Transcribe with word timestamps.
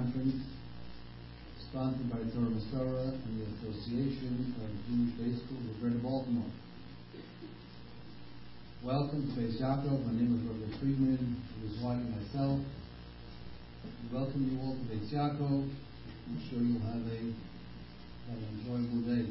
conference 0.00 0.40
sponsored 1.68 2.08
by 2.08 2.16
Torah 2.32 2.48
Masorah 2.48 3.12
and 3.12 3.36
the 3.36 3.44
Association 3.52 4.54
of 4.56 4.72
Jewish 4.88 5.12
Day 5.20 5.36
Schools 5.36 5.60
of 5.68 5.78
Greater 5.78 5.98
Baltimore. 5.98 6.48
Welcome 8.82 9.28
to 9.28 9.32
Beis 9.36 9.60
Yaakov. 9.60 10.06
My 10.06 10.12
name 10.16 10.40
is 10.40 10.48
Robert 10.48 10.80
Friedman, 10.80 11.36
his 11.60 11.76
wife 11.84 11.98
and 11.98 12.16
myself. 12.16 12.60
We 13.84 14.16
welcome 14.16 14.40
you 14.48 14.56
all 14.64 14.72
to 14.72 14.84
Beis 14.88 15.12
Yaakov. 15.12 15.68
I'm 15.68 16.40
sure 16.48 16.64
you'll 16.64 16.80
have 16.80 17.04
a 17.04 17.20
an 17.20 18.40
enjoyable 18.56 19.04
day. 19.04 19.28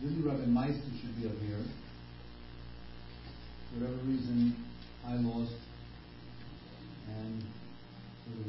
Really, 0.00 0.22
Rabbi 0.22 0.46
Meister 0.46 0.88
should 1.02 1.20
be 1.20 1.28
up 1.28 1.36
here. 1.44 1.68
For 3.68 3.84
whatever 3.84 4.00
reason, 4.08 4.56
I 5.06 5.16
lost, 5.16 5.52
and 7.10 7.44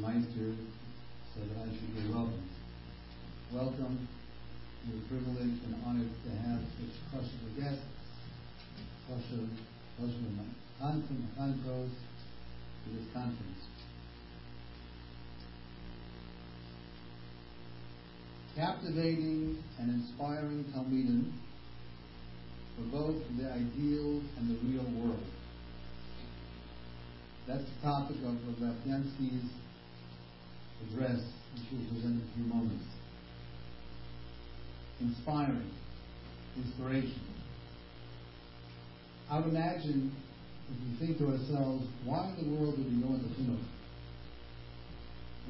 Meister 0.00 0.56
said 1.36 1.50
that 1.52 1.62
I 1.62 1.68
should 1.68 1.92
be 1.94 2.08
welcome. 2.08 2.48
Welcome. 3.52 4.08
We're 4.88 5.04
privileged 5.08 5.64
and 5.64 5.76
honored 5.84 6.08
to 6.24 6.30
have 6.30 6.60
such 6.78 6.96
Chashuv 7.12 7.60
guests, 7.60 7.84
Chashuv, 9.04 9.48
Chashuv 10.00 10.32
Chanchim, 10.80 11.26
Chanchos, 11.36 11.90
to 11.90 12.90
this 12.90 13.12
conference. 13.12 13.60
Captivating 18.54 19.62
and 19.78 19.90
inspiring 19.90 20.64
Talmidim 20.74 21.32
for 22.76 22.84
both 22.84 23.22
the 23.36 23.50
ideal 23.52 24.22
and 24.38 24.48
the 24.48 24.58
real 24.64 24.84
world. 25.02 25.26
That's 27.46 27.64
the 27.64 27.86
topic 27.86 28.16
of 28.24 28.36
Rabbi 28.60 28.88
Yansky's 28.88 29.50
address, 30.84 31.20
which 31.54 31.64
will 31.72 31.86
present 31.88 32.20
in 32.20 32.28
a 32.28 32.34
few 32.34 32.44
moments. 32.44 32.84
Inspiring, 35.00 35.70
inspiration. 36.56 37.20
I 39.30 39.40
would 39.40 39.48
imagine, 39.48 40.12
if 40.70 41.00
we 41.00 41.06
think 41.06 41.18
to 41.18 41.32
ourselves, 41.32 41.86
why 42.04 42.34
in 42.38 42.54
the 42.54 42.60
world 42.60 42.76
did 42.76 42.86
we 42.86 43.02
go 43.02 43.14
into 43.14 43.28
Chinuch? 43.34 43.66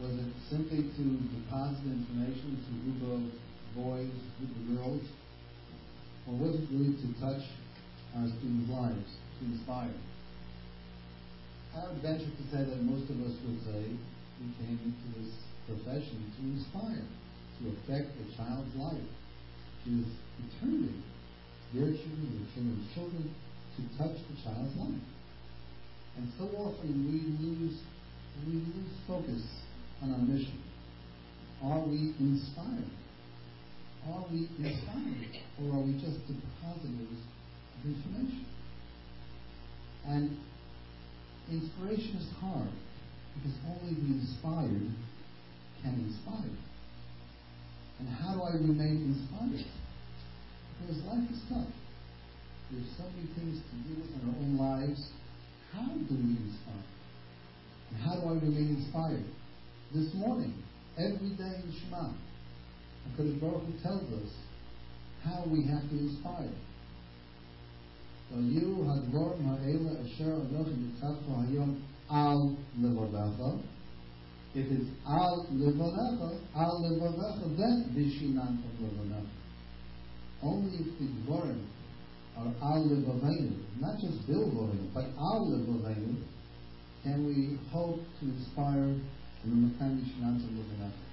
Was 0.01 0.13
it 0.13 0.33
simply 0.51 0.83
to 0.83 1.05
deposit 1.33 1.85
information 1.85 2.61
to 2.61 2.69
a 2.73 2.81
group 2.85 3.01
of 3.13 3.21
boys, 3.77 4.11
a 4.13 4.45
group 4.45 4.53
of 4.57 4.65
girls? 4.77 5.05
Or 6.27 6.35
was 6.35 6.55
it 6.57 6.69
really 6.73 6.97
to 7.01 7.09
touch 7.21 7.43
our 8.17 8.27
students' 8.29 8.71
lives, 8.71 9.17
to 9.39 9.45
inspire? 9.45 9.95
I 11.77 11.89
would 11.89 12.03
venture 12.03 12.33
to 12.33 12.45
say 12.51 12.65
that 12.65 12.83
most 12.83 13.09
of 13.11 13.21
us 13.21 13.37
would 13.45 13.61
say 13.65 13.85
we 14.41 14.53
came 14.61 14.79
into 14.85 15.07
this 15.19 15.33
profession 15.65 16.33
to 16.37 16.41
inspire, 16.45 17.05
to 17.59 17.63
affect 17.73 18.13
a 18.21 18.37
child's 18.37 18.75
life, 18.77 19.09
to 19.85 19.91
eternity, 20.45 21.03
their 21.73 21.87
their 21.87 21.97
children's 21.97 22.95
children, 22.95 23.35
to 23.77 23.83
touch 23.99 24.17
the 24.29 24.37
child's 24.43 24.77
life. 24.77 25.07
And 26.17 26.29
so 26.39 26.45
often 26.57 26.89
we 27.09 27.21
lose 27.45 27.81
we 28.47 28.53
lose 28.53 28.93
focus 29.09 29.43
on 30.03 30.13
our 30.13 30.19
mission. 30.19 30.61
Are 31.65 31.81
we 31.81 32.13
inspired? 32.21 32.91
Are 34.13 34.25
we 34.31 34.49
inspired? 34.59 35.41
Or 35.63 35.77
are 35.77 35.81
we 35.81 35.95
just 35.95 36.21
depositors 36.29 37.17
of 37.79 37.87
information? 37.87 38.47
And 40.07 40.37
inspiration 41.51 42.17
is 42.17 42.29
hard 42.41 42.69
because 43.37 43.57
only 43.69 43.95
the 43.95 44.21
inspired 44.21 44.89
can 45.83 45.95
inspire. 46.09 46.57
And 47.99 48.09
how 48.09 48.35
do 48.35 48.43
I 48.43 48.53
remain 48.53 49.15
inspired? 49.15 49.67
Because 50.81 51.03
life 51.05 51.31
is 51.31 51.41
tough. 51.49 51.69
There's 52.71 52.91
so 52.99 53.05
many 53.15 53.29
things 53.37 53.63
to 53.63 53.75
do 53.89 53.95
in 54.03 54.21
our 54.29 54.37
own 54.37 54.59
lives. 54.59 55.09
How 55.73 55.87
do 55.87 56.15
we 56.15 56.37
inspire? 56.37 56.87
And 57.91 58.03
how 58.03 58.17
do 58.17 58.29
I 58.29 58.33
remain 58.35 58.77
inspired? 58.83 59.25
This 59.95 60.13
morning, 60.15 60.55
every 60.99 61.31
day 61.37 61.63
in 61.63 61.73
Shema, 61.81 62.11
HaKadosh 63.09 63.41
Baruch 63.41 63.63
Hu 63.63 63.73
tells 63.83 64.13
us 64.13 64.31
how 65.25 65.45
we 65.47 65.65
have 65.67 65.89
to 65.89 65.97
inspire. 65.97 66.53
So 68.31 68.41
you 68.41 68.83
hadvorim 68.83 69.47
ha'ela 69.47 70.03
asher 70.03 70.35
anochi 70.43 70.75
nitzatcho 70.75 71.47
hayom 71.47 71.81
al 72.11 72.57
levodacha. 72.81 73.61
If 74.55 74.71
it's 74.71 74.91
al 75.07 75.47
levodacha, 75.53 76.39
al 76.55 76.83
levodacha, 76.83 77.57
then 77.57 77.93
bishinan 77.95 78.65
of 78.65 78.73
levodacha. 78.81 79.27
Only 80.43 80.77
if 80.77 80.99
the 80.99 81.05
dvorim 81.05 81.65
are 82.37 82.53
al 82.63 82.85
levavenu, 82.85 83.57
not 83.81 83.99
just 84.01 84.27
bil 84.27 84.51
but 84.95 85.05
al 85.19 85.47
levavenu, 85.51 86.23
can 87.03 87.27
we 87.27 87.59
hope 87.71 88.01
to 88.21 88.27
inspire 88.27 88.95
the 89.45 89.51
Rumakam 89.51 90.01
Bishinan 90.01 90.37
of 90.43 90.51
levodacha. 90.51 91.07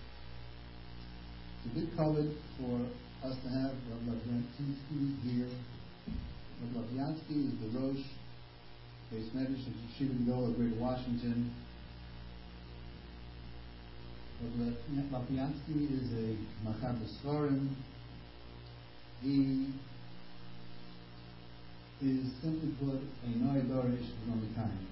It's 1.64 1.72
a 1.72 1.80
big 1.80 1.96
covet 1.96 2.32
for 2.58 2.82
us 3.24 3.38
to 3.44 3.50
have 3.50 3.72
Rabbi 3.90 4.18
Lapiansky 4.18 5.22
here. 5.24 5.50
Rabbi 6.62 6.80
Lapiansky 6.80 7.48
is 7.48 7.54
the 7.62 7.80
Rosh, 7.80 8.04
base 9.12 9.30
medrash 9.36 9.68
of 9.68 9.74
Yeshiva 9.74 10.16
Gdol 10.26 10.50
of 10.50 10.56
Greater 10.58 10.76
Washington. 10.76 11.52
Lapiansky 15.12 15.78
is 15.92 16.12
a 16.14 16.38
Machar 16.64 16.96
B'Sfarim. 16.96 17.70
He 19.22 19.68
is 22.02 22.26
simply 22.42 22.70
put 22.80 23.00
a 23.24 23.30
Noy 23.38 23.62
Dorish 23.62 24.10
Nomikayim. 24.28 24.86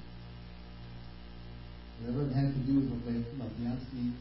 Whatever 2.00 2.22
it 2.30 2.34
had 2.34 2.54
to 2.54 2.60
do 2.62 2.74
with 2.80 2.90
Lapiansky, 3.38 4.14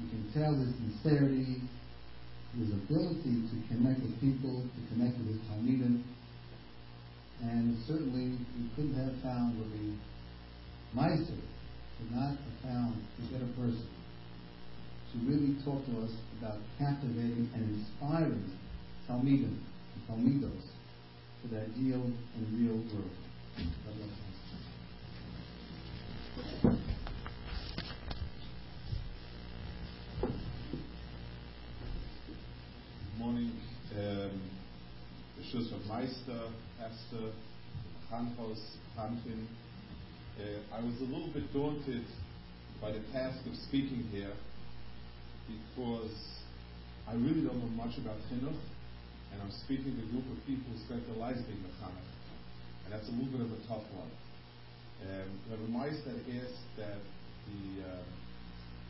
you 0.00 0.08
can 0.08 0.22
tell 0.34 0.54
his 0.54 0.74
sincerity, 0.74 1.62
his 2.58 2.70
ability 2.72 3.34
to 3.48 3.56
connect 3.68 4.00
with 4.02 4.20
people, 4.20 4.62
to 4.62 4.94
connect 4.94 5.16
with 5.18 5.28
his 5.28 5.38
Talmidim, 5.48 6.02
and 7.42 7.76
certainly 7.86 8.38
we 8.56 8.68
couldn't 8.76 8.94
have 8.94 9.20
found 9.22 9.58
Rabbi 9.58 9.96
Meister, 10.94 11.34
could 11.98 12.12
not 12.14 12.30
have 12.30 12.56
found 12.62 12.94
a 13.18 13.22
better 13.32 13.50
person 13.58 13.88
to 15.12 15.18
really 15.26 15.54
talk 15.64 15.84
to 15.86 16.02
us 16.02 16.12
about 16.38 16.58
captivating 16.78 17.50
and 17.54 17.80
inspiring 17.80 18.50
Talmidim, 19.08 19.58
Talmidos, 20.08 20.66
to 21.42 21.48
that 21.48 21.66
ideal 21.76 22.02
and 22.36 22.58
real 22.58 22.76
world. 22.76 23.10
You. 23.58 23.66
morning. 33.18 33.52
Um, 33.96 34.51
the 35.42 35.58
Schuss 35.58 35.72
of 35.72 35.84
Meister, 35.86 36.40
Esther, 36.78 37.32
Kranhaus, 38.10 38.60
Kranfin. 38.94 39.46
Uh, 40.38 40.76
I 40.76 40.80
was 40.80 41.00
a 41.00 41.04
little 41.04 41.30
bit 41.32 41.52
daunted 41.52 42.04
by 42.80 42.92
the 42.92 43.00
task 43.12 43.44
of 43.46 43.56
speaking 43.56 44.06
here 44.12 44.32
because 45.46 46.14
I 47.08 47.14
really 47.14 47.42
don't 47.42 47.58
know 47.58 47.74
much 47.74 47.98
about 47.98 48.16
Chinuch, 48.30 48.60
and 49.32 49.42
I'm 49.42 49.50
speaking 49.50 49.96
to 49.96 50.02
a 50.02 50.10
group 50.12 50.26
of 50.30 50.38
people 50.46 50.64
who 50.72 50.78
spent 50.84 51.06
their 51.06 51.16
lives 51.16 51.42
being 51.42 51.62
mechanic, 51.62 52.06
and 52.84 52.92
that's 52.92 53.08
a 53.08 53.12
little 53.12 53.32
bit 53.32 53.40
of 53.40 53.50
a 53.52 53.60
tough 53.66 53.86
one. 53.98 54.10
Um, 55.02 55.28
Rabbi 55.50 55.66
Meister 55.72 56.14
asked 56.38 56.66
that 56.76 57.02
the 57.50 57.82
uh, 57.82 58.02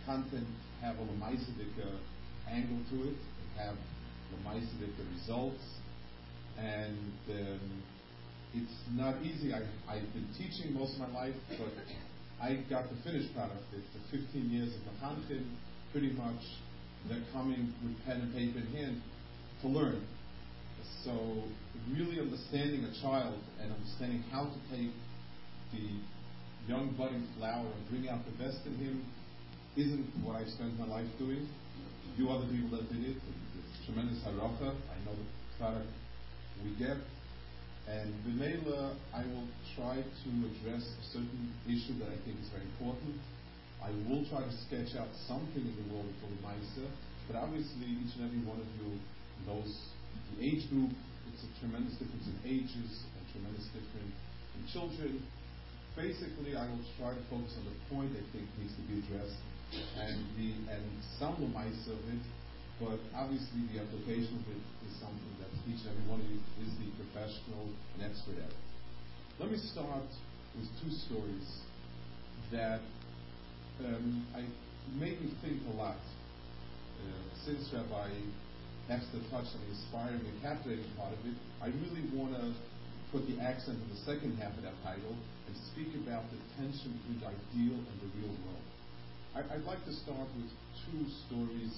content 0.05 0.47
have 0.83 0.97
a 0.99 1.03
Lemaisadik 1.03 1.73
angle 2.51 2.83
to 2.91 3.09
it, 3.09 3.17
have 3.57 3.77
Lemaisadik 4.37 4.93
results, 5.17 5.63
and 6.59 7.13
um, 7.31 7.83
it's 8.55 8.79
not 8.93 9.23
easy. 9.23 9.53
I, 9.53 9.63
I've 9.89 10.13
been 10.13 10.29
teaching 10.37 10.75
most 10.75 10.95
of 10.95 11.01
my 11.01 11.13
life, 11.13 11.35
but 11.59 11.73
I 12.41 12.65
got 12.69 12.91
the 12.91 12.97
finished 13.03 13.35
product. 13.35 13.63
It's 13.73 13.87
15 14.11 14.51
years 14.51 14.75
of 14.75 14.81
the 14.85 14.93
Mechanchim, 15.01 15.45
pretty 15.93 16.11
much 16.13 16.43
they're 17.09 17.25
coming 17.33 17.73
with 17.83 18.05
pen 18.05 18.21
and 18.21 18.35
paper 18.35 18.59
in 18.59 18.67
hand 18.73 19.03
to 19.63 19.69
learn. 19.69 20.07
So 21.05 21.43
really 21.91 22.21
understanding 22.21 22.85
a 22.85 22.93
child 23.03 23.39
and 23.61 23.73
understanding 23.73 24.23
how 24.31 24.45
to 24.45 24.59
take 24.71 24.93
the 25.73 25.87
young 26.69 26.95
budding 26.97 27.27
flower 27.39 27.67
and 27.67 27.89
bring 27.91 28.09
out 28.09 28.21
the 28.25 28.45
best 28.45 28.59
in 28.67 28.75
him 28.77 29.05
isn't 29.77 30.07
what 30.23 30.37
I 30.37 30.45
spent 30.47 30.79
my 30.79 30.87
life 30.87 31.09
doing. 31.19 31.49
You 32.17 32.29
other 32.29 32.47
people 32.47 32.77
that 32.77 32.93
did 32.93 33.03
it, 33.03 33.17
it's 33.17 33.87
tremendous 33.87 34.19
haracha. 34.23 34.71
I 34.71 34.97
know 35.05 35.17
the 35.17 35.59
product 35.59 35.89
we 36.65 36.73
get. 36.79 36.97
And 37.91 38.15
B'meila, 38.23 38.95
I 39.13 39.27
will 39.27 39.49
try 39.75 39.99
to 39.99 40.31
address 40.47 40.87
a 40.87 41.05
certain 41.11 41.51
issue 41.67 41.99
that 41.99 42.09
I 42.09 42.19
think 42.23 42.39
is 42.39 42.49
very 42.55 42.65
important. 42.79 43.19
I 43.83 43.91
will 44.07 44.23
try 44.31 44.47
to 44.47 44.55
sketch 44.71 44.95
out 44.95 45.11
something 45.27 45.67
in 45.67 45.75
the 45.75 45.87
world 45.91 46.07
of 46.07 46.31
Lamaisa, 46.39 46.87
but 47.27 47.35
obviously 47.35 47.91
each 47.91 48.15
and 48.15 48.31
every 48.31 48.39
one 48.47 48.63
of 48.63 48.71
you 48.79 48.95
knows 49.51 49.75
the 50.31 50.47
age 50.47 50.71
group. 50.71 50.95
It's 51.35 51.43
a 51.43 51.51
tremendous 51.59 51.99
difference 51.99 52.31
in 52.31 52.39
ages, 52.47 53.03
a 53.03 53.23
tremendous 53.35 53.67
difference 53.75 54.15
in 54.55 54.63
children. 54.71 55.27
Basically, 55.99 56.55
I 56.55 56.71
will 56.71 56.87
try 56.97 57.11
to 57.11 57.23
focus 57.27 57.59
on 57.59 57.67
the 57.67 57.77
point 57.91 58.15
I 58.15 58.23
think 58.31 58.47
needs 58.63 58.73
to 58.79 58.85
be 58.87 59.03
addressed 59.03 59.43
and 59.99 60.17
the 60.37 60.53
and 60.71 60.85
some 61.19 61.35
Lamaisa 61.41 61.97
of 61.97 62.05
it, 62.13 62.23
but 62.81 62.99
obviously 63.17 63.67
the 63.73 63.83
application 63.83 64.39
of 64.41 64.47
it 64.53 64.63
is 64.89 64.93
something 65.01 65.33
that 65.41 65.51
each 65.69 65.83
and 65.85 65.93
every 65.93 66.07
one 66.09 66.21
of 66.21 66.29
you 66.29 66.41
is 66.65 66.71
the 66.81 66.89
professional 66.97 67.69
and 67.97 68.07
expert 68.07 68.39
at. 68.41 68.53
Let 69.41 69.51
me 69.51 69.59
start 69.59 70.09
with 70.57 70.69
two 70.81 70.93
stories 71.09 71.49
that 72.53 72.81
um, 73.85 74.27
I 74.37 74.45
made 74.99 75.21
me 75.21 75.33
think 75.41 75.61
a 75.73 75.75
lot. 75.77 76.01
Uh, 77.03 77.09
since 77.45 77.67
Rabbi 77.73 78.11
Meister 78.89 79.19
touched 79.31 79.55
on 79.57 79.61
the 79.67 79.71
inspiring 79.75 80.23
and 80.23 80.37
captivating 80.43 80.87
part 80.95 81.13
of 81.13 81.21
it, 81.27 81.35
I 81.63 81.71
really 81.71 82.05
want 82.15 82.37
to 82.37 82.55
put 83.11 83.27
the 83.29 83.41
accent 83.41 83.79
on 83.79 83.89
the 83.89 84.01
second 84.05 84.39
half 84.39 84.57
of 84.57 84.63
that 84.65 84.77
title 84.83 85.15
and 85.47 85.53
speak 85.73 85.93
about 86.03 86.25
the 86.33 86.39
tension 86.57 86.97
between 87.03 87.21
the 87.21 87.29
ideal 87.29 87.77
and 87.77 87.97
the 88.01 88.11
real 88.21 88.35
world. 88.47 88.67
I, 89.33 89.41
would 89.57 89.65
like 89.65 89.81
to 89.89 89.95
start 90.05 90.29
with 90.37 90.51
two 90.85 91.03
stories 91.29 91.73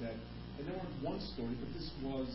that, 0.00 0.14
and 0.58 0.68
they 0.68 0.72
weren't 0.72 1.02
one 1.02 1.20
story, 1.34 1.54
but 1.60 1.72
this 1.74 1.90
was 2.02 2.28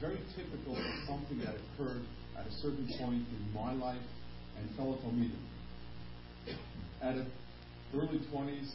very 0.00 0.20
typical 0.36 0.76
of 0.76 0.84
something 1.08 1.38
that 1.40 1.56
occurred 1.56 2.04
at 2.36 2.46
a 2.46 2.52
certain 2.60 2.86
point 2.98 3.24
in 3.24 3.42
my 3.54 3.72
life 3.72 4.04
and 4.58 4.68
fellow 4.76 4.98
Talmidim. 5.00 5.40
At 7.02 7.16
the 7.16 7.26
early 7.94 8.20
20s, 8.32 8.70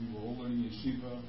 we 0.00 0.06
were 0.12 0.20
all 0.20 0.36
learning 0.36 0.64
yeshiva. 0.64 1.20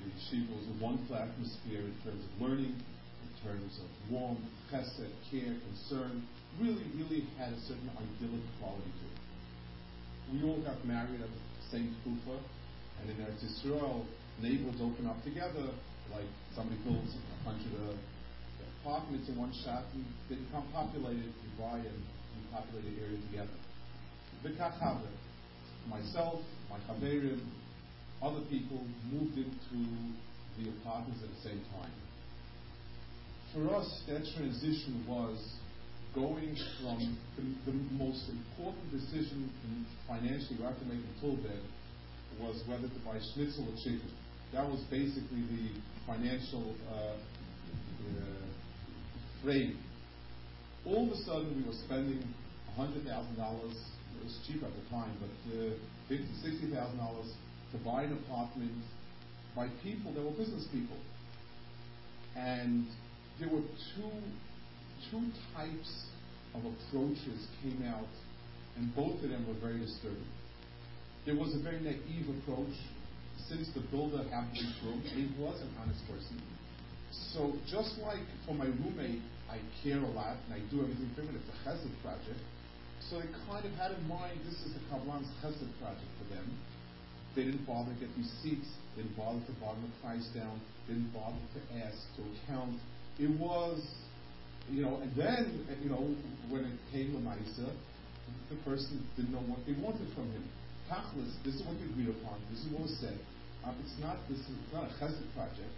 The 0.00 0.10
yeshiva 0.12 0.52
was 0.52 0.68
a 0.68 0.84
wonderful 0.84 1.16
atmosphere 1.16 1.80
in 1.80 1.96
terms 2.04 2.24
of 2.24 2.42
learning, 2.42 2.76
in 2.76 3.30
terms 3.42 3.80
of 3.80 3.88
warmth, 4.12 4.40
chesed, 4.70 5.08
care, 5.30 5.56
concern. 5.64 6.26
Really, 6.60 6.84
really 6.96 7.24
had 7.38 7.52
a 7.52 7.60
certain 7.60 7.90
idyllic 7.96 8.44
quality 8.60 8.92
to 9.00 9.04
it. 9.08 9.20
We 10.32 10.48
all 10.48 10.60
got 10.62 10.84
married 10.84 11.20
at 11.20 11.28
the 11.28 11.70
same 11.70 11.96
kufa, 12.04 12.38
and 13.00 13.10
in 13.10 13.16
Eretz 13.16 13.44
Yisrael, 13.44 14.04
neighborhoods 14.40 14.80
open 14.80 15.06
up 15.06 15.22
together, 15.24 15.72
like 16.12 16.28
somebody 16.54 16.80
builds 16.84 17.14
a 17.14 17.44
hundred 17.44 17.72
uh, 17.78 17.94
apartments 18.82 19.28
in 19.28 19.36
one 19.36 19.52
shot, 19.64 19.84
and 19.94 20.04
they 20.28 20.36
become 20.36 20.64
populated, 20.72 21.32
you 21.32 21.50
buy 21.58 21.78
and 21.78 22.00
you 22.36 22.42
populate 22.52 22.84
the 22.84 23.02
area 23.02 23.18
together. 23.30 23.58
Myself, 25.88 26.40
my 26.70 26.78
chaverim, 26.88 27.40
other 28.22 28.40
people 28.50 28.84
moved 29.12 29.36
into 29.36 29.78
the 30.58 30.70
apartments 30.80 31.20
at 31.22 31.30
the 31.30 31.48
same 31.48 31.60
time. 31.72 31.92
For 33.52 33.74
us, 33.74 34.02
that 34.08 34.24
transition 34.36 35.04
was 35.08 35.38
going 36.14 36.56
from 36.80 37.18
the, 37.36 37.70
the 37.70 37.76
most 37.96 38.28
important 38.28 38.90
decision 38.92 39.50
financially 40.06 40.56
we 40.58 40.64
have 40.64 40.78
to 40.78 40.86
make 40.86 41.02
until 41.16 41.36
then 41.42 41.62
was 42.40 42.62
whether 42.66 42.88
to 42.88 43.00
buy 43.04 43.18
schnitzel 43.34 43.66
or 43.66 43.76
chicken. 43.78 44.10
That 44.52 44.66
was 44.66 44.80
basically 44.90 45.42
the 45.50 45.74
financial 46.06 46.74
uh, 46.90 46.94
uh, 46.94 48.44
frame. 49.42 49.78
All 50.86 51.06
of 51.06 51.12
a 51.12 51.16
sudden, 51.24 51.56
we 51.56 51.66
were 51.66 51.78
spending 51.86 52.22
$100,000. 52.78 53.04
It 53.04 54.24
was 54.24 54.38
cheap 54.46 54.62
at 54.62 54.70
the 54.74 54.90
time, 54.90 55.16
but 55.20 55.56
uh, 55.56 55.70
$50,000, 56.10 56.72
$60,000 56.72 57.32
to 57.72 57.78
buy 57.84 58.02
an 58.04 58.12
apartment 58.24 58.72
by 59.56 59.68
people 59.82 60.12
that 60.12 60.22
were 60.22 60.30
business 60.32 60.66
people. 60.72 60.96
And 62.36 62.86
there 63.38 63.48
were 63.48 63.62
two, 63.94 64.10
two 65.10 65.22
types 65.56 66.04
of 66.54 66.62
approaches 66.64 67.46
came 67.62 67.84
out, 67.88 68.08
and 68.76 68.94
both 68.94 69.22
of 69.22 69.30
them 69.30 69.46
were 69.46 69.54
very 69.54 69.78
disturbing. 69.78 70.26
There 71.26 71.36
was 71.36 71.54
a 71.54 71.58
very 71.58 71.80
naive 71.80 72.28
approach. 72.28 72.74
Since 73.48 73.68
the 73.74 73.80
builder 73.92 74.24
had 74.30 74.50
this 74.52 74.72
room, 74.82 75.02
he 75.04 75.28
was 75.38 75.60
an 75.60 75.70
honest 75.80 76.00
person. 76.08 76.40
So 77.34 77.52
just 77.68 77.98
like 77.98 78.24
for 78.46 78.54
my 78.54 78.66
roommate, 78.66 79.22
I 79.50 79.60
care 79.82 79.98
a 79.98 80.12
lot 80.16 80.36
and 80.46 80.54
I 80.54 80.60
do 80.72 80.82
everything 80.82 81.10
for 81.14 81.22
him, 81.22 81.36
it's 81.36 81.50
a 81.50 81.56
chesed 81.62 81.94
project. 82.02 82.40
So 83.10 83.20
they 83.20 83.28
kind 83.46 83.64
of 83.64 83.72
had 83.76 83.92
in 83.92 84.02
mind 84.08 84.40
this 84.48 84.58
is 84.64 84.72
a 84.74 84.82
Kabbalan's 84.88 85.28
chesed 85.42 85.68
project 85.78 86.10
for 86.18 86.34
them. 86.34 86.46
They 87.36 87.44
didn't 87.44 87.66
bother 87.66 87.92
to 87.92 87.98
get 88.00 88.08
receipts, 88.16 88.70
didn't 88.96 89.16
bother 89.16 89.42
to 89.44 89.52
bottom 89.60 89.82
the 89.82 89.92
price 90.00 90.26
down, 90.34 90.60
They 90.86 90.94
didn't 90.94 91.12
bother 91.12 91.36
to 91.36 91.60
ask 91.82 91.98
to 92.16 92.22
account. 92.22 92.78
It 93.18 93.30
was, 93.38 93.82
you 94.70 94.82
know, 94.82 95.02
and 95.02 95.14
then, 95.14 95.66
you 95.82 95.90
know, 95.90 96.14
when 96.48 96.64
it 96.64 96.78
came 96.92 97.12
to 97.12 97.18
Maisa, 97.18 97.70
the 98.48 98.56
person 98.64 99.02
didn't 99.16 99.32
know 99.32 99.42
what 99.50 99.58
they 99.66 99.74
wanted 99.82 100.06
from 100.14 100.30
him. 100.30 100.44
Tachlis, 100.90 101.32
this 101.44 101.54
is 101.56 101.62
what 101.64 101.78
you 101.80 101.88
agreed 101.90 102.10
upon, 102.10 102.40
this 102.50 102.60
is 102.60 102.68
what 102.72 102.82
was 102.82 102.96
said. 103.00 103.18
Um, 103.64 103.74
it's 103.80 103.96
not 104.00 104.16
this 104.28 104.38
is 104.38 104.56
not 104.72 104.84
a 104.84 104.92
chesed 105.00 105.24
project. 105.34 105.72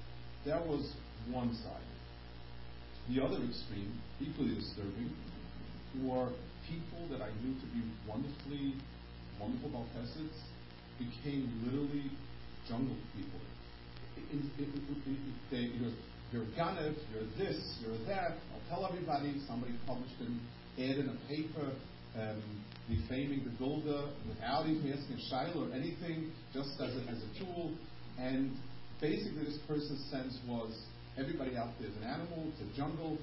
That 0.45 0.67
was 0.67 0.93
one 1.31 1.55
side. 1.55 1.87
The 3.09 3.23
other 3.23 3.39
extreme, 3.47 3.95
equally 4.21 4.55
disturbing, 4.55 5.15
were 6.03 6.31
people 6.67 7.07
that 7.11 7.23
I 7.23 7.31
knew 7.43 7.55
to 7.55 7.67
be 7.71 7.83
wonderfully 8.09 8.75
wonderful 9.39 9.71
about 9.71 9.87
chesed 9.95 10.35
became 10.99 11.47
literally 11.65 12.11
jungle 12.69 12.97
people. 13.15 13.41
they, 15.51 15.71
you're, 15.79 15.93
you're 16.33 16.49
Ganev, 16.57 16.97
you're 17.13 17.29
this, 17.39 17.79
you're 17.81 17.99
that. 18.09 18.37
I'll 18.53 18.65
tell 18.69 18.87
everybody. 18.87 19.41
Somebody 19.47 19.75
published 19.87 20.19
an 20.21 20.41
ad 20.79 20.99
in 20.99 21.09
a 21.09 21.29
paper 21.29 21.71
um, 22.19 22.43
defaming 22.89 23.43
the 23.45 23.51
builder 23.59 24.07
without 24.29 24.67
even 24.67 24.93
asking 24.93 25.17
a 25.17 25.25
shiloh 25.29 25.69
or 25.69 25.73
anything, 25.75 26.31
just 26.55 26.71
as 26.81 26.95
a, 26.95 27.03
as 27.11 27.19
a 27.19 27.31
tool. 27.39 27.75
And 28.19 28.55
basically, 29.01 29.45
this 29.45 29.59
person's 29.67 30.05
sense 30.11 30.39
was 30.47 30.71
everybody 31.19 31.57
out 31.57 31.75
there 31.79 31.91
is 31.91 31.97
an 31.97 32.05
animal, 32.05 32.53
it's 32.53 32.63
a 32.63 32.77
jungle. 32.77 33.19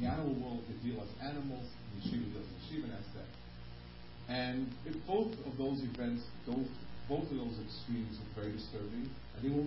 The 0.00 0.06
animal 0.06 0.34
world 0.36 0.60
could 0.68 0.82
deal 0.84 1.00
as 1.00 1.08
animals, 1.24 1.64
the 1.96 2.10
yeshiva 2.10 2.36
as 2.36 2.46
yeshiva, 2.68 2.84
and 2.84 2.92
that's 2.92 3.10
that. 3.16 3.30
And 4.28 4.68
if 4.84 4.94
both 5.06 5.32
of 5.46 5.56
those 5.56 5.80
events, 5.80 6.22
both, 6.46 6.68
both 7.08 7.24
of 7.30 7.36
those 7.36 7.56
extremes 7.64 8.18
are 8.20 8.42
very 8.42 8.52
disturbing, 8.52 9.08
and 9.08 9.40
they 9.40 9.48
were 9.48 9.64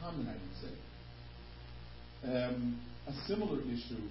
common, 0.00 0.28
I 0.28 0.38
would 0.38 0.56
say. 0.62 0.74
Um, 2.22 2.80
a 3.08 3.12
similar 3.26 3.58
issue 3.62 4.06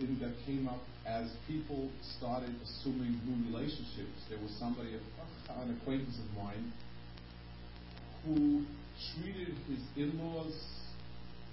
in, 0.00 0.18
that 0.20 0.32
came 0.46 0.68
up 0.68 0.80
as 1.06 1.30
people 1.46 1.90
started 2.18 2.54
assuming 2.64 3.20
new 3.24 3.52
relationships. 3.52 4.16
There 4.28 4.38
was 4.38 4.50
somebody, 4.58 4.96
an 5.48 5.76
acquaintance 5.80 6.18
of 6.18 6.28
mine, 6.36 6.72
who 8.24 8.64
treated 9.16 9.54
his 9.68 9.80
in-laws 9.96 10.54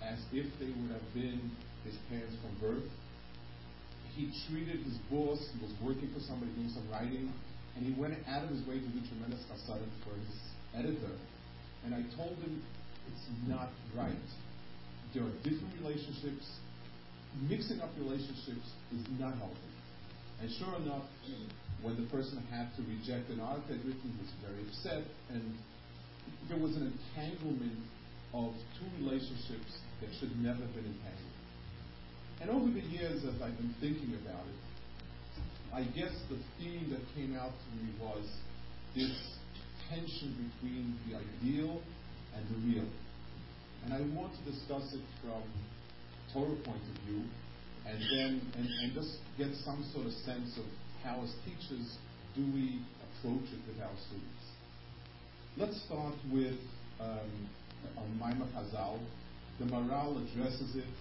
as 0.04 0.20
if 0.32 0.46
they 0.60 0.68
would 0.68 0.92
have 0.92 1.14
been 1.14 1.52
his 1.84 1.96
parents 2.10 2.36
from 2.42 2.54
birth. 2.60 2.90
He 4.16 4.32
treated 4.50 4.82
his 4.82 4.98
boss, 5.10 5.40
he 5.54 5.60
was 5.62 5.74
working 5.82 6.10
for 6.14 6.20
somebody 6.20 6.52
doing 6.54 6.74
some 6.74 6.90
writing, 6.92 7.32
and 7.76 7.86
he 7.86 7.94
went 8.00 8.18
out 8.28 8.44
of 8.44 8.50
his 8.50 8.66
way 8.68 8.80
to 8.80 8.90
do 8.90 9.00
tremendous 9.08 9.42
chasadim 9.46 9.90
for 10.04 10.16
his 10.18 10.36
editor. 10.74 11.14
And 11.86 11.94
I 11.94 12.02
told 12.18 12.36
him, 12.42 12.64
it's 13.08 13.26
not 13.48 13.70
right. 13.96 14.28
There 15.14 15.24
are 15.24 15.36
different 15.44 15.72
relationships 15.80 16.46
mixing 17.50 17.82
up 17.82 17.90
relationships 17.98 18.68
is 18.94 19.04
not 19.20 19.38
healthy. 19.38 19.74
And 20.42 20.52
sure 20.52 20.76
enough, 20.82 21.06
when 21.82 21.96
the 21.96 22.08
person 22.10 22.38
had 22.50 22.70
to 22.78 22.82
reject 22.86 23.30
an 23.30 23.40
article 23.40 23.76
I'd 23.76 23.86
written, 23.86 24.06
he 24.06 24.18
was 24.22 24.34
very 24.42 24.62
upset, 24.66 25.04
and 25.30 25.42
there 26.50 26.60
was 26.60 26.76
an 26.76 26.94
entanglement 26.94 27.80
of 28.34 28.54
two 28.78 28.90
relationships 29.04 29.82
that 30.02 30.10
should 30.20 30.36
never 30.42 30.62
have 30.62 30.74
been 30.76 30.86
entangled. 30.86 31.38
And 32.42 32.50
over 32.52 32.70
the 32.70 32.86
years, 32.86 33.26
as 33.26 33.42
I've 33.42 33.58
been 33.58 33.74
thinking 33.82 34.14
about 34.22 34.46
it, 34.46 34.62
I 35.74 35.84
guess 35.98 36.14
the 36.30 36.38
theme 36.58 36.90
that 36.92 37.02
came 37.16 37.36
out 37.36 37.52
to 37.52 37.68
me 37.78 37.92
was 38.00 38.26
this 38.96 39.14
tension 39.90 40.52
between 40.54 40.98
the 41.08 41.18
ideal 41.18 41.82
and 42.36 42.44
the 42.50 42.58
real. 42.68 42.90
And 43.86 43.94
I 43.94 44.02
want 44.16 44.34
to 44.34 44.52
discuss 44.52 44.94
it 44.94 45.02
from 45.22 45.42
Torah 46.34 46.56
point 46.64 46.82
of 46.82 46.98
view, 47.06 47.24
and 47.86 48.00
then 48.12 48.42
and, 48.58 48.68
and 48.68 48.94
just 48.94 49.18
get 49.38 49.54
some 49.64 49.84
sort 49.94 50.08
of 50.08 50.14
sense 50.28 50.58
of 50.58 50.66
how, 51.04 51.22
as 51.24 51.32
teachers, 51.46 51.98
do 52.36 52.44
we 52.54 52.82
approach 53.00 53.48
it 53.50 53.62
with 53.68 53.80
our 53.82 53.96
students. 54.08 54.46
Let's 55.58 55.82
start 55.86 56.16
with 56.32 56.60
um, 57.00 57.32
on 57.98 58.08
Maimah. 58.20 58.46
The 59.60 59.66
Maharal 59.66 60.22
addresses 60.22 60.76
it. 60.76 60.94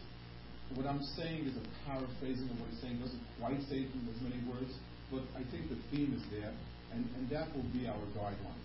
What 0.75 0.87
I'm 0.87 1.03
saying 1.03 1.45
is 1.45 1.57
a 1.57 1.65
paraphrasing 1.85 2.49
of 2.49 2.59
what 2.59 2.71
he's 2.71 2.81
saying. 2.81 2.99
doesn't 2.99 3.27
quite 3.39 3.61
say 3.69 3.85
it 3.85 3.91
in 3.93 4.03
as 4.09 4.21
many 4.23 4.41
words, 4.49 4.73
but 5.13 5.23
I 5.37 5.45
think 5.53 5.69
the 5.69 5.79
theme 5.93 6.17
is 6.17 6.25
there, 6.33 6.53
and, 6.93 7.05
and 7.17 7.29
that 7.31 7.55
will 7.55 7.69
be 7.71 7.87
our 7.87 8.01
guideline. 8.17 8.65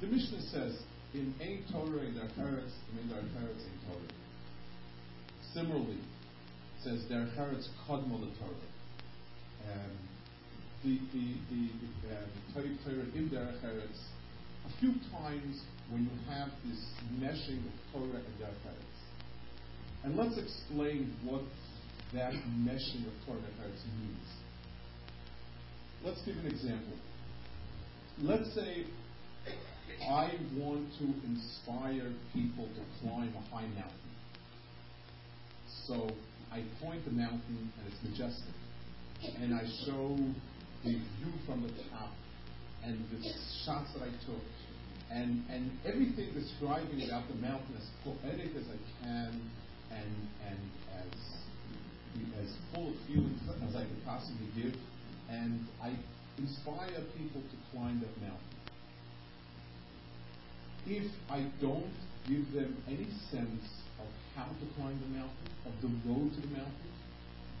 The 0.00 0.06
Mishnah 0.06 0.40
says, 0.52 0.78
in 1.14 1.34
Ein 1.42 1.64
Torah, 1.72 2.06
in 2.06 2.14
Derech 2.14 2.38
Eretz, 2.38 2.72
in 2.94 3.08
Derech 3.10 3.34
Eretz, 3.42 3.60
Ein 3.66 3.78
Torah. 3.90 4.25
Similarly, 5.56 5.96
it 5.96 6.84
says, 6.84 7.00
Derech 7.10 7.34
Eretz 7.38 7.66
Kodmo 7.88 8.20
the 8.20 8.28
Torah. 8.36 8.68
Um, 9.72 9.96
the 10.84 11.00
the 11.14 11.32
the, 11.48 12.12
uh, 12.12 12.62
Torah 12.84 13.06
in 13.14 13.30
Derech 13.32 13.64
Eretz, 13.64 14.00
a 14.66 14.80
few 14.80 14.92
times 15.10 15.62
when 15.88 16.02
you 16.02 16.10
have 16.28 16.50
this 16.68 16.84
meshing 17.14 17.64
of 17.64 17.72
Torah 17.90 18.20
and 18.20 18.36
Derech 18.38 18.68
Eretz. 18.68 19.00
And 20.04 20.14
let's 20.14 20.36
explain 20.36 21.14
what 21.24 21.40
that 22.12 22.34
meshing 22.60 23.06
of 23.06 23.14
Torah 23.24 23.38
and 23.38 23.56
Eretz 23.64 23.80
means. 23.98 24.28
Let's 26.04 26.20
give 26.26 26.36
an 26.36 26.48
example. 26.48 26.98
Let's 28.20 28.54
say 28.54 28.84
I 30.06 30.32
want 30.54 30.88
to 30.98 31.04
inspire 31.24 32.12
people 32.34 32.68
to 32.68 32.82
climb 33.00 33.32
a 33.34 33.40
high 33.48 33.68
mountain. 33.68 34.06
So 35.86 36.10
I 36.50 36.62
point 36.82 37.04
the 37.04 37.12
mountain 37.12 37.70
and 37.78 37.86
it's 37.86 38.02
majestic. 38.02 38.54
And 39.40 39.54
I 39.54 39.64
show 39.86 40.16
the 40.84 40.90
view 40.90 41.32
from 41.46 41.62
the 41.62 41.72
top 41.90 42.12
and 42.84 42.98
the 43.10 43.22
shots 43.64 43.92
that 43.94 44.02
I 44.02 44.10
took 44.26 44.42
and, 45.10 45.44
and 45.48 45.70
everything 45.84 46.34
describing 46.34 47.06
about 47.06 47.28
the 47.28 47.36
mountain 47.36 47.74
as 47.78 47.86
poetic 48.02 48.50
as 48.56 48.66
I 48.66 49.04
can 49.04 49.40
and, 49.90 50.12
and 50.46 50.58
as, 50.98 51.14
as 52.42 52.52
full 52.74 52.88
of 52.88 52.94
feelings 53.06 53.40
as 53.68 53.76
I 53.76 53.82
could 53.82 54.04
possibly 54.04 54.48
give. 54.56 54.74
And 55.30 55.66
I 55.82 55.94
inspire 56.38 57.00
people 57.16 57.42
to 57.42 57.56
climb 57.72 58.00
that 58.00 58.20
mountain 58.20 58.56
if 60.88 61.10
I 61.28 61.44
don't 61.60 61.90
give 62.28 62.52
them 62.52 62.76
any 62.86 63.08
sense 63.30 63.85
of 64.06 64.12
how 64.38 64.46
to 64.46 64.66
climb 64.78 64.94
the 65.02 65.12
mountain, 65.18 65.48
of 65.66 65.74
the 65.82 65.90
road 66.06 66.30
to 66.34 66.40
the 66.40 66.52
mountain, 66.54 66.90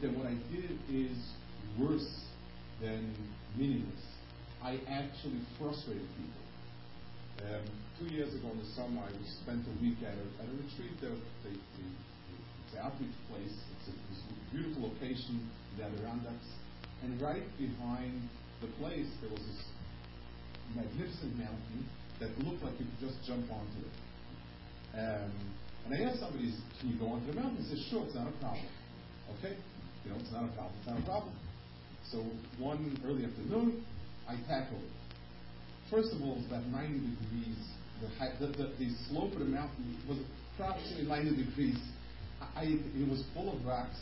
then 0.00 0.14
what 0.14 0.30
I 0.30 0.36
did 0.54 0.78
is 0.86 1.18
worse 1.74 2.24
than 2.80 3.10
meaningless. 3.56 4.06
I 4.62 4.78
actually 4.88 5.40
frustrated 5.58 6.06
people. 6.16 6.44
Um, 7.36 7.64
two 7.98 8.08
years 8.14 8.32
ago 8.32 8.48
in 8.52 8.58
the 8.58 8.70
summer, 8.72 9.02
I 9.02 9.12
spent 9.42 9.64
a 9.68 9.74
week 9.82 10.00
at 10.00 10.16
a, 10.16 10.26
at 10.40 10.48
a 10.48 10.54
retreat, 10.56 10.94
the, 11.00 11.12
the, 11.44 11.52
the, 11.52 11.86
the 12.72 12.78
outreach 12.80 13.16
place. 13.28 13.52
It's 13.52 13.88
a, 13.88 13.94
it's 14.12 14.22
a 14.24 14.54
beautiful 14.54 14.88
location 14.88 15.40
in 15.40 15.72
the 15.76 15.84
Adirondacks. 15.84 16.48
And 17.02 17.20
right 17.20 17.44
behind 17.58 18.28
the 18.60 18.68
place, 18.80 19.08
there 19.20 19.30
was 19.30 19.44
this 19.44 19.62
magnificent 20.74 21.36
mountain 21.36 21.84
that 22.20 22.32
looked 22.40 22.64
like 22.64 22.72
you 22.80 22.86
could 22.88 23.12
just 23.12 23.20
jump 23.28 23.44
onto 23.52 23.80
it. 23.84 23.96
Um, 24.96 25.32
and 25.86 25.94
I 25.94 26.10
asked 26.10 26.20
somebody, 26.20 26.52
can 26.80 26.90
you 26.90 26.98
go 26.98 27.14
onto 27.14 27.30
the 27.30 27.38
mountain? 27.38 27.62
He 27.62 27.70
said, 27.70 27.78
sure, 27.90 28.04
it's 28.04 28.14
not 28.14 28.26
a 28.26 28.36
problem. 28.42 28.66
Okay? 29.38 29.54
You 30.04 30.10
know, 30.10 30.18
it's 30.18 30.32
not 30.32 30.44
a 30.44 30.52
problem. 30.58 30.74
It's 30.78 30.88
not 30.90 30.98
a 30.98 31.06
problem. 31.06 31.34
So 32.10 32.22
one 32.58 32.98
early 33.06 33.24
afternoon, 33.24 33.84
I 34.28 34.34
tackled 34.46 34.82
it. 34.82 34.96
First 35.90 36.12
of 36.12 36.22
all, 36.22 36.34
it 36.34 36.42
was 36.42 36.46
about 36.46 36.66
90 36.66 36.98
degrees. 36.98 37.58
The, 38.02 38.08
height, 38.18 38.34
the, 38.38 38.46
the, 38.48 38.74
the 38.78 38.90
slope 39.08 39.32
of 39.32 39.38
the 39.38 39.46
mountain 39.46 39.96
was 40.08 40.18
approximately 40.54 41.06
90 41.06 41.44
degrees. 41.44 41.78
I, 42.54 42.64
it 42.66 43.08
was 43.08 43.22
full 43.34 43.54
of 43.54 43.64
rocks. 43.64 43.96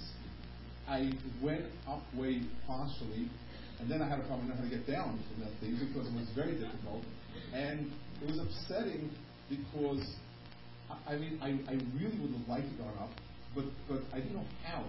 I 0.89 1.13
went 1.41 1.65
up 1.89 2.03
way 2.17 2.43
partially, 2.67 3.29
and 3.81 3.91
then 3.91 4.03
I 4.03 4.09
had 4.09 4.21
a 4.21 4.25
problem 4.25 4.49
knowing 4.49 4.59
how 4.59 4.65
to 4.65 4.71
get 4.71 4.87
down 4.87 5.21
from 5.29 5.45
that 5.45 5.53
thing 5.61 5.77
because 5.81 6.09
it 6.09 6.15
was 6.15 6.29
very 6.35 6.53
difficult. 6.53 7.05
And 7.53 7.93
it 8.23 8.29
was 8.29 8.41
upsetting 8.41 9.11
because, 9.49 10.03
I 11.07 11.17
mean, 11.17 11.39
I, 11.43 11.49
I 11.71 11.75
really 11.97 12.19
would 12.21 12.33
have 12.33 12.49
liked 12.49 12.71
to 12.71 12.83
go 12.83 12.89
up, 13.01 13.11
but, 13.55 13.65
but 13.89 14.01
I 14.13 14.21
didn't 14.21 14.35
know 14.35 14.47
how. 14.65 14.85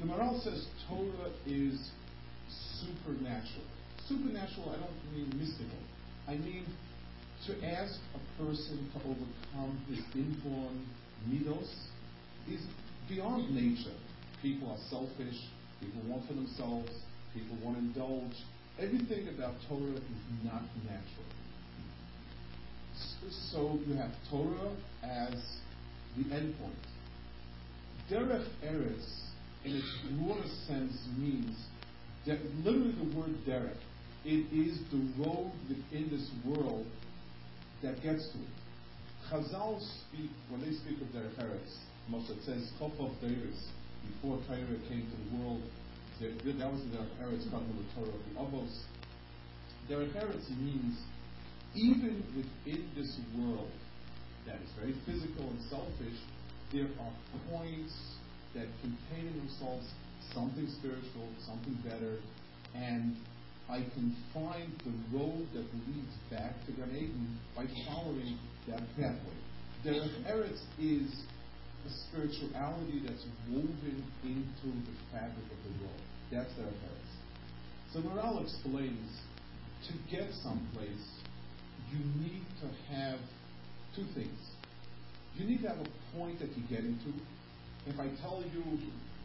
The 0.00 0.06
Maharal 0.06 0.42
says 0.42 0.66
Torah 0.88 1.30
is 1.46 1.90
supernatural. 2.80 3.64
Supernatural, 4.08 4.74
I 4.74 4.80
don't 4.80 5.14
mean 5.14 5.32
mystical. 5.38 5.78
I 6.28 6.36
mean 6.36 6.66
to 7.46 7.64
ask 7.66 8.00
a 8.14 8.42
person 8.42 8.90
to 8.92 8.98
overcome 9.00 9.78
his 9.88 10.00
inborn 10.14 10.86
midos 11.28 11.68
is 12.50 12.60
beyond 13.08 13.54
nature. 13.54 13.94
People 14.42 14.70
are 14.70 14.78
selfish. 14.88 15.36
People 15.80 16.00
want 16.08 16.26
for 16.26 16.32
themselves. 16.32 16.90
People 17.34 17.56
want 17.62 17.76
to 17.76 17.82
indulge. 17.82 18.36
Everything 18.78 19.28
about 19.28 19.54
Torah 19.68 19.92
is 19.92 20.22
not 20.42 20.62
natural. 20.84 21.33
So 23.52 23.78
you 23.86 23.94
have 23.94 24.10
Torah 24.30 24.72
as 25.02 25.34
the 26.16 26.24
endpoint. 26.24 26.84
Derech 28.10 28.46
Eretz, 28.64 29.22
in 29.64 29.76
its 29.76 29.98
broader 30.18 30.48
sense, 30.66 30.92
means 31.16 31.56
that 32.26 32.38
literally 32.64 32.92
the 32.92 33.16
word 33.16 33.34
derech, 33.46 33.76
it 34.24 34.44
is 34.52 34.78
the 34.90 35.22
road 35.22 35.52
within 35.68 36.08
this 36.10 36.30
world 36.44 36.86
that 37.82 38.02
gets 38.02 38.28
to 38.28 38.38
it. 38.38 38.54
Chazal 39.30 39.80
speak, 39.80 40.30
when 40.48 40.60
they 40.60 40.72
speak 40.72 41.00
of 41.00 41.08
Derech 41.08 41.36
Eretz, 41.38 41.76
most 42.08 42.28
says 42.44 42.70
of 42.80 43.12
Deris, 43.22 43.68
before 44.04 44.38
Torah 44.46 44.80
came 44.88 45.08
to 45.08 45.16
the 45.16 45.42
world, 45.42 45.62
that, 46.20 46.72
was 46.72 46.80
the 46.84 46.98
Derech 46.98 47.16
Eretz, 47.22 47.44
to 47.44 47.72
the 47.72 47.88
Torah 47.94 48.14
of 48.14 48.24
the 48.28 48.40
Avos. 48.40 48.84
Derech 49.88 50.12
Eretz 50.12 50.50
means 50.58 50.98
even 51.74 52.22
within 52.36 52.88
this 52.96 53.18
world 53.36 53.70
that 54.46 54.56
is 54.56 54.70
very 54.78 54.94
physical 55.06 55.48
and 55.48 55.60
selfish, 55.70 56.18
there 56.72 56.88
are 57.00 57.12
points 57.50 57.92
that 58.54 58.66
contain 58.82 59.26
in 59.26 59.36
themselves 59.38 59.86
something 60.32 60.68
spiritual, 60.78 61.28
something 61.46 61.76
better, 61.84 62.18
and 62.74 63.16
I 63.68 63.78
can 63.94 64.14
find 64.32 64.70
the 64.84 65.16
road 65.16 65.46
that 65.54 65.64
leads 65.88 66.14
back 66.30 66.52
to 66.66 66.72
Gan 66.72 66.90
Eden 66.94 67.38
by 67.56 67.64
following 67.88 68.38
that 68.68 68.82
pathway. 68.96 69.38
Derech 69.84 70.24
Eretz 70.26 70.60
is 70.78 71.08
a 71.86 71.90
spirituality 72.08 73.02
that's 73.06 73.24
woven 73.50 74.04
into 74.22 74.68
the 74.68 74.96
fabric 75.12 75.46
of 75.50 75.60
the 75.64 75.84
world. 75.84 76.02
That's 76.30 76.50
Derech 76.52 76.72
Eretz. 76.72 77.12
So 77.92 78.00
Maharal 78.00 78.42
explains 78.42 79.10
to 79.88 79.92
get 80.10 80.28
someplace, 80.42 81.04
you 81.94 82.02
need 82.18 82.42
to 82.58 82.66
have 82.94 83.18
two 83.94 84.04
things. 84.14 84.38
You 85.38 85.46
need 85.46 85.62
to 85.62 85.68
have 85.68 85.78
a 85.78 85.90
point 86.18 86.38
that 86.42 86.50
you 86.58 86.62
get 86.66 86.82
into. 86.82 87.14
If 87.86 87.98
I 87.98 88.10
tell 88.22 88.42
you, 88.42 88.62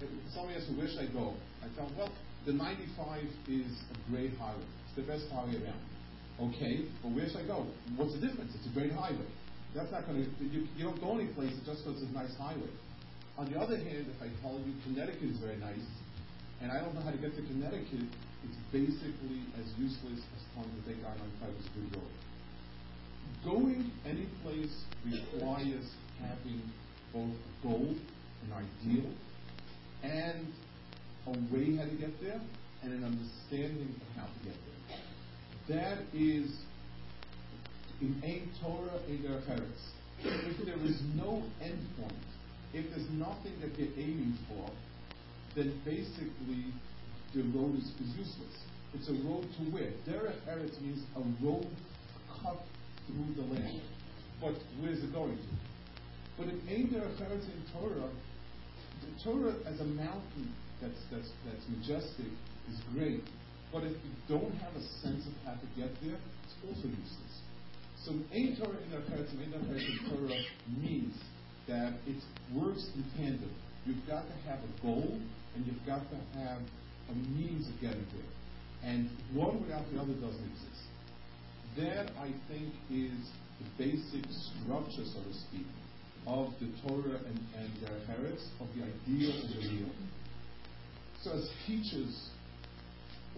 if 0.02 0.10
somebody 0.34 0.58
asks 0.58 0.70
where 0.78 0.88
should 0.88 1.10
I 1.10 1.10
go? 1.10 1.34
I 1.66 1.68
tell 1.74 1.90
them, 1.90 1.98
well, 1.98 2.14
the 2.46 2.54
95 2.54 3.26
is 3.50 3.72
a 3.90 3.98
great 4.12 4.38
highway. 4.38 4.70
It's 4.86 4.96
the 4.96 5.06
best 5.06 5.26
highway 5.34 5.58
around. 5.58 5.82
Okay, 6.40 6.86
but 7.02 7.12
where 7.12 7.28
should 7.28 7.42
I 7.44 7.48
go? 7.48 7.66
What's 7.98 8.14
the 8.14 8.22
difference? 8.22 8.54
It's 8.56 8.70
a 8.70 8.74
great 8.78 8.94
highway. 8.94 9.28
That's 9.76 9.92
not 9.92 10.06
going 10.08 10.24
to, 10.24 10.30
you, 10.46 10.66
you 10.78 10.84
don't 10.86 11.00
go 11.02 11.18
any 11.18 11.30
place 11.34 11.54
just 11.66 11.86
because 11.86 12.02
it's 12.02 12.10
a 12.10 12.16
nice 12.16 12.34
highway. 12.38 12.74
On 13.38 13.46
the 13.52 13.60
other 13.60 13.78
hand, 13.78 14.08
if 14.10 14.20
I 14.22 14.30
tell 14.42 14.58
you 14.58 14.74
Connecticut 14.88 15.30
is 15.30 15.38
very 15.38 15.58
nice, 15.58 15.86
and 16.62 16.72
I 16.72 16.82
don't 16.82 16.96
know 16.96 17.02
how 17.02 17.12
to 17.12 17.22
get 17.22 17.36
to 17.38 17.44
Connecticut, 17.44 18.08
it's 18.44 18.60
basically 18.72 19.46
as 19.60 19.68
useless 19.78 20.20
as 20.20 20.42
telling 20.56 20.72
the 20.80 20.96
big 20.96 21.00
I-95 21.04 21.60
is 21.60 21.68
a 21.68 21.74
good 21.76 21.90
road. 22.02 22.14
Going 23.43 23.89
any 24.05 24.27
place 24.43 24.84
requires 25.05 25.86
having 26.22 26.62
both 27.13 27.31
a 27.31 27.67
goal, 27.67 27.96
an 28.43 28.53
ideal, 28.53 29.10
and 30.03 30.48
a 31.27 31.31
way 31.53 31.77
how 31.77 31.86
to 31.86 31.96
get 31.96 32.22
there, 32.22 32.41
and 32.84 32.93
an 32.93 33.03
understanding 33.03 33.96
of 33.96 34.22
how 34.22 34.27
to 34.27 34.46
get 34.46 34.58
there. 35.67 35.77
That 35.77 36.00
is 36.13 36.51
in 38.01 38.22
Ein 38.24 38.50
Torah 38.62 39.00
in 39.08 39.19
Derech 39.19 39.48
Eretz. 39.48 39.91
If 40.22 40.65
there 40.65 40.79
is 40.86 41.01
no 41.15 41.43
endpoint, 41.62 42.12
if 42.74 42.89
there's 42.89 43.10
nothing 43.12 43.53
that 43.62 43.77
you're 43.77 43.93
aiming 43.98 44.38
for, 44.48 44.69
then 45.55 45.79
basically 45.86 46.74
the 47.34 47.43
road 47.58 47.77
is, 47.77 47.86
is 47.86 48.17
useless. 48.17 48.55
It's 48.93 49.08
a 49.08 49.13
road 49.27 49.43
to 49.43 49.63
where? 49.72 49.91
Derech 50.08 50.39
Eretz 50.48 50.81
means 50.81 51.03
a 51.15 51.46
road 51.46 51.67
cut 52.41 52.62
through 53.10 53.34
the 53.36 53.48
land. 53.50 53.82
But 54.42 54.56
where's 54.80 55.04
it 55.04 55.12
going 55.12 55.38
to? 55.38 55.54
But 56.38 56.48
in 56.48 56.62
Ein 56.70 56.88
Derech 56.94 57.20
Eretz 57.20 57.44
in 57.44 57.62
Torah, 57.74 58.10
the 59.01 59.12
Torah 59.24 59.56
as 59.66 59.80
a 59.82 59.86
mountain 59.86 60.54
that's, 60.82 61.01
that's, 61.12 61.30
that's 61.46 61.66
majestic 61.68 62.32
is 62.70 62.80
great. 62.94 63.24
But 63.74 63.84
if 63.84 63.92
you 63.92 64.13
don't 64.28 64.54
have 64.63 64.74
a 64.75 64.84
sense 65.04 65.28
of 65.28 65.34
how 65.44 65.54
to 65.60 65.68
get 65.75 65.92
there, 66.01 66.16
it's 66.16 66.56
also 66.63 66.88
useless. 66.88 67.36
So 68.06 68.12
Ein 68.32 68.56
Torah 68.56 68.80
in 68.80 68.89
Derech 68.94 69.12
Eretz 69.12 69.32
and 69.32 69.42
Ein 69.42 69.54
in 69.54 70.00
Torah 70.10 70.42
means 70.80 71.16
that 71.68 71.94
it 72.08 72.24
works 72.56 72.88
in 72.96 73.04
tandem. 73.18 73.51
You've 73.86 74.06
got 74.08 74.24
to 74.24 74.36
have 74.50 74.60
a 74.60 74.82
goal 74.82 75.20
and 75.56 75.66
you've 75.66 75.86
got 75.86 76.01
to 76.10 76.39
have 76.39 76.62
a 77.10 77.16
means 77.36 77.68
of 77.68 77.75
getting 77.82 78.06
there. 78.13 78.32
And 78.84 79.10
one 79.34 79.62
without 79.62 79.84
the 79.92 80.00
other 80.00 80.13
doesn't 80.13 80.46
exist. 80.56 80.88
That, 81.80 82.12
I 82.20 82.32
think, 82.48 82.74
is 82.92 83.16
the 83.60 83.68
basic 83.78 84.26
structure, 84.30 85.06
so 85.06 85.20
to 85.24 85.34
speak, 85.48 85.68
of 86.28 86.54
the 86.60 86.68
Torah 86.84 87.20
and, 87.26 87.40
and 87.56 87.72
uh, 87.86 87.90
their 87.90 88.00
heritage, 88.08 88.44
of 88.60 88.68
the 88.76 88.84
ideal 88.84 89.32
and 89.32 89.50
the 89.50 89.70
real. 89.70 89.90
So, 91.24 91.32
as 91.32 91.50
teachers, 91.66 92.30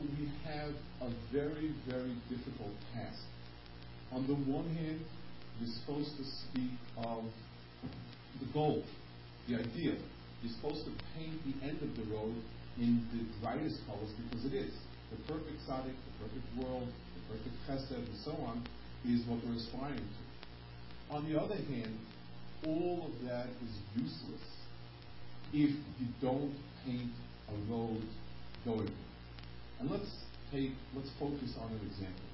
we 0.01 0.29
have 0.45 0.73
a 1.01 1.09
very, 1.31 1.73
very 1.87 2.15
difficult 2.29 2.73
task. 2.93 3.21
On 4.11 4.25
the 4.27 4.33
one 4.33 4.67
hand, 4.75 5.01
we're 5.59 5.73
supposed 5.81 6.17
to 6.17 6.23
speak 6.23 6.73
of 6.97 7.23
the 8.39 8.47
goal, 8.53 8.83
the 9.47 9.55
ideal. 9.55 9.97
You're 10.41 10.53
supposed 10.57 10.85
to 10.85 10.91
paint 11.15 11.37
the 11.45 11.65
end 11.65 11.77
of 11.81 11.93
the 11.95 12.13
road 12.13 12.35
in 12.77 13.05
the 13.13 13.21
brightest 13.45 13.77
colors 13.85 14.09
because 14.17 14.45
it 14.45 14.53
is. 14.53 14.73
The 15.11 15.17
perfect 15.27 15.59
tzaddik, 15.67 15.93
the 15.93 16.13
perfect 16.25 16.47
world, 16.57 16.89
the 17.29 17.37
perfect 17.37 17.55
chesed, 17.67 17.95
and 17.95 18.17
so 18.23 18.31
on, 18.45 18.63
is 19.05 19.25
what 19.25 19.39
we're 19.45 19.55
aspiring 19.55 19.97
to. 19.97 21.15
On 21.15 21.31
the 21.31 21.39
other 21.39 21.55
hand, 21.55 21.97
all 22.65 23.09
of 23.09 23.27
that 23.27 23.47
is 23.47 24.03
useless 24.03 24.41
if 25.53 25.71
you 25.99 26.07
don't 26.21 26.53
paint 26.85 27.11
a 27.49 27.71
road 27.71 28.01
going. 28.63 28.91
And 29.79 29.89
let's 29.89 30.09
take, 30.51 30.71
let's 30.95 31.09
focus 31.19 31.55
on 31.59 31.71
an 31.71 31.79
example. 31.87 32.31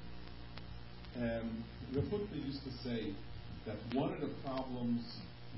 Um, 1.15 1.63
used 2.45 2.63
to 2.63 2.71
say 2.83 3.13
that 3.65 3.77
one 3.93 4.13
of 4.13 4.21
the 4.21 4.29
problems 4.45 5.01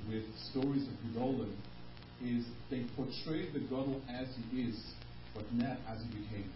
with 0.08 0.24
stories 0.50 0.86
of 0.86 0.94
Gedolim 1.04 1.52
is 2.24 2.44
they 2.70 2.84
portray 2.96 3.50
the 3.52 3.60
Gadol 3.60 4.00
as 4.08 4.28
he 4.50 4.62
is, 4.62 4.76
but 5.34 5.44
not 5.54 5.76
as 5.88 6.00
he 6.02 6.20
became. 6.20 6.50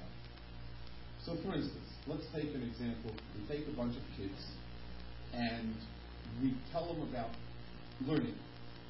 So, 1.25 1.37
for 1.37 1.55
instance, 1.55 1.94
let's 2.07 2.25
take 2.35 2.55
an 2.55 2.63
example. 2.63 3.13
We 3.35 3.41
take 3.49 3.67
a 3.69 3.77
bunch 3.77 3.97
of 3.97 4.05
kids 4.17 4.41
and 5.33 5.75
we 6.43 6.55
tell 6.73 6.87
them 6.87 7.03
about 7.09 7.31
learning. 8.07 8.37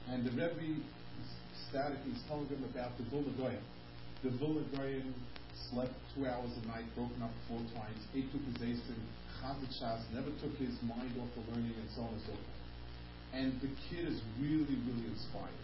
And 0.09 0.27
the 0.27 0.31
Rebbe 0.31 0.61
is 0.61 1.29
static, 1.71 1.99
he's 2.05 2.21
telling 2.29 2.49
them 2.49 2.65
about 2.65 2.97
the 2.99 3.05
Vilna 3.11 3.33
Goyen. 3.39 3.65
The 4.23 4.31
Vilna 4.31 4.65
Goyen 4.77 5.15
slept 5.71 5.95
two 6.15 6.27
hours 6.27 6.51
a 6.63 6.67
night, 6.67 6.85
broken 6.95 7.23
up 7.23 7.31
four 7.49 7.61
times, 7.75 8.01
ate 8.15 8.31
two 8.33 8.39
Asin, 8.61 9.01
Chazit 9.45 10.09
never 10.15 10.31
took 10.41 10.57
his 10.57 10.73
mind 10.83 11.13
off 11.21 11.29
the 11.37 11.53
learning, 11.53 11.75
and 11.77 11.89
so 11.95 12.03
on 12.03 12.09
and 12.09 12.23
so 12.23 12.33
forth. 12.33 12.63
And 13.35 13.61
the 13.61 13.69
kid 13.91 14.09
is 14.09 14.21
really, 14.41 14.79
really 14.87 15.07
inspired. 15.13 15.61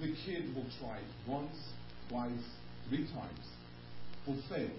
The 0.00 0.14
kid 0.24 0.54
will 0.54 0.66
try 0.78 1.00
once, 1.26 1.56
twice, 2.08 2.46
three 2.88 3.06
times, 3.10 3.46
will 4.26 4.38
fail. 4.48 4.70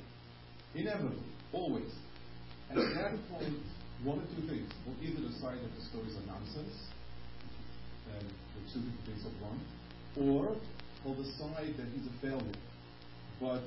Inevitably, 0.75 1.23
always. 1.53 1.91
And 2.69 2.79
at 2.79 2.95
that 2.95 3.29
point, 3.29 3.59
one 4.03 4.19
of 4.19 4.25
two 4.35 4.47
things. 4.47 4.71
Will 4.87 4.95
either 5.03 5.21
decide 5.27 5.59
that 5.59 5.73
the 5.75 5.83
stories 5.91 6.15
are 6.15 6.25
nonsense, 6.25 6.73
and 8.15 8.23
the 8.23 8.61
two 8.71 8.79
different 8.79 9.05
things 9.05 9.23
of 9.25 9.33
one, 9.41 9.59
or 10.17 10.55
will 11.03 11.15
decide 11.15 11.75
that 11.77 11.87
he's 11.93 12.07
a 12.07 12.15
failure. 12.21 12.57
But 13.39 13.63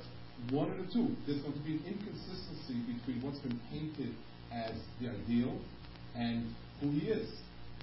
one 0.51 0.71
of 0.71 0.77
the 0.77 0.89
two, 0.91 1.15
there's 1.27 1.41
going 1.41 1.53
to 1.53 1.65
be 1.65 1.77
an 1.77 1.83
inconsistency 1.87 2.81
between 2.89 3.21
what's 3.21 3.39
been 3.39 3.59
painted 3.71 4.13
as 4.51 4.75
the 4.99 5.09
ideal 5.09 5.55
and 6.15 6.47
who 6.81 6.91
he 6.91 7.07
is. 7.07 7.29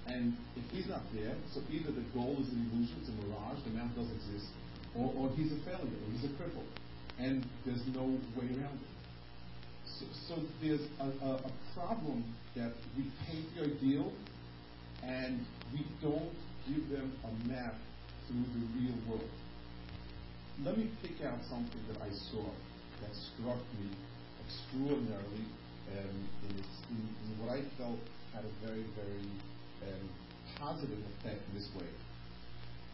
And 0.06 0.34
if 0.56 0.64
he's 0.72 0.88
not 0.88 1.02
there, 1.14 1.36
so 1.54 1.62
either 1.70 1.92
the 1.92 2.04
goal 2.12 2.36
is 2.40 2.48
an 2.50 2.68
illusion, 2.68 2.96
it's 3.00 3.08
a 3.08 3.16
mirage, 3.22 3.62
the 3.64 3.70
mountain 3.70 4.02
doesn't 4.02 4.16
exist, 4.18 4.50
or, 4.98 5.12
or 5.14 5.30
he's 5.36 5.52
a 5.52 5.60
failure, 5.64 5.94
or 5.94 6.08
he's 6.10 6.24
a 6.26 6.32
cripple. 6.34 6.66
And 7.18 7.46
there's 7.64 7.86
no 7.94 8.18
way 8.34 8.50
around 8.50 8.82
it. 8.82 8.92
So, 9.98 10.06
so 10.28 10.42
there's 10.62 10.80
a, 11.00 11.26
a, 11.26 11.34
a 11.36 11.52
problem 11.74 12.24
that 12.56 12.72
we 12.96 13.04
paint 13.26 13.46
the 13.56 13.64
ideal 13.64 14.12
and 15.02 15.44
we 15.72 15.84
don't 16.00 16.32
give 16.68 16.88
them 16.90 17.12
a 17.24 17.48
map 17.48 17.74
through 18.26 18.44
the 18.54 18.66
real 18.78 18.96
world. 19.08 19.30
Let 20.64 20.78
me 20.78 20.90
pick 21.02 21.24
out 21.26 21.38
something 21.48 21.80
that 21.92 22.00
I 22.02 22.10
saw 22.30 22.44
that 23.00 23.10
struck 23.34 23.58
me 23.80 23.90
extraordinarily 24.46 25.46
um, 25.98 26.28
in, 26.48 26.56
in, 26.56 27.00
in, 27.00 27.40
what 27.40 27.56
I 27.56 27.62
felt 27.76 27.98
had 28.32 28.44
a 28.44 28.66
very, 28.66 28.84
very 28.94 29.28
um, 29.82 30.08
positive 30.58 30.98
effect 31.18 31.40
this 31.54 31.68
way. 31.76 31.88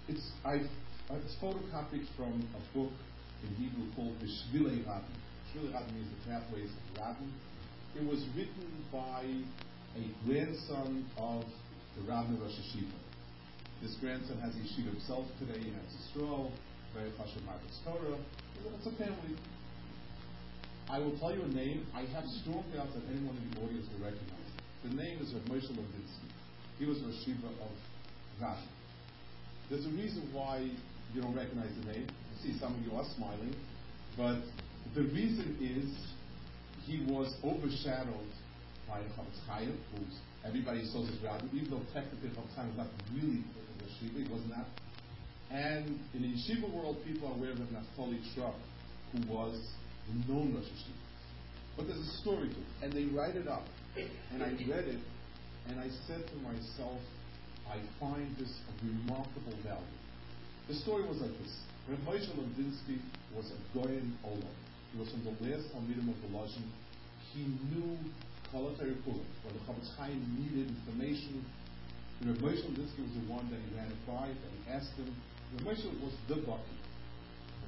It's, 0.08 0.30
I've, 0.44 0.68
it's 1.10 1.34
photocopied 1.42 2.06
from 2.16 2.46
a 2.56 2.78
book 2.78 2.92
in 3.42 3.54
Hebrew 3.56 3.92
called 3.94 4.16
the 4.20 4.26
Shvilei 4.26 4.86
Rabin. 4.86 5.27
Rabin 5.56 5.94
means 5.94 6.08
the 6.12 6.30
pathways 6.30 6.70
of. 6.98 7.16
It 7.96 8.04
was 8.04 8.20
written 8.36 8.68
by 8.92 9.24
a 9.96 10.04
grandson 10.26 11.06
of 11.16 11.44
the 11.96 12.02
Rabbi 12.02 12.36
Rosh 12.40 12.52
Hashiva. 12.52 12.98
This 13.82 13.94
grandson 14.00 14.38
has 14.40 14.54
a 14.54 14.58
yeshiva 14.58 14.92
himself 14.92 15.26
today 15.38 15.60
in 15.60 15.72
Eretz 15.72 16.50
very 16.94 17.10
Chashav 17.10 17.44
Marcus 17.46 17.78
Torah. 17.84 18.18
It's 18.76 18.86
a 18.86 18.90
family. 18.92 19.36
I 20.90 20.98
will 20.98 21.16
tell 21.18 21.34
you 21.34 21.42
a 21.42 21.48
name. 21.48 21.86
I 21.94 22.02
have 22.12 22.24
strong 22.42 22.64
doubts 22.74 22.94
that 22.94 23.04
anyone 23.10 23.36
in 23.36 23.50
the 23.50 23.60
audience 23.64 23.86
will 23.92 24.04
recognize. 24.04 24.50
The 24.84 24.94
name 24.94 25.18
is 25.20 25.32
Rav 25.34 25.44
Moshe 25.44 25.70
Levinsky. 25.70 26.28
He 26.78 26.86
was 26.86 26.98
Rosh 27.00 27.24
Shiva 27.24 27.46
of 27.46 27.72
Rashi. 28.40 28.68
There's 29.70 29.86
a 29.86 29.90
reason 29.90 30.28
why 30.32 30.70
you 31.14 31.22
don't 31.22 31.34
recognize 31.34 31.70
the 31.84 31.92
name. 31.92 32.06
I 32.08 32.42
see 32.42 32.58
some 32.58 32.74
of 32.74 32.80
you 32.80 32.96
are 32.96 33.04
smiling. 33.16 33.54
But 34.16 34.42
the 34.94 35.02
reason 35.02 35.56
is 35.60 35.94
he 36.86 37.04
was 37.10 37.34
overshadowed 37.44 38.32
by 38.88 39.00
Chofetz 39.14 39.40
Chaim, 39.46 39.78
who 39.92 40.02
everybody 40.44 40.84
saw 40.86 41.04
as 41.04 41.14
rabbi, 41.22 41.44
even 41.52 41.70
though 41.70 41.82
technically 41.92 42.30
Chofetz 42.30 42.56
Chaim 42.56 42.68
was 42.68 42.86
not 42.86 42.88
really 43.14 43.44
Rosh 43.80 43.92
Shiva, 44.00 44.24
he 44.24 44.32
was 44.32 44.42
not. 44.48 44.66
And 45.50 45.98
in 46.14 46.22
the 46.22 46.28
yeshiva 46.28 46.72
world, 46.72 46.96
people 47.04 47.28
are 47.28 47.34
aware 47.34 47.52
of 47.52 47.58
Naftali 47.58 48.20
Trop, 48.34 48.54
who 49.12 49.32
was 49.32 49.54
the 50.08 50.32
known 50.32 50.54
Rosh 50.54 50.64
Hashiva. 50.64 51.08
But 51.76 51.86
there's 51.86 52.00
a 52.00 52.18
story 52.20 52.48
to 52.48 52.56
it, 52.56 52.66
and 52.82 52.92
they 52.92 53.04
write 53.04 53.36
it 53.36 53.48
up. 53.48 53.64
And 54.32 54.42
I 54.42 54.48
read 54.68 54.88
it, 54.88 55.00
and 55.68 55.80
I 55.80 55.88
said 56.06 56.26
to 56.26 56.36
myself, 56.36 57.00
I 57.70 57.78
find 58.00 58.36
this 58.36 58.50
of 58.68 58.74
remarkable 58.82 59.56
value. 59.62 59.98
The 60.68 60.74
story 60.74 61.06
was 61.06 61.18
like 61.18 61.32
this. 61.38 61.56
Reb 61.88 61.98
Moshe 62.00 62.28
Lomdinsky 62.36 62.98
was 63.34 63.50
a 63.50 63.78
Goyen 63.78 64.16
Olam. 64.24 64.67
He 64.92 64.98
was 64.98 65.08
from 65.10 65.24
the 65.24 65.32
Talmidim 65.32 66.08
of 66.08 66.18
the 66.24 66.30
Lashon. 66.32 66.64
He 67.34 67.44
knew 67.44 67.98
Kalatari 68.52 68.96
Kulim, 69.04 69.28
where 69.44 69.52
the 69.52 69.60
Chofetz 69.68 69.92
Chaim 69.96 70.24
needed 70.32 70.72
information. 70.72 71.44
Reb 72.24 72.40
Moshe 72.40 72.64
Lomdinsky 72.64 73.04
was 73.04 73.14
the 73.14 73.26
one 73.30 73.46
that 73.52 73.60
he 73.60 73.68
ran 73.76 73.92
by, 74.08 74.26
that 74.26 74.50
he 74.56 74.62
asked 74.72 74.96
him. 74.96 75.12
Reb 75.54 75.68
Moshe 75.68 75.84
was 76.00 76.14
the 76.26 76.40
Baki. 76.40 76.76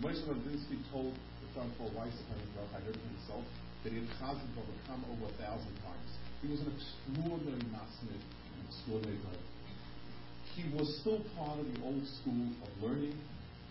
Reb 0.01 0.11
Moshe 0.11 0.25
Lomdinsky 0.25 0.81
told 0.91 1.13
the 1.13 1.49
son 1.55 1.71
Paul 1.77 1.93
Weiss, 1.95 2.17
I 2.33 2.81
heard 2.81 2.97
himself, 2.97 3.45
that 3.85 3.93
he 3.93 4.01
had 4.01 4.09
Chazan 4.17 4.49
come 4.89 5.05
over 5.13 5.29
a 5.29 5.37
thousand 5.37 5.77
times. 5.85 6.11
He 6.43 6.49
was 6.49 6.61
an 6.65 6.73
extraordinary 6.73 7.63
masmid, 7.69 8.17
an 8.17 8.61
extraordinary 8.65 9.21
guy. 9.21 9.39
He 10.57 10.65
was 10.73 10.89
still 11.01 11.21
part 11.37 11.61
of 11.61 11.69
the 11.69 11.85
old 11.85 12.03
school 12.21 12.49
of 12.65 12.71
learning, 12.83 13.17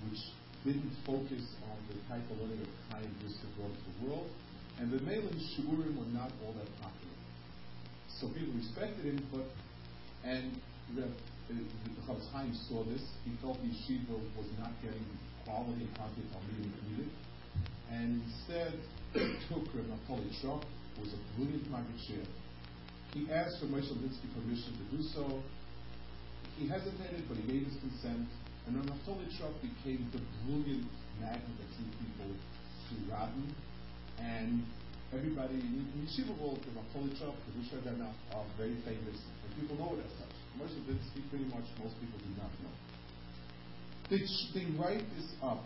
which 0.06 0.22
didn't 0.65 0.91
focus 1.06 1.43
on 1.65 1.78
the 1.88 1.95
type 2.08 2.26
of 2.32 2.38
Brisker 2.39 3.50
brought 3.56 3.72
to 3.72 3.84
the 3.89 4.08
world, 4.08 4.30
and 4.80 4.91
the 4.91 5.00
Malin 5.02 5.39
Shurim 5.56 5.95
were 5.98 6.12
not 6.12 6.32
all 6.43 6.54
that 6.54 6.67
popular. 6.82 7.17
So 8.19 8.28
people 8.28 8.54
respected 8.56 9.06
him, 9.06 9.26
but 9.32 9.48
and 10.26 10.52
the, 10.95 11.04
uh, 11.04 11.08
the, 11.48 11.56
Chofetz 12.04 12.28
Chaim 12.34 12.54
saw 12.67 12.84
this. 12.84 13.02
He 13.24 13.32
felt 13.41 13.58
the 13.62 13.69
yeshiva 13.69 14.19
was 14.36 14.48
not 14.60 14.72
getting 14.84 15.06
quality 15.45 15.88
content 15.95 16.28
on 16.36 16.43
meeting 16.52 16.74
needed, 16.91 17.10
and 17.91 18.22
instead 18.24 18.74
took 19.48 19.63
Naftali 19.72 20.30
Shah, 20.41 20.60
who 20.60 21.02
was 21.02 21.13
a 21.13 21.22
brilliant 21.38 21.72
Maggid 21.72 22.28
he 23.13 23.26
asked 23.32 23.60
for 23.60 23.65
Moshe 23.65 23.89
permission 23.89 24.74
to 24.78 24.98
do 24.98 25.02
so. 25.02 25.41
He 26.58 26.67
hesitated, 26.67 27.26
but 27.28 27.38
he 27.38 27.43
gave 27.43 27.65
his 27.65 27.76
consent. 27.82 28.28
And 28.69 28.86
Trop 28.86 29.49
became 29.65 30.05
the 30.13 30.21
brilliant 30.45 30.86
magnet 31.19 31.58
that 31.58 31.69
drew 31.73 31.89
people 32.05 32.29
to 32.29 32.93
Radin. 33.10 33.49
And 34.21 34.62
everybody 35.12 35.55
in 35.55 35.89
the 35.89 36.05
Yeshiva 36.05 36.38
world, 36.38 36.62
the 36.62 36.69
Trop, 37.17 37.34
the 37.34 37.51
Rusha 37.58 37.82
are 37.82 38.45
very 38.60 38.77
famous, 38.86 39.17
and 39.17 39.49
people 39.60 39.75
know 39.75 39.97
it 39.97 40.05
as 40.05 40.12
such. 40.21 40.36
Moshe 40.62 40.77
Levinsky, 40.86 41.27
pretty 41.32 41.45
much 41.45 41.65
most 41.82 41.97
people 41.99 42.19
do 42.19 42.29
not 42.38 42.53
know. 42.62 42.69
They, 44.12 44.21
they 44.53 44.65
write 44.77 45.03
this 45.17 45.34
up. 45.41 45.65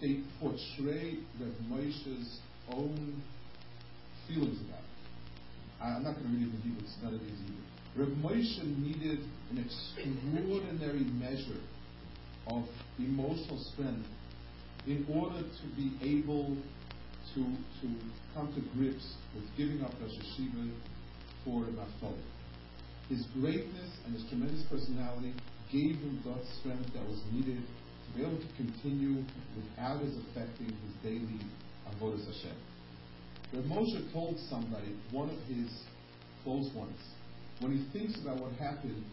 They 0.00 0.22
portray 0.40 1.18
Rev 1.38 1.54
Moshe's 1.70 2.40
own 2.72 3.22
feelings 4.26 4.58
about 4.62 4.82
it. 4.82 4.90
I'm 5.80 6.02
not 6.02 6.14
going 6.14 6.26
to 6.26 6.32
read 6.32 6.48
it 6.48 6.54
in 6.54 6.62
Hebrew, 6.62 6.82
it's 6.82 6.96
not. 7.00 7.12
Rav 7.94 8.08
Moshe 8.08 8.64
needed 8.78 9.18
an 9.50 9.58
extraordinary 9.58 11.04
measure 11.20 11.60
of 12.46 12.64
emotional 12.98 13.58
strength 13.58 14.08
in 14.86 15.06
order 15.12 15.42
to 15.42 15.66
be 15.76 15.92
able 16.00 16.56
to, 17.34 17.40
to 17.44 17.88
come 18.34 18.48
to 18.54 18.60
grips 18.74 19.14
with 19.34 19.44
giving 19.58 19.84
up 19.84 19.92
Rosh 20.00 20.12
Yeshiva 20.12 20.70
for 21.44 21.60
Naftali. 21.64 22.16
His 23.10 23.26
greatness 23.38 23.90
and 24.06 24.14
his 24.14 24.24
tremendous 24.30 24.64
personality 24.70 25.34
gave 25.70 25.96
him 25.96 26.20
the 26.24 26.34
strength 26.60 26.92
that 26.94 27.06
was 27.06 27.20
needed 27.30 27.60
to 27.60 28.18
be 28.18 28.24
able 28.24 28.38
to 28.38 28.48
continue 28.56 29.22
without 29.54 30.00
his 30.00 30.16
affecting 30.16 30.66
his 30.66 30.94
daily 31.02 31.40
avodas 31.92 32.24
Hashem. 32.26 32.56
Reb 33.52 33.64
Moshe 33.64 34.12
told 34.14 34.38
somebody, 34.48 34.96
one 35.10 35.28
of 35.28 35.38
his 35.44 35.68
close 36.42 36.72
ones, 36.74 36.98
when 37.60 37.72
he 37.76 37.82
thinks 37.92 38.18
about 38.20 38.40
what 38.40 38.52
happened, 38.54 39.04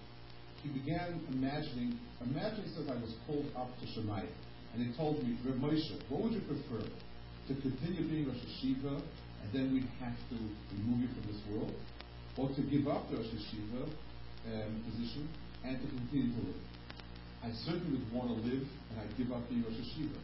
he 0.64 0.70
began 0.70 1.22
imagining, 1.32 1.98
imagine 2.22 2.64
he 2.64 2.70
says 2.76 2.90
I 2.90 3.00
was 3.00 3.14
called 3.26 3.46
up 3.56 3.70
to 3.80 3.86
Shemaiah, 3.88 4.28
and 4.74 4.86
he 4.86 4.92
told 4.98 5.24
me, 5.24 5.38
Reb 5.46 5.60
Moshe, 5.60 5.96
what 6.10 6.22
would 6.22 6.34
you 6.34 6.42
prefer? 6.42 6.84
To 7.48 7.54
continue 7.62 8.06
being 8.08 8.28
Rosh 8.28 8.38
Yeshiva, 8.38 9.02
and 9.02 9.48
then 9.54 9.74
we'd 9.74 9.88
have 10.00 10.18
to 10.30 10.38
remove 10.78 11.02
you 11.02 11.10
from 11.16 11.26
this 11.32 11.42
world, 11.50 11.74
or 12.38 12.50
to 12.54 12.62
give 12.70 12.88
up 12.88 13.10
the 13.10 13.18
Rosh 13.18 13.28
um, 13.28 14.84
position 14.86 15.28
and 15.64 15.80
to 15.82 15.88
continue 15.88 16.34
to 16.34 16.42
live. 16.48 16.64
I 17.44 17.52
certainly 17.66 18.00
would 18.00 18.14
want 18.14 18.30
to 18.30 18.38
live, 18.44 18.68
and 18.92 19.00
I'd 19.00 19.18
give 19.18 19.32
up 19.32 19.48
being 19.50 19.64
Rosh 19.64 19.80
Yeshiva. 19.80 20.20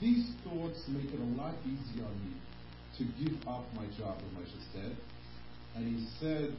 These 0.00 0.34
thoughts 0.42 0.82
make 0.88 1.14
it 1.14 1.20
a 1.20 1.30
lot 1.38 1.54
easier 1.62 2.04
on 2.04 2.16
me 2.26 2.34
to 2.98 3.04
give 3.22 3.38
up 3.46 3.64
my 3.74 3.86
job, 3.96 4.18
Moshe 4.34 4.58
said. 4.72 4.96
And 5.76 5.86
he 5.86 6.06
said, 6.20 6.54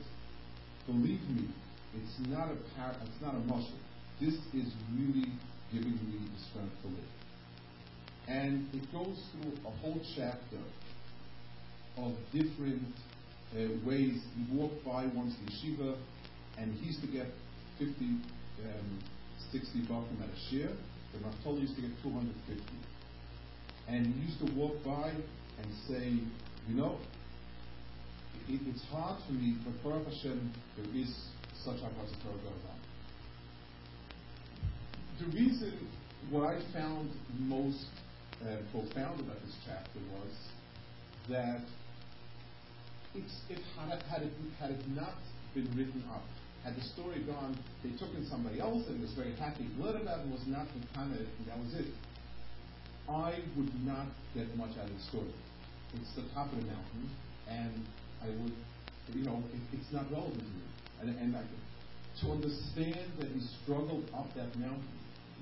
believe 0.86 1.22
me, 1.30 1.48
it's 1.96 2.30
not 2.30 2.50
a 2.50 2.58
par- 2.76 2.96
it's 3.04 3.22
not 3.22 3.36
a 3.36 3.40
muscle. 3.40 3.80
This 4.20 4.34
is 4.54 4.72
really 4.96 5.30
giving 5.72 5.94
me 5.94 6.20
the 6.34 6.40
strength 6.50 6.76
to 6.82 6.88
live. 6.88 7.14
And 8.28 8.68
it 8.74 8.92
goes 8.92 9.20
through 9.32 9.54
a 9.66 9.72
whole 9.82 10.00
chapter 10.16 10.62
of 11.98 12.14
different 12.32 12.84
uh, 13.54 13.68
ways. 13.86 14.22
He 14.36 14.56
walked 14.56 14.84
by 14.86 15.06
once 15.14 15.36
the 15.46 15.52
yeshiva, 15.52 15.98
and 16.58 16.74
he 16.80 16.88
used 16.88 17.02
to 17.02 17.08
get 17.08 17.28
50, 17.80 17.94
um, 18.06 19.00
60 19.52 19.80
bakum 19.82 20.22
at 20.22 20.30
a 20.30 20.40
share. 20.50 20.72
The 21.12 21.20
Naftali 21.20 21.62
used 21.62 21.76
to 21.76 21.82
get 21.82 21.92
250. 22.02 22.64
And 23.88 24.08
he 24.08 24.22
used 24.26 24.40
to 24.46 24.52
walk 24.56 24.84
by 24.84 25.10
and 25.10 25.68
say, 25.88 26.10
you 26.68 26.76
know, 26.76 26.98
it, 28.50 28.62
it's 28.68 28.84
hard 28.92 29.22
for 29.26 29.34
me, 29.34 29.56
but 29.64 29.74
Baruch 29.84 30.08
Hashem, 30.08 30.52
there 30.78 30.96
is 30.96 31.12
such 31.64 31.78
a 31.78 31.82
going 31.82 32.64
on. 32.68 32.80
The 35.20 35.26
reason, 35.38 35.88
what 36.30 36.44
I 36.44 36.60
found 36.74 37.10
most 37.40 37.86
uh, 38.42 38.58
profound 38.72 39.22
about 39.22 39.40
this 39.46 39.56
chapter 39.66 40.00
was 40.12 40.34
that 41.30 41.62
it, 43.16 43.60
had, 43.78 44.02
had, 44.04 44.22
it, 44.24 44.34
had 44.60 44.72
it 44.72 44.90
not 44.90 45.16
been 45.54 45.70
written 45.78 46.04
up, 46.12 46.24
had 46.64 46.76
the 46.76 46.82
story 46.82 47.24
gone, 47.24 47.58
they 47.84 47.92
took 47.98 48.14
in 48.16 48.28
somebody 48.28 48.60
else 48.60 48.84
and 48.88 49.00
was 49.02 49.12
very 49.14 49.36
happy, 49.36 49.68
glad 49.80 49.96
about 49.96 50.20
it 50.20 50.28
was 50.28 50.44
not 50.48 50.68
kind 50.96 51.14
of, 51.14 51.20
that 51.46 51.58
was 51.60 51.74
it. 51.76 51.94
I 53.08 53.40
would 53.56 53.86
not 53.86 54.08
get 54.34 54.56
much 54.58 54.72
out 54.80 54.88
of 54.90 54.96
the 54.96 55.04
story. 55.10 55.34
It's 55.94 56.16
the 56.16 56.24
top 56.34 56.52
of 56.52 56.58
the 56.58 56.66
mountain, 56.66 57.10
and 57.48 57.86
I 58.24 58.32
would, 58.40 58.56
you 59.14 59.26
know, 59.26 59.44
it, 59.52 59.62
it's 59.76 59.92
not 59.92 60.10
relevant 60.12 60.40
to 60.40 60.54
me. 60.56 60.64
And, 61.02 61.10
and 61.20 61.36
I, 61.36 61.44
to 62.24 62.32
understand 62.32 63.12
that 63.20 63.28
he 63.28 63.42
struggled 63.64 64.08
up 64.16 64.34
that 64.36 64.56
mountain, 64.56 64.96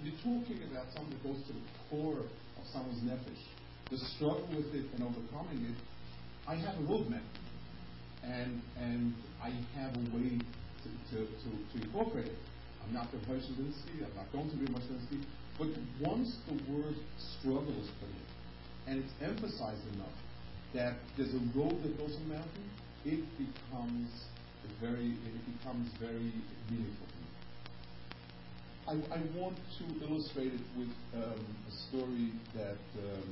you're 0.03 0.17
talking 0.25 0.57
about 0.71 0.89
something 0.97 1.13
that 1.13 1.23
goes 1.23 1.37
to 1.45 1.53
the 1.53 1.65
core 1.89 2.25
of 2.25 2.63
someone's 2.73 3.05
nefesh. 3.05 3.43
The 3.91 3.97
struggle 4.17 4.47
with 4.49 4.73
it 4.73 4.89
and 4.97 5.03
overcoming 5.03 5.69
it, 5.69 5.77
I 6.47 6.55
have 6.55 6.73
a 6.73 6.83
roadmap, 6.89 7.21
and 8.23 8.61
and 8.79 9.13
I 9.43 9.51
have 9.77 9.93
a 9.93 10.05
way 10.15 10.39
to, 10.39 10.89
to, 11.11 11.17
to, 11.21 11.49
to 11.53 11.85
incorporate 11.85 12.27
it. 12.27 12.39
I'm 12.83 12.93
not 12.93 13.11
the 13.11 13.19
Hershel 13.29 13.53
Linsky, 13.61 14.01
I'm 14.01 14.15
not 14.15 14.31
going 14.31 14.49
to 14.49 14.55
be 14.55 14.65
a 14.65 14.69
Linsky, 14.69 15.21
but 15.59 15.67
once 15.99 16.35
the 16.47 16.55
word 16.71 16.95
struggle 17.37 17.75
is 17.77 17.89
put 17.99 18.09
in, 18.09 18.25
and 18.87 19.03
it's 19.03 19.13
emphasized 19.21 19.85
enough 19.93 20.17
that 20.73 20.95
there's 21.17 21.33
a 21.33 21.43
road 21.57 21.83
that 21.83 21.97
goes 21.97 22.17
the 22.17 22.33
mountain, 22.33 22.65
it 23.05 23.23
becomes 23.37 24.07
very 24.81 25.13
it 25.13 25.41
becomes 25.57 25.87
very 25.99 26.33
meaningful. 26.69 27.07
I, 28.89 28.97
I 29.13 29.21
want 29.37 29.55
to 29.55 29.85
illustrate 30.01 30.57
it 30.57 30.65
with 30.73 30.89
um, 31.13 31.37
a 31.69 31.73
story 31.87 32.33
that 32.57 32.81
um, 32.97 33.29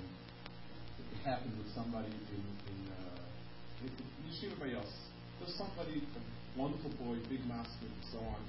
happened 1.26 1.58
with 1.58 1.74
somebody 1.74 2.08
in 2.08 2.44
in, 2.70 2.80
uh, 2.94 3.82
in, 3.82 3.90
in 3.90 4.08
Yeshiva 4.30 4.56
Bayos. 4.62 4.94
There's 5.42 5.56
somebody, 5.58 6.04
a 6.04 6.22
wonderful 6.60 6.92
boy, 7.02 7.18
big 7.28 7.42
master, 7.48 7.88
and 7.90 8.06
so 8.14 8.20
on. 8.20 8.42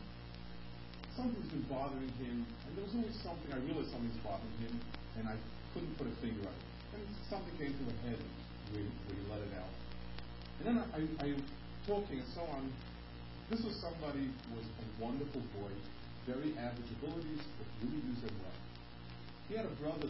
Something's 1.17 1.49
been 1.49 1.65
bothering 1.73 2.13
him, 2.21 2.45
and 2.67 2.71
there 2.77 2.85
was 2.85 2.95
always 2.95 3.17
something. 3.25 3.49
I 3.49 3.65
realized 3.65 3.91
something's 3.95 4.21
bothering 4.21 4.59
him, 4.61 4.75
and 5.17 5.25
I 5.31 5.37
couldn't 5.73 5.97
put 5.97 6.07
a 6.07 6.15
finger 6.21 6.45
on 6.45 6.53
it. 6.53 6.69
And 6.95 7.03
something 7.33 7.55
came 7.57 7.73
to 7.73 7.85
my 7.87 7.97
head 8.05 8.21
when 8.73 8.87
he 8.87 9.23
let 9.31 9.41
it 9.43 9.55
out. 9.59 9.75
And 10.61 10.65
then 10.69 10.77
I, 10.93 11.01
I, 11.25 11.35
talking 11.87 12.21
and 12.21 12.31
so 12.35 12.43
on. 12.55 12.71
This 13.51 13.61
was 13.67 13.75
somebody 13.83 14.31
who 14.31 14.51
was 14.55 14.69
a 14.69 14.87
wonderful 15.03 15.43
boy, 15.59 15.73
very 16.23 16.55
average 16.55 16.91
abilities, 17.03 17.43
but 17.59 17.67
really 17.83 17.99
used 17.99 18.23
them 18.23 18.37
well. 18.39 18.59
He 19.51 19.59
had 19.59 19.67
a 19.67 19.75
brother 19.83 20.07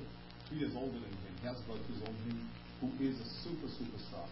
two 0.51 0.57
years 0.61 0.77
older 0.77 0.99
than 1.01 1.09
him. 1.09 1.33
He 1.41 1.47
has 1.49 1.57
a 1.57 1.65
brother 1.65 1.81
two 1.89 1.97
years 1.97 2.05
older 2.05 2.21
than 2.29 2.37
him 2.37 2.51
who 2.85 2.89
is 3.01 3.17
a 3.17 3.29
super 3.45 3.69
superstar, 3.81 4.29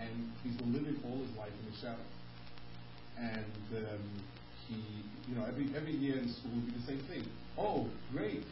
and 0.00 0.32
he's 0.40 0.56
been 0.56 0.72
living 0.72 0.96
all 1.04 1.20
his 1.20 1.36
life 1.36 1.52
in 1.52 1.64
the 1.68 1.76
shadow. 1.76 2.08
And 3.18 3.54
um, 3.76 4.04
he, 4.68 4.80
you 5.28 5.36
know, 5.36 5.44
every 5.44 5.68
every 5.76 5.92
year 5.92 6.16
in 6.16 6.28
school 6.32 6.52
would 6.56 6.66
be 6.66 6.72
the 6.80 6.86
same 6.86 7.02
thing. 7.08 7.24
Oh, 7.58 7.88
great! 8.12 8.42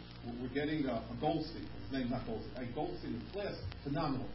We're 0.40 0.54
getting 0.54 0.86
a, 0.86 1.00
a 1.00 1.16
Goldstein. 1.20 1.64
His 1.64 1.92
name's 1.92 2.10
not 2.10 2.26
Goldstein. 2.26 2.62
A 2.62 2.66
Goldstein 2.74 3.16
in 3.16 3.24
class, 3.32 3.56
phenomenal. 3.84 4.28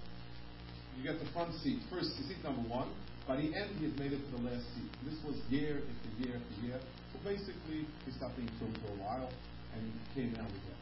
You 0.98 1.06
get 1.06 1.22
the 1.22 1.30
front 1.30 1.54
seat, 1.62 1.78
first 1.94 2.10
seat 2.18 2.42
number 2.44 2.66
one. 2.66 2.90
By 3.30 3.38
the 3.38 3.54
end, 3.54 3.70
he 3.78 3.86
had 3.86 4.00
made 4.02 4.18
it 4.18 4.24
to 4.24 4.32
the 4.42 4.50
last 4.50 4.66
seat. 4.74 4.90
This 5.06 5.14
was 5.22 5.38
year 5.54 5.78
after 5.86 6.10
year 6.26 6.34
after 6.42 6.56
year. 6.66 6.80
So 7.14 7.22
basically, 7.22 7.86
he 7.86 8.10
stopped 8.18 8.34
being 8.34 8.50
filmed 8.58 8.80
for 8.82 8.98
a 8.98 9.00
while 9.04 9.30
and 9.78 9.84
came 10.18 10.34
out 10.42 10.50
again. 10.50 10.82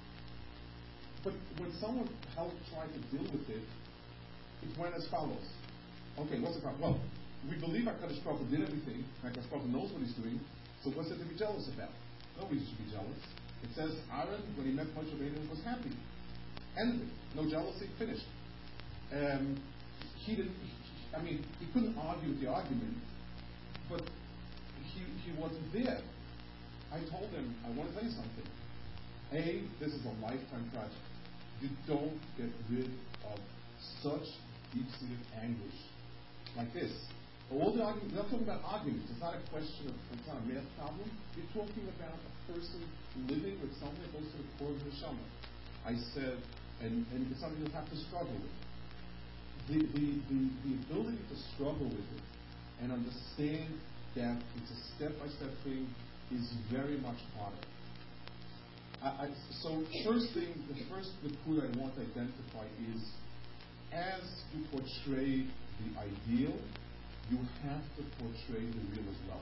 But 1.20 1.34
when 1.60 1.74
someone 1.82 2.08
helped 2.32 2.56
try 2.72 2.88
to 2.88 3.00
deal 3.12 3.28
with 3.28 3.50
it, 3.50 3.66
it 4.64 4.72
went 4.80 4.96
as 4.96 5.04
follows. 5.12 5.44
Okay, 6.16 6.40
what's 6.40 6.56
the 6.56 6.62
problem? 6.62 6.96
Well, 6.96 6.98
we 7.50 7.60
believe 7.60 7.84
HaKadosh 7.90 8.24
Baruch 8.24 8.48
did 8.48 8.62
everything. 8.64 9.04
HaKadosh 9.20 9.50
Baruch 9.52 9.68
knows 9.68 9.92
what 9.92 10.00
he's 10.00 10.16
doing. 10.16 10.40
So 10.86 10.96
what's 10.96 11.10
there 11.10 11.18
to 11.18 11.26
be 11.26 11.36
jealous 11.36 11.68
about? 11.76 11.92
Nobody 12.40 12.64
should 12.64 12.78
be 12.78 12.88
jealous. 12.94 13.20
It 13.66 13.74
says 13.76 13.92
Aaron, 14.14 14.40
when 14.56 14.70
he 14.70 14.72
met 14.72 14.88
Moshe 14.96 15.12
was 15.50 15.60
happy. 15.66 15.92
Ended. 16.78 17.10
No 17.36 17.50
jealousy. 17.50 17.90
Finished. 17.98 18.26
Um, 19.12 19.58
he 20.26 20.36
didn't. 20.36 20.58
I 21.16 21.22
mean, 21.22 21.46
he 21.60 21.66
couldn't 21.72 21.96
argue 21.98 22.30
with 22.30 22.42
the 22.42 22.50
argument, 22.50 22.98
but 23.90 24.02
he, 24.94 25.00
he 25.24 25.32
wasn't 25.40 25.72
there. 25.72 26.02
I 26.92 27.00
told 27.10 27.30
him, 27.32 27.56
I 27.64 27.70
want 27.78 27.90
to 27.90 27.96
tell 27.96 28.04
you 28.04 28.12
something. 28.12 28.48
A, 29.32 29.64
this 29.80 29.94
is 29.94 30.04
a 30.06 30.14
lifetime 30.22 30.70
project. 30.74 31.06
You 31.62 31.70
don't 31.88 32.20
get 32.38 32.50
rid 32.70 32.92
of 33.32 33.40
such 34.04 34.28
deep-seated 34.74 35.24
anguish 35.40 35.78
like 36.58 36.74
this. 36.74 36.92
All 37.54 37.72
the 37.72 37.84
arguments, 37.86 38.12
we're 38.12 38.22
not 38.26 38.30
talking 38.30 38.48
about 38.50 38.62
arguments. 38.66 39.06
It's 39.12 39.22
not 39.22 39.38
a 39.38 39.44
question 39.54 39.88
of, 39.88 39.96
it's 40.18 40.28
not 40.28 40.42
a 40.42 40.46
math 40.50 40.66
problem. 40.78 41.08
You're 41.38 41.54
talking 41.54 41.86
about 41.96 42.18
a 42.18 42.32
person 42.52 42.82
living 43.30 43.62
with 43.62 43.72
something 43.78 44.02
that 44.02 44.12
goes 44.12 44.28
to 44.34 44.38
the 44.42 44.50
core 44.58 44.74
of 44.74 44.80
the 44.82 44.90
neshama. 44.90 45.26
I 45.86 45.94
said, 46.18 46.42
and, 46.82 47.06
and 47.14 47.30
it's 47.30 47.40
something 47.40 47.62
you'll 47.62 47.78
have 47.78 47.88
to 47.88 48.00
struggle 48.10 48.34
with 48.34 48.65
the, 49.68 49.80
the, 49.80 50.08
the, 50.30 50.42
the 50.64 50.74
ability 50.86 51.18
to 51.18 51.36
struggle 51.54 51.90
with 51.90 52.10
it 52.16 52.24
and 52.82 52.92
understand 52.92 53.74
that 54.16 54.38
it's 54.58 54.72
a 54.72 54.80
step-by-step 54.96 55.52
thing 55.64 55.88
is 56.32 56.54
very 56.72 56.98
much 56.98 57.18
harder. 57.38 57.66
I, 59.02 59.26
I, 59.26 59.30
so 59.62 59.84
first 60.06 60.34
thing, 60.34 60.54
the 60.70 60.78
first 60.90 61.12
recruit 61.24 61.64
I 61.64 61.78
want 61.78 61.96
to 61.96 62.02
identify 62.02 62.66
is 62.94 63.02
as 63.92 64.24
you 64.54 64.64
portray 64.72 65.46
the 65.82 65.88
ideal, 66.00 66.56
you 67.30 67.38
have 67.64 67.84
to 67.98 68.04
portray 68.20 68.66
the 68.66 68.84
real 68.94 69.10
as 69.10 69.20
well. 69.28 69.42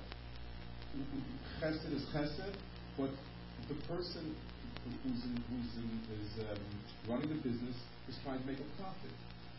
Chesed 1.59 1.93
is 1.93 2.03
chesed, 2.13 2.53
but 2.97 3.09
the 3.67 3.75
person 3.87 4.35
who's, 5.03 5.23
in, 5.23 5.43
who's 5.49 5.71
in, 5.79 5.89
is 6.21 6.49
um, 6.49 6.59
running 7.09 7.29
the 7.29 7.35
business 7.35 7.75
is 8.07 8.15
trying 8.23 8.39
to 8.39 8.45
make 8.45 8.59
a 8.59 8.81
profit 8.81 9.11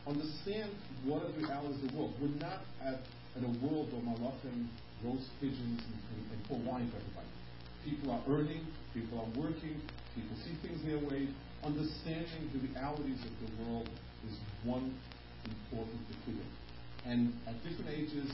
understand 0.06 0.70
what 1.04 1.24
are 1.24 1.32
the 1.32 1.38
realities 1.48 1.82
of 1.84 1.90
the 1.90 1.96
world. 1.96 2.12
We're 2.20 2.36
not 2.40 2.60
at, 2.84 3.00
at 3.36 3.42
a 3.42 3.52
world 3.64 3.92
where 3.92 4.04
malachim 4.04 4.68
roast 5.04 5.28
pigeons 5.40 5.80
and, 5.80 5.96
and, 6.12 6.20
and 6.32 6.38
pour 6.48 6.58
wine 6.60 6.88
for 6.92 7.00
everybody. 7.00 7.30
People 7.84 8.12
are 8.12 8.22
earning, 8.28 8.64
people 8.92 9.20
are 9.20 9.30
working, 9.36 9.80
people 10.14 10.36
see 10.44 10.56
things 10.64 10.80
their 10.84 11.00
way. 11.08 11.28
Understanding 11.64 12.52
the 12.52 12.60
realities 12.68 13.20
of 13.24 13.32
the 13.40 13.50
world 13.64 13.88
is 14.28 14.36
one 14.64 14.92
important 15.44 16.00
Nekuda. 16.08 16.44
And 17.04 17.32
at 17.46 17.56
different 17.64 17.90
ages, 17.90 18.32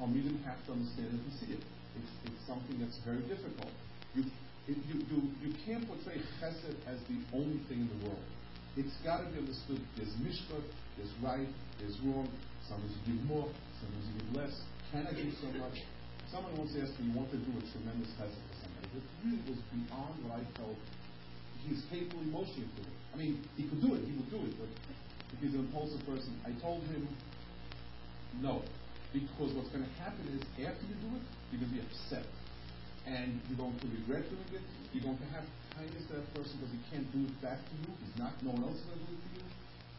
Talmidim 0.00 0.44
have 0.44 0.60
to 0.66 0.72
understand 0.72 1.08
it 1.08 1.20
and 1.20 1.32
see 1.40 1.52
it. 1.52 1.64
It's, 1.96 2.12
it's 2.24 2.46
something 2.46 2.80
that's 2.80 2.96
very 3.04 3.24
difficult. 3.24 3.72
You, 4.14 4.24
it, 4.68 4.76
you, 4.88 5.00
you, 5.08 5.18
you 5.40 5.54
can't 5.64 5.86
portray 5.88 6.20
chesed 6.40 6.76
as 6.88 7.00
the 7.08 7.16
only 7.36 7.60
thing 7.68 7.84
in 7.84 7.88
the 7.88 8.08
world. 8.08 8.24
It's 8.76 8.96
got 9.02 9.24
to 9.24 9.26
be 9.32 9.40
understood. 9.40 9.80
There's 9.96 10.12
mishpat, 10.20 10.64
there's 11.00 11.12
right, 11.24 11.48
there's 11.80 11.96
wrong. 12.04 12.28
Sometimes 12.68 12.92
you 12.92 13.16
give 13.16 13.24
more, 13.24 13.48
sometimes 13.80 14.04
you 14.04 14.14
give 14.20 14.30
less. 14.36 14.54
Can 14.92 15.08
I 15.08 15.12
give 15.16 15.32
so 15.40 15.48
much? 15.56 15.80
Someone 16.28 16.52
once 16.60 16.76
asked 16.76 17.00
me, 17.00 17.08
want 17.16 17.30
to 17.32 17.38
do 17.40 17.52
a 17.56 17.64
tremendous 17.72 18.12
chesed 18.20 18.36
for 18.36 18.56
somebody. 18.60 19.00
It 19.00 19.06
really 19.24 19.42
was 19.48 19.60
beyond 19.72 20.14
what 20.26 20.38
I 20.38 20.42
felt 20.58 20.76
he's 21.66 21.82
capable 21.90 22.22
emotionally 22.22 22.70
of 22.70 22.72
doing. 22.78 22.96
I 23.12 23.16
mean, 23.18 23.34
he 23.58 23.66
could 23.66 23.82
do 23.82 23.94
it, 23.98 24.06
he 24.06 24.14
would 24.14 24.30
do 24.30 24.40
it, 24.46 24.54
but 24.54 24.70
if 25.34 25.38
he's 25.42 25.54
an 25.54 25.66
impulsive 25.66 26.04
person, 26.06 26.38
I 26.46 26.54
told 26.62 26.82
him, 26.86 27.08
no. 28.40 28.62
Because 29.12 29.54
what's 29.54 29.70
going 29.70 29.84
to 29.84 29.94
happen 29.98 30.22
is, 30.30 30.42
after 30.62 30.84
you 30.86 30.96
do 31.02 31.10
it, 31.16 31.24
you're 31.50 31.60
going 31.62 31.72
to 31.72 31.76
be 31.80 31.82
upset. 31.82 32.26
And 33.06 33.40
you're 33.48 33.58
going 33.58 33.78
to 33.78 33.86
regret 34.02 34.26
doing 34.28 34.50
it. 34.52 34.66
You're 34.92 35.06
going 35.06 35.18
to 35.18 35.30
have 35.32 35.46
kindness 35.76 36.08
to 36.08 36.18
that 36.18 36.28
person 36.32 36.56
because 36.56 36.72
he 36.72 36.80
can't 36.88 37.08
do 37.12 37.28
it 37.28 37.36
back 37.44 37.60
to 37.60 37.74
you. 37.84 37.90
He's 38.00 38.16
not, 38.16 38.32
no 38.40 38.56
one 38.56 38.64
else 38.64 38.80
going 38.88 38.98
to 38.98 39.06
do 39.06 39.14
it 39.14 39.22
for 39.22 39.32
you. 39.36 39.46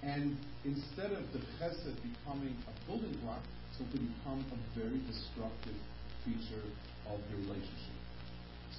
And 0.01 0.37
instead 0.65 1.13
of 1.13 1.23
the 1.33 1.41
chesed 1.57 1.93
becoming 2.01 2.57
a 2.65 2.73
building 2.89 3.13
block, 3.21 3.41
it's 3.69 3.77
going 3.77 3.93
to 3.93 4.01
become 4.01 4.41
a 4.49 4.59
very 4.73 4.97
destructive 5.05 5.77
feature 6.25 6.65
of 7.13 7.21
your 7.29 7.39
relationship. 7.45 7.97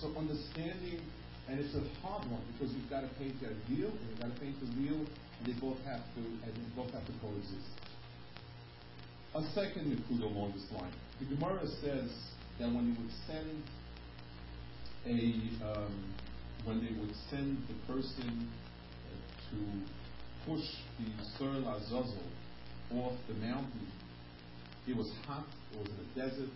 So 0.03 0.11
understanding, 0.19 1.03
and 1.49 1.59
it's 1.59 1.75
a 1.75 1.83
hard 2.03 2.27
one 2.31 2.43
because 2.55 2.75
you've 2.75 2.91
got 2.91 3.03
to 3.03 3.11
paint 3.19 3.35
the 3.41 3.51
ideal 3.51 3.91
and 3.91 4.05
you've 4.11 4.21
got 4.21 4.35
to 4.35 4.39
paint 4.43 4.59
the 4.61 4.69
real, 4.79 5.01
and 5.01 5.43
they 5.47 5.55
both 5.59 5.79
have 5.87 6.03
to, 6.19 6.23
and 6.23 6.51
they 6.51 6.71
both 6.75 6.91
have 6.91 7.07
to 7.07 7.15
coexist. 7.23 7.71
A 9.35 9.43
second 9.55 9.91
Nikuda 9.91 10.25
along 10.25 10.53
this 10.53 10.67
line. 10.75 10.93
The 11.21 11.27
Gemara 11.35 11.67
says 11.83 12.11
that 12.59 12.67
when 12.71 12.91
they 12.91 12.97
would 12.99 13.15
send 13.27 13.63
a, 15.07 15.19
um, 15.67 15.95
when 16.65 16.81
they 16.85 16.93
would 17.01 17.15
send 17.31 17.59
the 17.69 17.93
person 17.93 18.49
uh, 18.49 19.51
to 19.51 20.51
push 20.51 20.67
the 20.99 21.09
Sur 21.39 21.63
Azazel 21.69 22.23
off 22.95 23.15
the 23.29 23.35
mountain, 23.35 23.87
it 24.87 24.97
was 24.97 25.11
hot, 25.27 25.45
it 25.73 25.79
was 25.79 25.89
in 25.89 25.95
a 25.95 26.29
desert, 26.29 26.51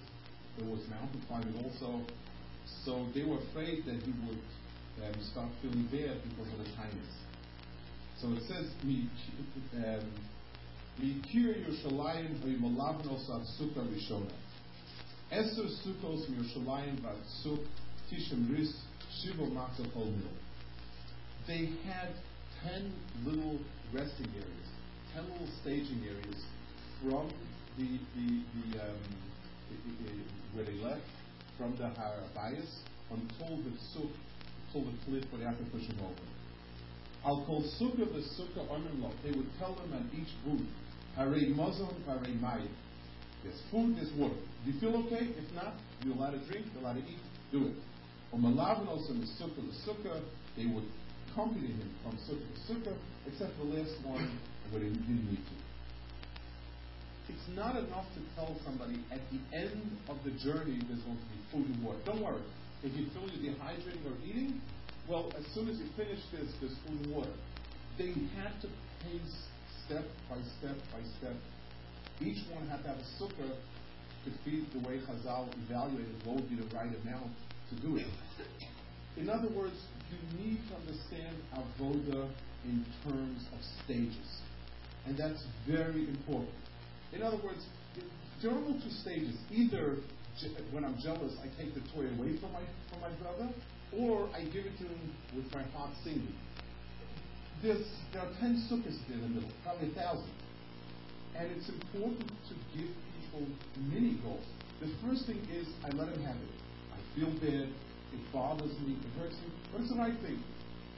there 0.59 0.69
was 0.69 0.81
mountain 0.89 1.23
climbing 1.29 1.55
also, 1.65 2.01
so 2.85 3.07
they 3.15 3.25
were 3.25 3.39
afraid 3.51 3.85
that 3.87 4.03
he 4.03 4.13
would 4.27 4.43
um, 5.05 5.23
start 5.31 5.49
feeling 5.61 5.85
bad 5.91 6.17
because 6.29 6.53
of 6.53 6.59
the 6.59 6.71
kindness. 6.77 7.15
So 8.21 8.29
it 8.33 8.43
says, 8.49 8.71
um, 9.75 10.13
Mikir 10.99 11.57
Yerushalayim 11.65 12.39
v'yimalavnos 12.41 13.27
sukkah 13.59 13.89
rishona. 13.89 14.31
Eser 15.31 15.67
sukkos 15.83 16.29
miyerushalayim 16.29 17.01
v'atzuk 17.01 17.65
tishem 18.11 18.57
ris 18.57 18.75
matzah 19.53 19.93
kol 19.93 20.07
mil. 20.07 20.33
They 21.47 21.71
had 21.87 22.11
ten 22.63 22.93
little 23.25 23.59
resting 23.93 24.29
areas, 24.35 24.69
ten 25.15 25.25
little 25.31 25.49
staging 25.61 26.03
areas 26.07 26.45
from 27.03 27.31
the, 27.79 27.99
the, 28.15 28.43
the, 28.55 28.83
um, 28.83 28.99
the, 29.69 30.05
the 30.05 30.13
where 30.55 30.65
they 30.65 30.79
left, 30.83 31.03
from 31.59 31.77
the 31.77 31.85
Harabayas 31.85 32.69
until 33.11 33.57
the 33.59 33.73
suk, 33.93 34.11
until 34.67 34.91
the 34.91 34.97
cliff 35.05 35.25
where 35.31 35.41
they 35.41 35.47
have 35.47 35.59
to 35.59 35.65
push 35.71 35.83
him 35.83 35.99
over. 36.01 36.29
I'll 37.25 37.45
call 37.47 37.63
sukkah 37.63 38.13
the 38.13 38.23
sukkah 38.37 38.67
onimlo. 38.69 39.13
They 39.25 39.31
would 39.31 39.49
tell 39.59 39.75
them 39.75 39.93
at 39.95 40.19
each 40.19 40.33
booth, 40.45 40.67
Hare 41.17 41.55
mazon, 41.55 41.95
hare 42.07 42.19
mayim. 42.19 42.69
There's 43.45 43.61
food, 43.71 43.97
there's 43.97 44.13
water. 44.13 44.35
Do 44.65 44.71
you 44.71 44.81
feel 44.81 44.97
okay? 45.07 45.27
If 45.27 45.55
not, 45.55 45.75
you're 46.05 46.15
allowed 46.15 46.31
to 46.33 46.39
drink, 46.51 46.67
you're 46.73 46.83
allowed 46.83 46.95
to 46.95 47.01
eat, 47.01 47.19
do 47.51 47.67
it. 47.67 47.75
Or 48.33 48.39
malavin 48.39 48.89
also 48.89 49.13
in 49.13 49.21
the 49.21 49.27
sukkah, 49.27 49.61
the 49.61 49.77
sukkah, 49.85 50.21
they 50.57 50.65
would 50.65 50.85
accompany 51.29 51.69
him 51.69 51.91
from 52.03 52.17
sukkah 52.25 52.49
to 52.49 52.73
sukkah, 52.73 52.97
except 53.27 53.53
the 53.59 53.65
last 53.65 53.93
one 54.05 54.41
where 54.71 54.81
they 54.81 54.89
didn't 54.89 55.31
need 55.31 55.37
to. 55.37 55.57
It's 57.29 57.49
not 57.55 57.77
enough 57.77 58.07
to 58.17 58.21
tell 58.35 58.57
somebody 58.65 59.05
at 59.13 59.21
the 59.31 59.39
end 59.57 59.99
of 60.09 60.17
the 60.25 60.31
journey 60.43 60.81
there's 60.89 61.05
going 61.05 61.21
to 61.21 61.29
be 61.29 61.41
food 61.53 61.67
and 61.77 61.85
water. 61.85 61.99
Don't 62.05 62.23
worry. 62.23 62.43
If 62.83 62.97
you 62.97 63.07
feel 63.13 63.29
you're 63.31 63.53
dehydrating 63.53 64.05
or 64.09 64.17
eating, 64.25 64.61
well, 65.09 65.33
as 65.39 65.45
soon 65.55 65.69
as 65.69 65.79
you 65.79 65.87
finish 65.97 66.19
this, 66.33 66.49
there's 66.61 66.75
food 66.87 67.05
and 67.05 67.15
water. 67.15 67.31
They 67.99 68.17
had 68.41 68.57
to 68.63 68.69
pace 69.05 69.37
step 69.87 70.05
by 70.29 70.39
step 70.59 70.77
by 70.91 71.05
step. 71.21 71.37
Each 72.21 72.43
one 72.51 72.67
had 72.69 72.83
to 72.83 72.89
have 72.89 72.99
a 72.99 73.09
sukkah 73.21 73.55
to 74.25 74.31
feed 74.45 74.67
the 74.73 74.81
way 74.89 75.01
Chazal 75.05 75.53
evaluated 75.67 76.15
what 76.25 76.37
would 76.37 76.49
be 76.49 76.57
the 76.57 76.69
right 76.75 76.91
amount 77.03 77.33
to 77.73 77.87
do 77.87 77.97
it. 77.97 78.07
In 79.17 79.29
other 79.29 79.49
words, 79.49 79.77
you 80.11 80.45
need 80.45 80.59
to 80.69 80.75
understand 80.77 81.37
avoda 81.55 82.29
in 82.65 82.85
terms 83.05 83.45
of 83.53 83.61
stages. 83.85 84.41
And 85.07 85.17
that's 85.17 85.43
very 85.67 86.09
important. 86.09 86.55
In 87.13 87.23
other 87.23 87.39
words, 87.43 87.65
there 88.43 88.51
are 88.51 88.61
two 88.61 88.91
stages. 89.03 89.37
Either 89.51 89.99
when 90.71 90.85
I'm 90.85 90.97
jealous, 91.03 91.35
I 91.43 91.49
take 91.61 91.75
the 91.75 91.81
toy 91.93 92.09
away 92.19 92.39
from 92.41 92.53
my, 92.53 92.63
from 92.91 93.01
my 93.01 93.11
brother, 93.21 93.49
or 93.99 94.29
I 94.35 94.45
give 94.45 94.65
it 94.65 94.79
to 94.79 94.85
him 94.85 95.13
with 95.37 95.53
my 95.53 95.63
heart 95.77 95.91
singing. 96.05 96.33
There's, 97.63 97.87
there 98.13 98.23
are 98.23 98.33
ten 98.41 98.57
sukkahs 98.71 98.97
in 99.13 99.21
the 99.21 99.29
middle, 99.29 99.51
probably 99.63 99.91
a 99.91 99.95
thousand. 99.95 100.33
And 101.37 101.51
it's 101.53 101.69
important 101.69 102.29
to 102.49 102.55
give 102.77 102.89
people 103.21 103.47
mini 103.89 104.19
goals. 104.25 104.45
The 104.81 104.91
first 105.07 105.27
thing 105.27 105.39
is 105.53 105.67
I 105.85 105.91
let 105.91 106.09
him 106.09 106.23
have 106.25 106.37
it. 106.37 106.51
Feel 107.15 107.31
bad, 107.45 107.69
it 107.69 108.23
bothers 108.33 108.73
me, 108.81 108.97
it 108.97 109.21
hurts 109.21 109.37
me, 109.37 109.53
but 109.71 109.81
it's 109.83 109.91
the 109.91 109.99
right 110.01 110.17
thing. 110.25 110.41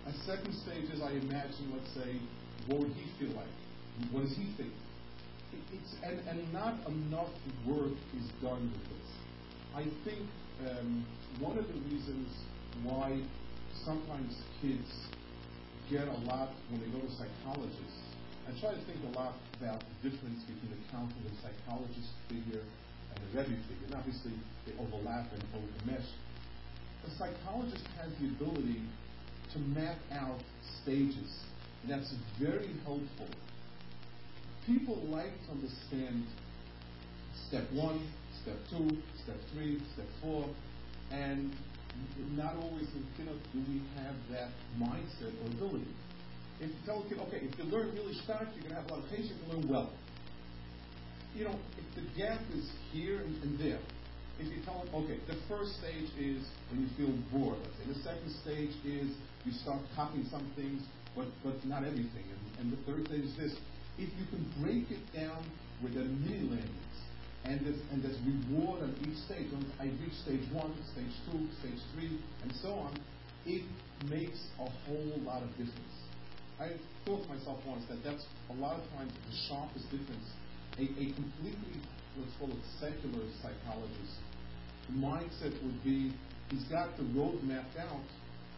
A 0.06 0.12
second 0.26 0.54
stage 0.54 0.86
is 0.94 1.02
I 1.02 1.10
imagine, 1.10 1.74
let's 1.74 1.90
say, 1.94 2.20
what 2.68 2.80
would 2.80 2.94
he 2.94 3.10
feel 3.18 3.34
like? 3.34 3.50
What 4.12 4.22
does 4.22 4.36
he 4.36 4.46
think? 4.56 4.70
It, 5.50 5.62
it's, 5.74 5.94
and, 6.02 6.22
and 6.28 6.52
not 6.52 6.74
enough 6.86 7.32
work 7.66 7.98
is 8.14 8.26
done 8.42 8.62
with 8.62 8.84
this. 8.94 9.08
I 9.74 9.84
think 10.04 10.22
um, 10.62 11.04
one 11.40 11.58
of 11.58 11.66
the 11.66 11.78
reasons 11.90 12.30
why 12.84 13.18
sometimes 13.84 14.38
kids 14.62 14.86
get 15.90 16.06
a 16.06 16.18
lot 16.30 16.50
when 16.70 16.80
they 16.80 16.90
go 16.94 17.02
to 17.02 17.12
psychologists. 17.18 17.98
I 18.46 18.52
try 18.60 18.70
to 18.70 18.82
think 18.86 19.02
a 19.14 19.18
lot 19.18 19.34
about 19.58 19.82
the 19.82 20.10
difference 20.10 20.40
between 20.46 20.70
the 20.70 20.82
counselor 20.94 21.26
and 21.26 21.38
psychologist 21.42 22.12
figure 22.28 22.62
and 23.14 23.22
the 23.24 23.38
Rebbe 23.38 23.56
figure. 23.68 23.86
And 23.86 23.94
obviously, 23.94 24.32
they 24.66 24.72
overlap 24.78 25.30
and 25.32 25.42
overmesh. 25.54 26.06
The 27.04 27.10
psychologist 27.18 27.86
has 28.00 28.10
the 28.20 28.26
ability 28.28 28.80
to 29.52 29.58
map 29.58 29.98
out 30.12 30.40
stages, 30.82 31.30
and 31.82 31.92
that's 31.92 32.12
very 32.40 32.70
helpful. 32.84 33.28
People 34.66 34.96
like 35.10 35.32
to 35.46 35.50
understand 35.52 36.24
step 37.48 37.70
one, 37.72 38.00
step 38.42 38.56
two, 38.70 38.88
step 39.22 39.36
three, 39.52 39.80
step 39.92 40.06
four, 40.22 40.48
and 41.12 41.52
not 42.34 42.56
always 42.56 42.88
in 42.94 43.04
Chinuch 43.16 43.38
do 43.52 43.60
we 43.68 43.80
have 44.02 44.14
that 44.30 44.50
mindset 44.80 45.32
or 45.42 45.46
ability. 45.52 45.86
If 46.60 46.70
you 46.70 46.76
tell 46.86 47.02
a 47.02 47.08
kid, 47.08 47.18
okay, 47.28 47.42
if 47.44 47.58
you 47.58 47.64
learn 47.64 47.92
really 47.94 48.14
fast, 48.26 48.46
you're 48.54 48.62
going 48.62 48.74
to 48.74 48.80
have 48.80 48.90
a 48.90 48.94
lot 48.94 49.04
of 49.04 49.10
patience 49.10 49.34
and 49.44 49.52
learn 49.52 49.68
well. 49.68 49.90
You 51.34 51.44
know, 51.44 51.58
if 51.74 51.86
the 51.98 52.06
gap 52.14 52.40
is 52.54 52.70
here 52.92 53.18
and, 53.18 53.42
and 53.42 53.58
there, 53.58 53.82
if 54.38 54.46
you 54.46 54.62
tell 54.64 54.82
them, 54.82 54.94
okay, 55.02 55.18
the 55.26 55.34
first 55.50 55.78
stage 55.78 56.10
is 56.18 56.42
when 56.70 56.86
you 56.86 56.88
feel 56.94 57.10
bored, 57.34 57.58
let's 57.58 57.74
say. 57.78 57.86
The 57.90 58.02
second 58.06 58.30
stage 58.42 58.74
is 58.86 59.10
you 59.44 59.52
start 59.62 59.82
copying 59.94 60.26
some 60.30 60.46
things, 60.54 60.82
but, 61.14 61.26
but 61.42 61.58
not 61.66 61.82
everything. 61.82 62.22
And, 62.30 62.42
and 62.62 62.66
the 62.70 62.78
third 62.86 63.06
stage 63.06 63.26
is 63.26 63.36
this. 63.36 63.54
If 63.98 64.10
you 64.14 64.26
can 64.30 64.42
break 64.62 64.90
it 64.90 65.02
down 65.14 65.42
with 65.82 65.98
a 65.98 66.06
mini 66.06 66.46
landings, 66.46 66.94
and 67.44 67.60
there's, 67.60 67.82
and 67.92 68.02
there's 68.02 68.18
reward 68.24 68.82
on 68.82 68.94
each 69.04 69.18
stage. 69.26 69.50
When 69.52 69.66
I 69.78 69.92
reach 70.00 70.16
stage 70.24 70.42
one, 70.50 70.72
stage 70.94 71.14
two, 71.30 71.44
stage 71.60 71.82
three, 71.92 72.18
and 72.42 72.50
so 72.62 72.72
on, 72.72 72.96
it 73.44 73.62
makes 74.08 74.38
a 74.58 74.70
whole 74.86 75.18
lot 75.26 75.42
of 75.42 75.50
difference. 75.58 75.94
I 76.58 76.72
thought 77.04 77.22
to 77.22 77.28
myself 77.28 77.58
once 77.66 77.84
that 77.90 78.02
that's 78.02 78.24
a 78.50 78.54
lot 78.54 78.80
of 78.80 78.84
times 78.96 79.12
the 79.12 79.36
sharpest 79.48 79.84
difference. 79.90 80.24
A, 80.78 80.82
a 80.82 81.06
completely, 81.14 81.76
let's 82.18 82.34
call 82.38 82.50
it 82.50 82.64
secular 82.80 83.24
psychologist 83.42 84.18
mindset 84.92 85.54
would 85.64 85.82
be 85.82 86.12
he's 86.50 86.64
got 86.64 86.94
the 86.98 87.04
road 87.16 87.42
mapped 87.42 87.78
out, 87.78 88.04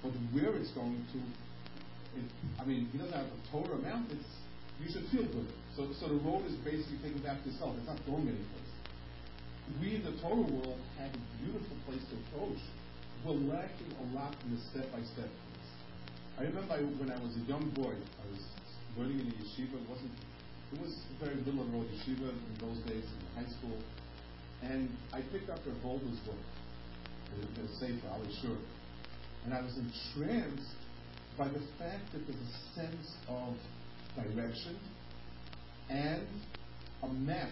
but 0.03 0.11
where 0.33 0.57
it's 0.57 0.73
going 0.73 1.05
to, 1.13 1.19
it, 2.19 2.27
I 2.61 2.65
mean, 2.65 2.89
he 2.91 2.99
doesn't 2.99 3.15
have 3.15 3.27
a 3.27 3.41
Torah 3.53 3.79
amount, 3.79 4.11
it's, 4.11 4.27
you 4.83 4.91
should 4.91 5.07
feel 5.09 5.23
good. 5.33 5.47
So, 5.77 5.87
so 6.01 6.09
the 6.09 6.21
road 6.27 6.45
is 6.47 6.57
basically 6.67 6.99
taken 6.99 7.23
back 7.23 7.43
to 7.45 7.51
yourself. 7.51 7.77
It's 7.79 7.87
not 7.87 8.01
going 8.07 8.27
anyplace 8.27 8.67
we 9.81 9.97
in 9.97 10.05
the 10.05 10.15
Torah 10.23 10.47
world 10.47 10.79
have 10.99 11.11
a 11.11 11.23
beautiful 11.43 11.77
place 11.87 12.03
to 12.11 12.15
approach. 12.31 12.63
We're 13.25 13.35
lacking 13.51 13.91
a 13.99 14.07
lot 14.15 14.35
in 14.47 14.55
the 14.55 14.63
step 14.71 14.87
by 14.93 15.03
step. 15.03 15.29
I 16.39 16.47
remember 16.47 16.79
when 17.03 17.11
I 17.11 17.19
was 17.19 17.35
a 17.35 17.45
young 17.51 17.67
boy, 17.75 17.91
I 17.91 18.25
was 18.31 18.43
learning 18.97 19.21
in 19.21 19.29
the 19.31 19.37
yeshiva. 19.43 19.75
It 19.75 19.89
wasn't 19.91 20.15
it 20.73 20.81
was 20.81 20.95
very 21.23 21.37
little 21.47 21.65
road 21.71 21.87
yeshiva 21.95 22.31
in 22.31 22.55
those 22.61 22.79
days 22.91 23.05
in 23.05 23.45
high 23.45 23.51
school, 23.59 23.79
and 24.63 24.89
I 25.13 25.21
picked 25.33 25.51
up 25.51 25.61
Rav 25.67 25.77
Wolbe's 25.85 26.19
book, 26.21 26.43
the, 27.35 27.63
the 27.63 27.69
Sefer 27.79 28.09
Alei 28.09 28.43
Shur, 28.43 28.57
and 29.45 29.55
I 29.55 29.63
was 29.63 29.79
entranced 29.79 30.75
by 31.39 31.49
the 31.49 31.63
fact 31.79 32.11
that 32.13 32.27
there's 32.27 32.41
a 32.41 32.75
sense 32.75 33.15
of 33.29 33.55
direction 34.17 34.77
and 35.89 36.27
a 37.03 37.09
map 37.09 37.51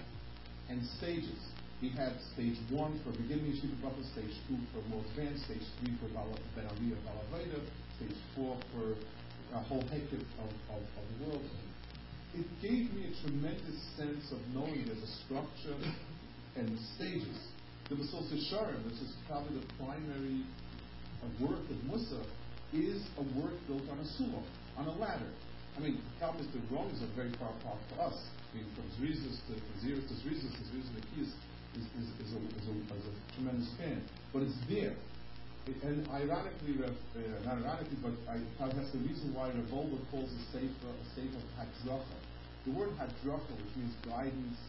and 0.69 0.83
stages. 0.99 1.39
He 1.81 1.91
had 1.91 2.15
stage 2.33 2.57
one 2.71 2.99
for 3.05 3.13
beginning 3.13 3.53
yeshiva 3.53 3.93
stage 4.13 4.35
two 4.49 4.59
for 4.73 4.81
more 4.89 5.05
advanced, 5.11 5.45
stage 5.45 5.63
three 5.81 5.95
for 6.01 6.09
Ben 6.57 6.65
Aliyah 6.65 6.99
Balaveda, 7.05 7.61
stage 7.97 8.17
four 8.35 8.57
for 8.73 8.97
a 9.55 9.61
whole 9.61 9.83
hectic 9.83 10.25
of, 10.41 10.51
of, 10.75 10.83
of 10.83 11.05
the 11.19 11.27
world. 11.27 11.43
It 12.35 12.47
gave 12.61 12.91
me 12.91 13.07
a 13.07 13.15
tremendous 13.23 13.79
sense 13.97 14.27
of 14.35 14.43
knowing 14.51 14.83
there's 14.87 14.99
a 14.99 15.13
structure 15.23 15.79
and 16.57 16.67
stages. 16.99 17.39
The 17.89 17.95
Mesilas 17.95 18.27
Yesharim, 18.35 18.83
which 18.87 18.99
is 18.99 19.15
probably 19.29 19.61
the 19.61 19.67
primary 19.79 20.43
uh, 21.23 21.31
work 21.39 21.63
of 21.63 21.79
Mussar, 21.87 22.27
is 22.73 23.07
a 23.19 23.25
work 23.39 23.55
built 23.71 23.87
on 23.87 24.03
a 24.03 24.09
sumo, 24.19 24.43
on 24.77 24.87
a 24.87 24.95
ladder. 24.99 25.31
I 25.77 25.81
mean, 25.81 25.95
the 25.95 26.19
problem 26.19 26.43
the 26.51 26.63
Romans 26.75 27.03
are 27.03 27.13
very 27.15 27.31
far 27.39 27.51
apart 27.61 27.79
for 27.91 28.03
us. 28.03 28.19
I 28.51 28.59
mean, 28.59 28.67
from 28.75 28.87
Zrizis 28.99 29.39
to 29.47 29.55
Zirus 29.83 30.03
to 30.07 30.15
Zrizis 30.27 30.51
to 30.59 30.63
Zrizis 30.75 30.91
to 30.91 31.03
Kiyas, 31.15 31.31
is, 31.79 31.87
is, 31.99 32.07
is, 32.19 32.31
a, 32.35 32.39
is, 32.39 32.67
a, 32.67 32.75
is 32.99 33.05
a 33.11 33.35
tremendous 33.35 33.69
span. 33.75 34.03
But 34.33 34.43
it's 34.43 34.59
there. 34.69 34.95
And 35.65 36.07
ironically, 36.13 36.77
uh, 36.85 36.93
not 37.45 37.57
ironically, 37.57 37.97
but 38.05 38.13
I, 38.29 38.37
that's 38.69 38.93
the 38.93 39.01
reason 39.01 39.33
why 39.33 39.49
Rav 39.49 39.73
Wolbe 39.73 39.97
calls 40.11 40.29
a 40.29 40.43
sefer 40.53 40.93
a 40.93 41.07
sefer 41.17 41.41
of 41.41 41.49
hadracha. 41.57 42.19
The 42.67 42.73
word 42.73 42.91
hadracha, 43.01 43.49
which 43.49 43.73
means 43.77 43.95
guidance 44.05 44.61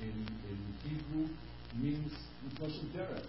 in, 0.00 0.16
in 0.48 0.58
Hebrew, 0.80 1.28
means 1.76 2.12
derech. 2.56 3.28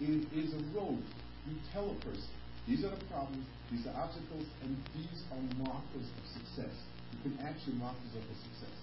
It 0.00 0.24
is 0.32 0.54
a 0.54 0.62
road. 0.72 1.02
You 1.46 1.56
tell 1.72 1.90
a 1.90 1.94
person, 2.04 2.28
these 2.66 2.84
are 2.84 2.90
the 2.90 3.04
problems, 3.06 3.44
these 3.70 3.86
are 3.86 3.94
obstacles, 3.94 4.46
and 4.62 4.76
these 4.96 5.22
are 5.32 5.40
markers 5.60 6.08
of 6.08 6.24
success. 6.40 6.74
You 7.12 7.30
can 7.30 7.46
actually 7.46 7.74
markers 7.74 8.16
of 8.16 8.24
success. 8.24 8.76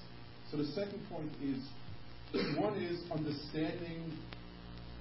So 0.50 0.58
the 0.58 0.70
second 0.78 1.02
point 1.10 1.32
is 1.42 1.58
one 2.58 2.78
is 2.78 3.02
understanding 3.12 4.14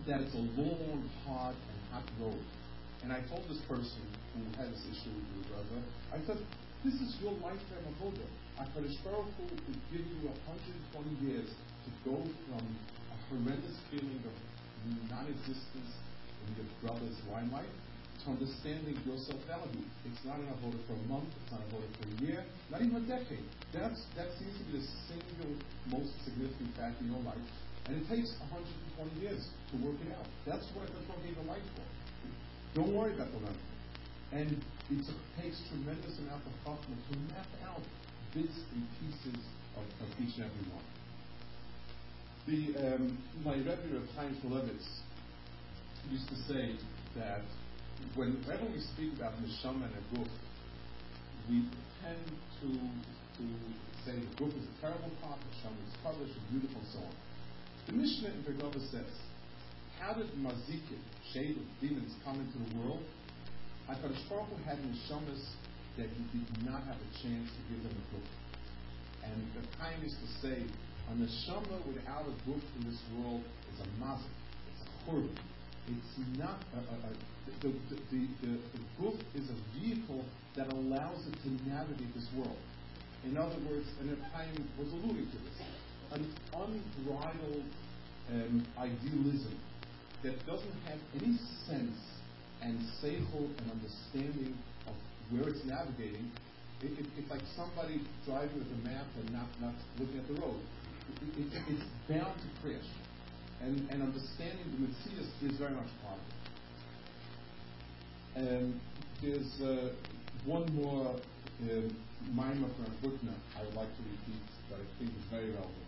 that 0.07 0.21
it's 0.21 0.35
a 0.35 0.61
long, 0.61 1.09
hard, 1.27 1.55
and 1.55 1.93
hot 1.93 2.05
road. 2.21 2.41
And 3.03 3.11
I 3.11 3.21
told 3.27 3.43
this 3.51 3.59
person 3.67 4.03
who 4.35 4.41
had 4.55 4.71
this 4.71 4.83
issue 4.87 5.11
with 5.11 5.27
your 5.35 5.47
brother, 5.51 5.79
I 6.15 6.19
said, 6.23 6.39
this 6.87 6.95
is 6.99 7.15
your 7.23 7.35
lifetime 7.43 7.83
of 7.87 7.95
Hoda. 7.99 8.27
HaKadosh 8.59 8.99
Baruch 9.03 9.31
Hu 9.39 9.45
is 9.71 9.79
giving 9.91 10.11
you 10.23 10.31
120 10.31 11.27
years 11.27 11.51
to 11.51 11.91
go 12.07 12.19
from 12.47 12.63
a 12.63 13.17
horrendous 13.27 13.79
feeling 13.91 14.23
of 14.23 14.35
non-existence 15.11 15.91
in 16.47 16.51
your 16.59 16.69
brother's 16.83 17.19
limelight 17.31 17.71
to 18.23 18.31
understanding 18.31 18.95
your 19.07 19.19
self-value. 19.19 19.83
It's 20.07 20.23
not 20.23 20.39
an 20.39 20.51
avoda 20.55 20.79
for 20.87 20.95
a 20.95 21.07
month, 21.11 21.31
it's 21.43 21.51
not 21.51 21.63
an 21.63 21.71
avoda 21.71 21.89
for 21.99 22.07
a 22.07 22.15
year, 22.23 22.41
not 22.71 22.83
even 22.83 23.03
a 23.03 23.07
decade. 23.07 23.47
That's, 23.75 23.99
that 24.15 24.31
seems 24.39 24.55
to 24.59 24.63
be 24.71 24.79
the 24.79 24.87
single 25.11 25.59
most 25.91 26.11
significant 26.23 26.71
fact 26.79 27.03
in 27.03 27.11
your 27.11 27.23
life. 27.23 27.47
And 27.87 27.99
it 27.99 28.07
takes 28.07 28.31
120 28.39 29.23
years 29.23 29.43
to 29.43 29.75
work 29.83 29.99
it 30.07 30.15
out. 30.15 30.27
That's 30.47 30.67
what 30.79 30.87
God 30.87 31.19
gave 31.27 31.35
a 31.35 31.47
life 31.51 31.67
for. 31.75 31.87
Don't 32.75 32.95
worry 32.95 33.15
about 33.15 33.31
the 33.33 33.39
length. 33.39 33.67
And 34.33 34.51
it 34.91 35.05
takes 35.41 35.61
tremendous 35.69 36.19
amount 36.19 36.43
of 36.47 36.53
chachma 36.65 36.97
to 36.97 37.19
map 37.35 37.47
out 37.69 37.83
bits 38.35 38.59
and 38.73 38.87
pieces 39.01 39.41
of, 39.77 39.85
of 40.01 40.09
each 40.21 40.37
and 40.41 40.49
every 40.49 40.67
one. 40.73 40.89
The, 42.49 42.95
um, 42.95 43.19
my 43.45 43.55
Rebbe 43.55 43.97
of 43.97 44.09
Chaim 44.17 44.37
Shmulevitz 44.41 44.89
used 46.11 46.29
to 46.29 46.37
say 46.49 46.75
that 47.17 47.43
whenever 48.17 48.65
we 48.73 48.81
speak 48.81 49.13
about 49.17 49.35
neshama 49.39 49.85
and 49.85 49.95
a 49.95 50.05
guf, 50.17 50.29
we 51.49 51.63
tend 52.03 52.27
to 52.61 52.69
to 53.39 53.45
say 54.05 54.13
the 54.13 54.33
guf 54.37 54.53
is 54.53 54.65
a 54.65 54.81
terrible 54.81 55.13
part, 55.23 55.39
neshama 55.41 55.79
is 55.89 55.95
published, 56.03 56.35
and 56.37 56.47
beautiful, 56.51 56.81
and 56.81 56.91
so 56.93 56.99
on. 57.01 57.15
The 57.87 57.93
Mishnah 57.93 58.29
in 58.29 58.43
Begova 58.45 58.81
says, 58.91 59.09
how 60.03 60.15
did 60.15 60.27
mazikim, 60.35 60.99
shade 61.33 61.55
of 61.55 61.67
demons, 61.81 62.11
come 62.25 62.35
into 62.43 62.59
the 62.59 62.79
world? 62.83 63.03
HaKadosh 63.89 64.29
Baruch 64.29 64.51
Hu 64.51 64.57
had 64.67 64.79
neshamas 64.83 65.39
that 65.97 66.11
he 66.11 66.39
did 66.39 66.67
not 66.67 66.83
have 66.83 66.99
a 66.99 67.11
chance 67.23 67.47
to 67.47 67.61
give 67.71 67.83
them 67.87 67.95
a 67.95 68.05
guf. 68.11 68.27
And 69.23 69.39
the 69.55 69.63
time 69.79 70.03
is 70.03 70.11
to 70.11 70.29
say, 70.43 70.67
a 71.07 71.15
neshama 71.15 71.87
without 71.87 72.27
a 72.27 72.35
guf 72.51 72.63
in 72.79 72.91
this 72.91 72.99
world 73.15 73.43
is 73.73 73.79
a 73.79 73.89
mazik, 74.03 74.35
it's 74.75 74.83
a 74.83 74.91
churban. 75.07 75.39
It's 75.87 76.39
not 76.39 76.59
a, 76.75 76.79
a, 76.79 76.97
a 77.07 77.11
the, 77.63 77.69
the, 77.71 77.97
the, 78.11 78.27
the, 78.43 78.53
the 78.59 78.83
guf 78.99 79.19
is 79.35 79.51
a 79.51 79.79
vehicle 79.79 80.25
that 80.57 80.67
allows 80.73 81.27
it 81.31 81.37
to 81.45 81.69
navigate 81.69 82.13
this 82.15 82.27
world. 82.37 82.59
In 83.25 83.37
other 83.37 83.55
words, 83.71 83.87
and 84.01 84.19
Chaim 84.35 84.69
was 84.79 84.89
alluding 84.93 85.31
to 85.31 85.39
this, 85.47 85.63
an 86.11 86.27
unbridled 86.55 87.63
um, 88.31 88.67
idealism 88.79 89.55
that 90.23 90.47
doesn't 90.47 90.79
have 90.87 90.99
any 91.19 91.37
sense 91.67 91.99
and 92.63 92.79
seichel 93.03 93.51
and 93.59 93.67
understanding 93.71 94.55
of 94.87 94.95
where 95.31 95.49
it's 95.49 95.65
navigating. 95.65 96.31
It, 96.83 96.99
it, 96.99 97.07
it's 97.19 97.31
like 97.31 97.43
somebody 97.57 98.01
driving 98.25 98.59
with 98.59 98.71
a 98.71 98.81
map 98.87 99.07
and 99.19 99.33
not, 99.33 99.47
not 99.61 99.75
looking 99.99 100.19
at 100.19 100.29
the 100.29 100.35
road. 100.41 100.61
It, 101.39 101.47
it's 101.69 101.83
bound 102.09 102.35
to 102.39 102.49
crash. 102.63 102.87
And, 103.63 103.89
and 103.91 104.03
understanding 104.03 104.67
the 104.75 104.87
Messiah 104.87 105.27
is 105.43 105.59
very 105.59 105.75
much 105.75 105.91
part 106.03 106.19
of 106.19 106.27
it. 106.31 106.43
And 108.35 108.81
there's 109.23 109.61
uh, 109.61 109.91
one 110.47 110.67
more 110.75 111.15
uh, 111.15 111.87
mimer 112.35 112.69
from 112.75 112.91
Bruckner 113.03 113.35
I 113.59 113.65
would 113.65 113.75
like 113.75 113.91
to 113.91 114.03
repeat 114.03 114.43
that 114.71 114.79
I 114.79 114.87
think 114.99 115.11
is 115.11 115.27
very 115.31 115.51
relevant. 115.51 115.87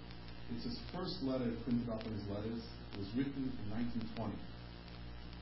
It's 0.55 0.64
his 0.64 0.79
first 0.94 1.23
letter 1.23 1.51
printed 1.64 1.88
up 1.88 2.05
in 2.07 2.12
his 2.12 2.27
letters. 2.31 2.62
Was 2.98 3.11
written 3.16 3.50
in 3.50 3.66
1920. 4.16 4.33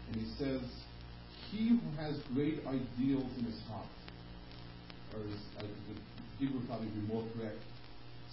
And 0.08 0.16
he 0.16 0.26
says, 0.40 0.62
He 1.50 1.76
who 1.76 1.88
has 2.00 2.16
great 2.34 2.64
ideals 2.66 3.28
in 3.38 3.44
his 3.44 3.60
heart, 3.68 3.92
or 5.14 5.20
his, 5.20 5.40
uh, 5.58 5.62
the 5.62 5.94
Hebrew 6.38 6.60
would 6.60 6.68
probably 6.68 6.88
be 6.88 7.04
more 7.06 7.24
correct, 7.36 7.60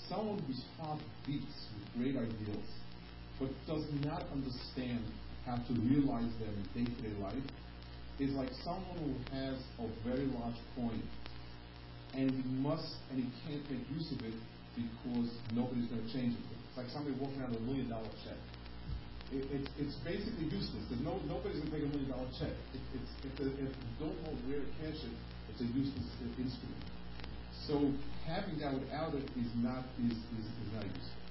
someone 0.07 0.39
whose 0.47 0.63
heart 0.79 0.99
beats 1.27 1.67
with 1.75 1.85
great 1.99 2.15
ideals, 2.15 2.69
but 3.39 3.49
does 3.67 3.85
not 4.03 4.23
understand 4.31 5.03
how 5.45 5.57
to 5.57 5.73
realize 5.83 6.31
them 6.39 6.53
in 6.55 6.85
day 6.85 6.87
to 6.87 7.01
day 7.03 7.15
life, 7.21 7.47
is 8.19 8.31
like 8.35 8.49
someone 8.63 8.97
who 8.99 9.35
has 9.35 9.55
a 9.79 9.87
very 10.07 10.25
large 10.35 10.59
coin 10.75 11.01
and 12.13 12.31
he 12.31 12.43
must 12.59 12.95
and 13.11 13.23
he 13.23 13.29
can't 13.45 13.63
make 13.69 13.85
use 13.95 14.11
of 14.11 14.19
it 14.25 14.33
because 14.75 15.29
nobody's 15.53 15.85
going 15.87 16.05
to 16.05 16.13
change 16.13 16.33
it. 16.33 16.43
It's 16.69 16.77
like 16.77 16.89
somebody 16.89 17.15
walking 17.19 17.41
around 17.41 17.51
with 17.51 17.61
a 17.61 17.65
million 17.65 17.89
dollar 17.89 18.09
check. 18.25 18.37
It, 19.29 19.45
it, 19.53 19.69
it's 19.77 19.95
basically 20.01 20.49
useless. 20.49 20.89
There's 20.89 21.05
no 21.05 21.21
nobody's 21.29 21.61
going 21.61 21.69
to 21.69 21.77
take 21.77 21.85
a 21.85 21.91
million 21.93 22.09
dollar 22.09 22.29
check. 22.33 22.53
It, 22.73 22.81
it's, 22.97 23.11
if, 23.25 23.33
the, 23.37 23.45
if 23.61 23.69
you 23.69 23.93
don't 24.01 24.17
where 24.49 24.61
to 24.61 24.71
cash 24.81 25.01
it, 25.05 25.15
it's 25.53 25.61
a 25.61 25.69
useless 25.69 26.09
instrument. 26.37 26.83
So 27.69 27.93
having 28.25 28.57
that 28.65 28.73
without 28.73 29.13
it 29.13 29.29
is 29.37 29.51
not 29.61 29.85
is, 30.01 30.17
is, 30.17 30.45
is 30.49 30.69
not 30.73 30.85
useful. 30.85 31.21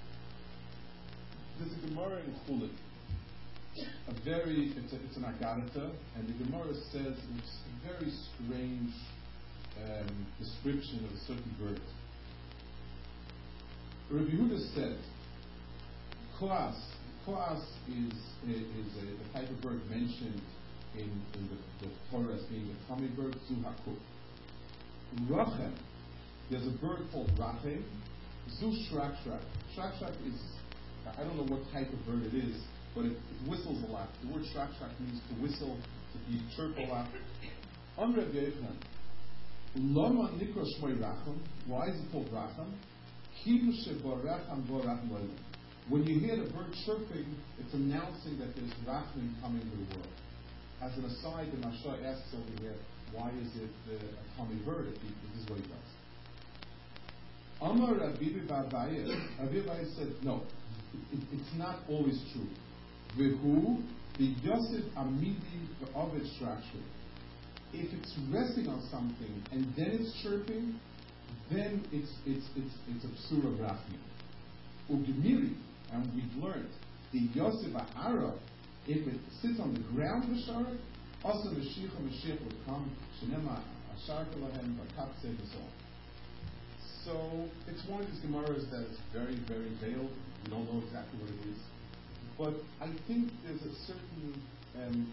There's 1.59 1.75
a 1.75 1.81
Gemara 1.91 2.23
in 2.23 2.35
Chulin 2.47 2.71
a 4.09 4.13
very, 4.25 4.73
it's, 4.77 4.93
a, 4.93 4.97
it's 4.97 5.17
an 5.17 5.25
Agartha, 5.25 5.91
and 6.17 6.29
the 6.29 6.45
Gemara 6.45 6.75
says 6.93 7.15
it's 7.37 7.59
a 7.67 7.93
very 7.93 8.11
strange 8.35 8.93
um, 9.85 10.27
description 10.39 11.05
of 11.05 11.13
a 11.13 11.19
certain 11.27 11.55
bird. 11.61 11.81
Rabbi 14.11 14.31
Yehuda 14.31 14.75
said, 14.75 14.99
Koas, 16.41 16.77
Koas 17.29 17.61
is, 17.89 18.15
is 18.49 18.89
a, 18.97 19.39
type 19.39 19.51
of 19.51 19.61
bird 19.61 19.83
mentioned 19.91 20.41
in, 20.95 21.11
in 21.35 21.49
the, 21.51 21.87
the 21.87 21.93
Torah 22.11 22.35
as 22.35 22.43
being 22.45 22.71
a 22.71 22.89
tummy 22.89 23.09
bird, 23.09 23.37
Zuhakuk. 23.51 23.99
Rachem, 25.29 25.75
there's 26.51 26.67
a 26.67 26.77
bird 26.79 27.01
called 27.13 27.31
Rachem, 27.39 27.83
Zu 28.59 28.67
Shrak 28.67 29.15
Shrak. 29.23 29.43
Shrak 29.77 29.99
Shrak 30.01 30.27
is, 30.27 30.41
I 31.19 31.23
don't 31.23 31.37
know 31.37 31.55
what 31.55 31.71
type 31.71 31.93
of 31.93 32.07
bird 32.07 32.25
it 32.33 32.35
is, 32.35 32.63
but 32.95 33.05
it, 33.05 33.13
it 33.13 33.49
whistles 33.49 33.85
a 33.87 33.93
lot. 33.93 34.09
The 34.23 34.33
word 34.33 34.45
shrak 34.45 34.71
shrak 34.79 34.99
means 34.99 35.21
to 35.29 35.43
whistle, 35.43 35.77
to 35.77 36.33
be 36.33 36.41
chirp 36.57 36.79
a 36.79 36.91
lot. 36.91 37.09
On 37.99 38.15
Reb 38.15 38.33
Yochanan, 38.33 38.77
Lama 39.77 40.31
Nikro 40.39 40.65
Shmoy 40.81 40.99
Racham, 40.99 41.39
why 41.67 41.89
is 41.89 41.97
it 41.97 42.11
called 42.11 42.31
Rachem? 42.31 42.57
Racham? 42.57 42.73
Kidu 43.45 43.73
Sheboracham 43.85 44.67
Boracham 44.67 45.29
When 45.89 46.05
you 46.05 46.21
hear 46.21 46.37
the 46.37 46.51
bird 46.53 46.75
chirping, 46.85 47.35
it's 47.59 47.73
announcing 47.73 48.39
that 48.39 48.55
there's 48.55 48.73
Rachman 48.87 49.41
coming 49.41 49.63
to 49.63 49.77
the 49.77 49.97
world. 49.97 50.13
As 50.83 50.93
an 50.99 51.07
aside, 51.07 51.49
the 51.51 51.57
Maharsha 51.67 52.05
asks 52.05 52.29
over 52.35 52.63
here, 52.63 52.75
why 53.13 53.31
is 53.31 53.49
it 53.57 53.71
uh, 53.89 53.95
a 53.97 54.37
common 54.37 54.63
bird 54.65 54.93
this 54.93 55.43
is 55.43 55.49
what 55.49 55.59
he 55.59 55.65
does? 55.65 55.89
Amar 57.63 57.95
Rabbi 57.95 58.37
Abaye 59.41 59.97
said, 59.97 60.13
no, 60.23 60.43
it, 61.11 61.21
it's 61.33 61.57
not 61.57 61.81
always 61.89 62.23
true. 62.33 62.49
Vehu, 63.17 63.83
the 64.19 64.27
Yosef 64.45 64.85
Amidi 64.95 65.69
Ovid 65.95 66.27
structure. 66.37 66.85
If 67.73 67.93
it's 67.95 68.15
resting 68.31 68.69
on 68.69 68.83
something 68.91 69.43
and 69.53 69.65
then 69.77 69.99
it's 70.01 70.23
chirping, 70.23 70.79
then 71.51 71.85
it's 71.93 72.11
it's 72.27 72.47
it's 72.57 72.75
it's 72.89 73.05
a 73.05 73.35
psura 73.35 73.53
rachmi. 73.59 73.99
Ugemiri, 74.91 75.55
and 75.93 76.15
we've 76.15 76.43
learned 76.43 76.71
the 77.13 77.21
Yosef 77.35 77.73
Ahara, 77.73 78.35
if 78.87 79.07
it 79.07 79.21
sits 79.41 79.61
on 79.61 79.75
the 79.75 79.81
ground 79.95 80.25
Masharik, 80.25 80.79
also 81.25 81.51
Mashiach 81.51 81.93
Mashiach 82.01 82.43
would 82.45 82.57
come, 82.67 82.91
Shenema 83.19 83.61
Asharka 83.97 84.37
Lahem, 84.39 84.77
Bakatse, 84.77 85.25
and 85.25 85.39
so. 85.53 85.59
So 87.05 87.49
it's 87.67 87.87
one 87.89 88.03
of 88.03 88.11
these 88.11 88.21
Gemaras 88.21 88.71
that 88.71 88.83
is 88.83 88.99
very, 89.13 89.37
very 89.49 89.71
veiled. 89.81 90.11
We 90.45 90.51
don't 90.51 90.65
know 90.73 90.83
exactly 90.87 91.19
what 91.21 91.31
it 91.31 91.49
is. 91.49 91.59
But 92.37 92.55
I 92.85 92.93
think 93.09 93.31
there's 93.45 93.63
a 93.63 93.75
certain 93.87 94.43
um, 94.77 95.09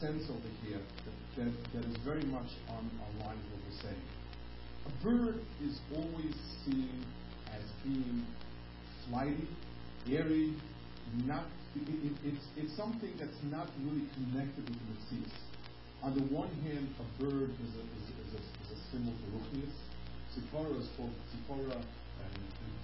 sense 0.00 0.24
over 0.30 0.50
here 0.64 0.80
that, 1.04 1.44
that, 1.44 1.52
that 1.74 1.84
is 1.90 1.96
very 2.04 2.24
much 2.24 2.46
on, 2.70 2.88
on 3.02 3.26
line 3.26 3.36
with 3.36 3.52
what 3.52 3.62
we're 3.68 3.82
saying. 3.82 4.02
A 4.86 5.04
bird 5.04 5.40
is 5.64 5.78
always 5.94 6.34
seen 6.64 7.04
as 7.52 7.62
being 7.84 8.24
flighty, 9.08 9.48
airy, 10.08 10.54
not 11.26 11.44
it, 11.76 11.88
it, 11.88 12.14
it's, 12.24 12.44
it's 12.56 12.74
something 12.76 13.08
that's 13.16 13.40
not 13.48 13.68
really 13.80 14.04
connected 14.12 14.64
with 14.68 14.76
the 14.76 14.88
Messias. 14.92 15.32
On 16.04 16.12
the 16.12 16.26
one 16.28 16.52
hand, 16.66 16.84
a 17.00 17.06
bird 17.16 17.48
is 17.48 17.72
a, 17.78 17.84
is, 17.96 18.06
is 18.12 18.32
a, 18.36 18.40
is 18.42 18.70
a 18.76 18.78
symbol 18.92 19.14
for 19.24 19.40
Ruchnius. 19.40 19.72
Tzipora 20.36 20.76
is 20.80 20.88
called 20.96 21.12
Tzipora, 21.32 21.76
and 21.76 22.34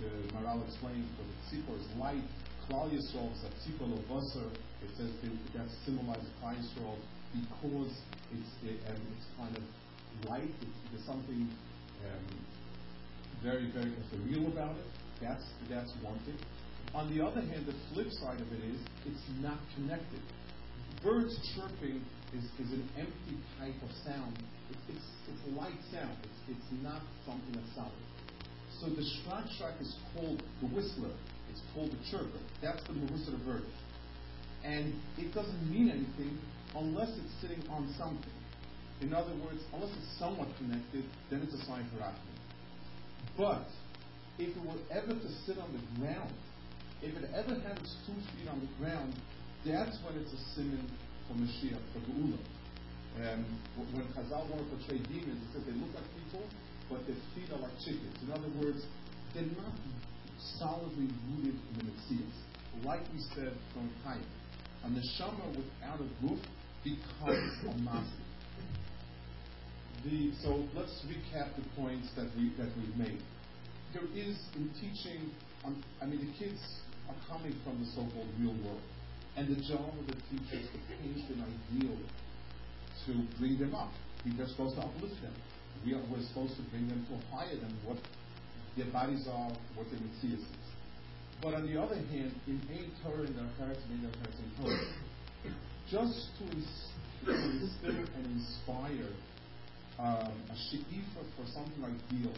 the 0.00 0.10
Maharal 0.32 0.64
explained, 0.64 1.04
but 1.16 1.26
Tzipor 1.48 1.76
is 1.76 1.88
light. 1.98 2.24
Klal 2.68 2.88
Yisrael 2.88 3.32
is 3.32 3.44
a 3.44 3.52
Tzipor 3.60 3.88
Lovaser. 3.88 4.48
It 4.84 4.90
says 4.96 5.10
that 5.20 5.32
that 5.56 5.68
symbolizes 5.84 6.28
Klal 6.40 6.56
because 7.32 7.92
it's, 8.32 8.52
it, 8.64 8.80
um, 8.88 9.02
it's 9.16 9.28
kind 9.36 9.56
of 9.56 9.64
light. 10.30 10.48
There's 10.92 11.04
something 11.04 11.48
um, 12.08 12.26
very, 13.42 13.70
very 13.72 13.92
ethereal 13.92 14.48
about 14.48 14.76
it. 14.76 14.86
That's, 15.20 15.44
that's 15.68 15.92
one 16.02 16.18
thing. 16.24 16.38
On 16.94 17.08
the 17.14 17.24
other 17.24 17.40
hand, 17.40 17.66
the 17.66 17.76
flip 17.92 18.10
side 18.10 18.40
of 18.40 18.48
it 18.52 18.62
is 18.64 18.80
it's 19.06 19.26
not 19.40 19.58
connected. 19.74 20.20
Birds 21.02 21.36
chirping 21.54 22.02
is, 22.34 22.44
is 22.58 22.72
an 22.72 22.88
empty 22.96 23.36
type 23.58 23.76
of 23.82 23.90
sound. 24.04 24.36
It's, 24.70 24.96
it's, 24.96 25.08
it's 25.28 25.42
a 25.48 25.60
light 25.60 25.78
sound. 25.92 26.16
It's, 26.22 26.58
it's 26.58 26.82
not 26.82 27.02
something 27.26 27.52
that's 27.52 27.74
solid. 27.74 28.04
So 28.80 28.88
the 28.88 29.02
shrak 29.02 29.80
is 29.80 29.94
called 30.14 30.42
the 30.60 30.68
whistler. 30.68 31.14
It's 31.50 31.60
called 31.74 31.90
the 31.90 32.02
chirper. 32.10 32.40
That's 32.62 32.82
the 32.86 32.94
marusa 32.94 33.34
of 33.34 33.44
bird. 33.44 33.64
And 34.64 34.94
it 35.16 35.34
doesn't 35.34 35.70
mean 35.70 35.90
anything 35.90 36.38
unless 36.74 37.10
it's 37.10 37.34
sitting 37.40 37.62
on 37.70 37.92
something. 37.98 38.32
In 39.00 39.14
other 39.14 39.32
words, 39.44 39.62
unless 39.72 39.90
it's 39.90 40.18
somewhat 40.18 40.48
connected, 40.58 41.04
then 41.30 41.42
it's 41.42 41.54
a 41.54 41.64
sign 41.66 41.88
for 41.94 42.02
Achim. 42.02 42.38
But 43.36 43.66
if 44.38 44.56
it 44.56 44.62
were 44.64 44.78
ever 44.90 45.14
to 45.14 45.28
sit 45.46 45.58
on 45.58 45.72
the 45.72 46.00
ground, 46.00 46.34
if 47.02 47.14
it 47.14 47.30
ever 47.34 47.54
has 47.54 47.78
two 48.06 48.18
feet 48.34 48.48
on 48.50 48.60
the 48.60 48.70
ground, 48.78 49.14
that's 49.64 49.98
when 50.02 50.18
it's 50.18 50.32
a 50.32 50.40
simon 50.54 50.86
for 51.26 51.34
Mashiach, 51.34 51.82
for 51.92 52.00
Geula. 52.10 52.38
Um, 53.18 53.44
when 53.92 54.06
Chazal 54.14 54.48
want 54.50 54.62
to 54.62 54.76
portray 54.76 54.98
demons, 55.10 55.42
it 55.42 55.48
says 55.52 55.62
they 55.66 55.74
look 55.74 55.90
like 55.94 56.06
people, 56.22 56.42
but 56.88 57.06
their 57.06 57.18
feet 57.34 57.50
are 57.52 57.58
like 57.58 57.74
chickens. 57.84 58.16
In 58.22 58.30
other 58.30 58.50
words, 58.62 58.82
they're 59.34 59.50
not 59.58 59.74
solidly 60.58 61.10
rooted 61.30 61.54
in 61.54 61.72
the 61.78 61.84
Messias. 61.84 62.36
Like 62.84 63.02
we 63.12 63.18
said 63.34 63.52
from 63.74 63.90
Chaim, 64.04 64.22
a 64.84 64.88
neshama 64.88 65.48
without 65.50 65.98
a 65.98 66.08
roof 66.22 66.38
becomes 66.84 67.52
a 67.66 67.74
master. 67.82 68.24
The, 70.04 70.30
so 70.42 70.62
let's 70.74 70.94
recap 71.10 71.56
the 71.56 71.66
points 71.74 72.08
that 72.14 72.30
we 72.36 72.54
that 72.56 72.70
we've 72.78 72.96
made. 72.96 73.20
There 73.92 74.06
is 74.14 74.38
in 74.54 74.70
teaching, 74.78 75.32
um, 75.64 75.82
I 76.00 76.06
mean, 76.06 76.20
the 76.20 76.32
kids 76.38 76.60
are 77.08 77.18
coming 77.28 77.54
from 77.64 77.80
the 77.80 77.88
so-called 77.96 78.28
real 78.38 78.54
world, 78.64 78.84
and 79.36 79.48
the 79.48 79.60
job 79.64 79.88
of 79.88 80.06
the 80.06 80.18
teacher 80.28 80.60
is 80.60 80.68
to 80.70 80.78
paint 80.86 81.24
an 81.32 81.40
ideal 81.42 81.96
to 83.06 83.12
bring 83.40 83.58
them 83.58 83.74
up. 83.74 83.92
They're 84.24 84.48
supposed 84.48 84.76
to 84.76 84.82
uplift 84.82 85.16
them. 85.22 85.32
We 85.86 85.94
are, 85.94 86.02
we're 86.10 86.22
supposed 86.28 86.56
to 86.56 86.62
bring 86.70 86.88
them 86.88 87.06
to 87.08 87.14
higher 87.34 87.56
than 87.56 87.72
what 87.86 87.96
their 88.76 88.90
bodies 88.92 89.26
are, 89.26 89.50
what 89.74 89.88
their 89.90 90.00
mitzvahs 90.00 90.42
is. 90.42 90.68
But 91.40 91.54
on 91.54 91.66
the 91.66 91.80
other 91.80 91.94
hand, 91.94 92.34
in 92.46 92.60
a 92.68 92.80
Torah 93.02 93.24
in 93.24 93.34
their 93.36 93.48
hearts, 93.56 93.80
in 93.88 94.02
their 94.02 94.10
hearts 94.20 94.36
in 94.42 94.48
just 95.90 96.28
to, 96.38 96.44
ins- 96.44 96.88
to 97.24 97.32
instill 97.32 98.04
and 98.16 98.26
inspire 98.26 99.08
um, 99.98 100.34
a 100.50 100.56
she'ifa 100.68 101.22
for 101.36 101.46
something 101.54 101.80
ideal 101.82 102.32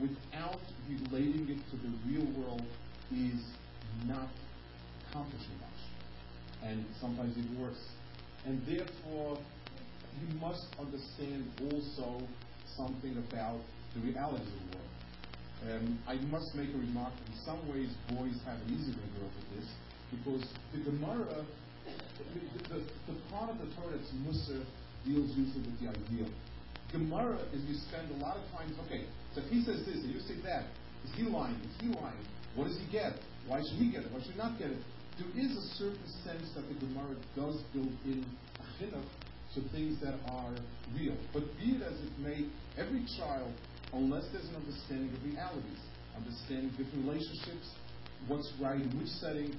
without 0.00 0.60
relating 0.88 1.48
it 1.48 1.60
to 1.70 1.76
the 1.82 1.90
real 2.06 2.26
world 2.38 2.62
is 3.12 3.40
not 4.04 4.28
accomplishing 5.08 5.56
much. 5.60 5.80
And 6.62 6.84
sometimes 7.00 7.36
even 7.38 7.60
worse. 7.60 7.80
And 8.44 8.60
therefore, 8.66 9.38
you 10.20 10.38
must 10.40 10.66
understand 10.78 11.48
also 11.70 12.22
something 12.76 13.16
about 13.28 13.60
the 13.94 14.00
realities 14.00 14.46
of 14.46 14.70
the 14.70 14.76
world. 14.76 14.92
Um, 15.66 15.98
I 16.06 16.14
must 16.28 16.54
make 16.54 16.68
a 16.68 16.78
remark. 16.78 17.12
In 17.26 17.34
some 17.44 17.60
ways, 17.72 17.88
boys 18.12 18.36
have 18.44 18.60
an 18.60 18.68
easier 18.76 18.94
grow 19.16 19.28
with 19.28 19.48
this 19.56 19.68
because 20.12 20.44
the 20.72 20.80
Gemara, 20.84 21.44
the, 21.84 22.68
the, 22.68 22.80
the, 23.08 23.16
part 23.32 23.50
of 23.50 23.58
the 23.58 23.66
Torah 23.74 23.96
that's 23.96 24.12
Mussar 24.22 24.62
deals 25.04 25.32
usually 25.34 25.64
with 25.64 25.80
the 25.80 25.88
ideal. 25.88 26.28
Gemara 26.92 27.40
is 27.52 27.64
you 27.64 27.74
spend 27.88 28.10
a 28.14 28.18
lot 28.22 28.36
of 28.36 28.44
time. 28.52 28.68
Okay, 28.86 29.04
so 29.34 29.40
if 29.40 29.48
he 29.50 29.64
says 29.64 29.84
this 29.86 29.96
and 29.96 30.12
you 30.12 30.20
say 30.20 30.36
that, 30.44 30.64
is 31.04 31.10
he 31.16 31.24
lying? 31.24 31.56
Is 31.56 31.74
he 31.80 31.88
lying? 31.88 32.24
What 32.54 32.68
does 32.68 32.78
he 32.78 32.86
get? 32.92 33.18
Why 33.46 33.62
should 33.62 33.78
he 33.78 33.90
get 33.90 34.02
it? 34.02 34.10
Why 34.12 34.20
should 34.20 34.32
he 34.34 34.38
not 34.38 34.58
get 34.58 34.70
it? 34.70 34.82
There 35.16 35.32
is 35.32 35.50
a 35.56 35.64
certain 35.80 36.08
sense 36.24 36.44
that 36.54 36.68
the 36.68 36.76
Gemara 36.86 37.16
does 37.34 37.62
build 37.72 37.94
in 38.04 38.26
a 38.60 38.64
chinuch 38.76 39.08
to 39.54 39.60
things 39.72 39.96
that 40.02 40.18
are 40.28 40.52
real. 40.92 41.16
But 41.32 41.48
be 41.56 41.78
it 41.78 41.82
as 41.82 41.96
it 41.96 42.12
may, 42.20 42.44
every 42.76 43.06
child, 43.16 43.48
unless 43.94 44.28
there's 44.32 44.44
an 44.52 44.56
understanding 44.56 45.08
of 45.08 45.24
realities, 45.24 45.80
understanding 46.12 46.68
different 46.76 47.08
relationships, 47.08 47.72
what's 48.28 48.52
right 48.60 48.80
in 48.80 48.92
which 48.98 49.08
setting, 49.22 49.54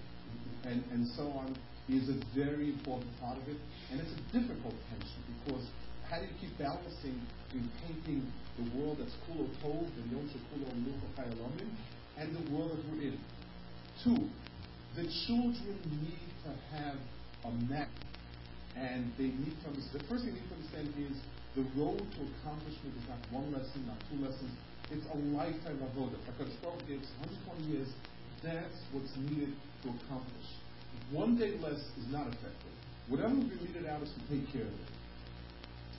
and, 0.66 0.84
and 0.92 1.08
so 1.18 1.34
on, 1.34 1.58
is 1.90 2.10
a 2.10 2.20
very 2.36 2.70
important 2.70 3.10
part 3.20 3.38
of 3.40 3.48
it. 3.48 3.58
And 3.90 4.02
it's 4.02 4.12
a 4.12 4.22
difficult 4.36 4.76
tension 4.92 5.22
because 5.42 5.66
how 6.10 6.20
do 6.20 6.26
you 6.28 6.38
keep 6.40 6.54
balancing 6.60 7.18
in 7.56 7.66
painting 7.82 8.28
the 8.60 8.66
world 8.78 8.98
that's 9.00 9.16
kulo 9.26 9.48
tov 9.64 9.88
and 9.88 10.06
yom 10.12 10.30
shekulo 10.30 10.70
chayalomim 11.16 11.72
and 12.18 12.36
the 12.36 12.46
world 12.54 12.78
that 12.78 12.84
we're 12.92 13.10
in? 13.10 13.18
Two, 14.04 14.30
the 14.96 15.06
children 15.26 15.78
need 16.02 16.30
to 16.46 16.52
have 16.78 16.98
a 17.46 17.52
map 17.66 17.90
and 18.76 19.12
they 19.18 19.34
need 19.34 19.56
to 19.64 19.70
understand. 19.70 20.02
The 20.02 20.08
first 20.08 20.26
thing 20.26 20.34
they 20.34 20.42
need 20.42 20.50
to 20.50 20.58
understand 20.58 20.88
is 21.02 21.18
the 21.58 21.66
road 21.74 21.98
to 21.98 22.20
accomplishment 22.38 22.94
is 22.94 23.06
not 23.10 23.18
one 23.34 23.50
lesson, 23.50 23.86
not 23.90 23.98
two 24.10 24.22
lessons. 24.22 24.54
It's 24.94 25.06
a 25.10 25.18
lifetime 25.34 25.82
of 25.82 25.90
road. 25.98 26.14
If 26.14 26.22
I 26.30 26.46
Hakadosh 26.46 26.62
Baruch 26.62 26.86
gives 26.88 27.10
120 27.50 27.74
years. 27.74 27.90
That's 28.44 28.78
what's 28.94 29.10
needed 29.18 29.50
to 29.84 29.90
accomplish. 29.90 30.48
One 31.12 31.38
day 31.38 31.58
less 31.58 31.82
is 31.98 32.08
not 32.12 32.28
effective. 32.28 32.76
Whatever 33.10 33.34
be 33.34 33.58
meted 33.66 33.88
out 33.90 34.04
is 34.04 34.14
to 34.14 34.22
take 34.30 34.46
care 34.54 34.68
of 34.68 34.76
it. 34.78 34.92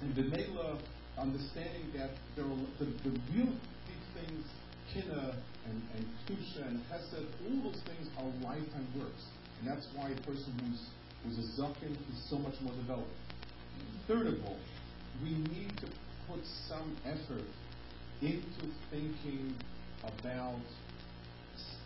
And 0.03 0.15
the 0.15 0.23
Mela, 0.31 0.79
understanding 1.19 1.91
that 1.97 2.11
there 2.37 2.45
are 2.45 2.63
the, 2.79 2.87
the 3.03 3.11
real 3.35 3.51
deep 3.51 4.05
things, 4.15 4.47
kina 4.95 5.35
and, 5.69 5.79
and 5.95 6.05
kusha 6.27 6.67
and 6.67 6.81
chesed, 6.89 7.25
all 7.45 7.71
those 7.71 7.81
things 7.85 8.09
are 8.19 8.29
lifetime 8.43 8.89
works. 8.97 9.25
And 9.61 9.69
that's 9.69 9.87
why 9.95 10.11
a 10.11 10.21
person 10.23 10.53
who's 10.65 10.83
who's 11.25 11.39
a 11.39 11.61
zaken 11.61 11.93
is 11.93 12.19
so 12.31 12.39
much 12.39 12.55
more 12.63 12.73
developed. 12.75 13.11
Third 14.07 14.27
of 14.27 14.45
all, 14.47 14.59
we 15.23 15.31
need 15.31 15.77
to 15.79 15.87
put 16.29 16.41
some 16.69 16.97
effort 17.05 17.49
into 18.23 18.65
thinking 18.91 19.55
about 20.05 20.63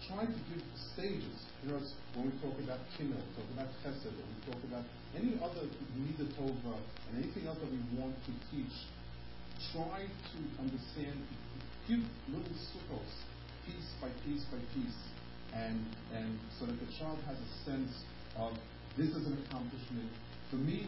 trying 0.09 0.26
to 0.26 0.43
give 0.53 0.62
stages. 0.93 1.37
You 1.64 1.72
know, 1.72 1.80
when 2.14 2.26
we 2.28 2.33
talk 2.43 2.59
about 2.61 2.80
kina, 2.97 3.16
we 3.16 3.30
talk 3.35 3.49
about 3.55 3.68
chesed, 3.80 4.07
or 4.07 4.26
we 4.28 4.53
talk 4.53 4.61
about 4.68 4.85
any 5.16 5.39
other 5.41 5.64
midah 5.97 6.28
tova 6.37 6.76
and 7.09 7.24
anything 7.24 7.47
else 7.47 7.59
that 7.59 7.70
we 7.70 7.80
want 7.97 8.14
to 8.26 8.33
teach, 8.51 8.72
try 9.72 10.05
to 10.05 10.39
understand, 10.61 11.16
give 11.89 12.03
little 12.28 12.57
sukkos, 12.72 13.12
piece 13.66 13.88
by 14.00 14.08
piece 14.24 14.44
by 14.50 14.58
piece, 14.74 15.00
and 15.54 15.80
and 16.14 16.38
so 16.58 16.66
that 16.66 16.78
the 16.78 16.90
child 16.98 17.18
has 17.26 17.36
a 17.36 17.50
sense 17.64 17.92
of 18.36 18.56
this 18.96 19.10
is 19.10 19.26
an 19.26 19.36
accomplishment. 19.46 20.10
For 20.50 20.56
me, 20.56 20.86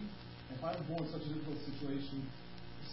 if 0.52 0.62
I'm 0.62 0.76
born 0.84 1.04
in 1.04 1.12
such 1.12 1.24
a 1.24 1.30
difficult 1.32 1.58
situation, 1.64 2.26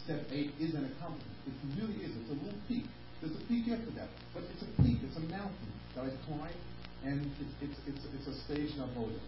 step 0.03 0.23
eight 0.31 0.51
is 0.59 0.73
an 0.73 0.85
accomplishment. 0.85 1.35
It 1.47 1.55
really 1.81 1.99
is. 2.05 2.15
It's 2.15 2.31
a 2.31 2.39
little 2.39 2.59
peak. 2.67 2.85
There's 3.21 3.35
a 3.35 3.45
peak 3.45 3.69
after 3.69 3.91
that. 4.01 4.09
But 4.33 4.43
it's 4.49 4.63
a 4.63 4.71
peak, 4.81 4.97
it's 5.05 5.17
a 5.17 5.25
mountain 5.29 5.71
that 5.95 6.05
I 6.05 6.11
climb, 6.25 6.57
and 7.05 7.21
it, 7.21 7.49
it's, 7.61 7.79
it's, 7.85 8.01
it's 8.17 8.27
a 8.27 8.35
stage 8.45 8.75
not 8.77 8.89
over. 8.97 9.21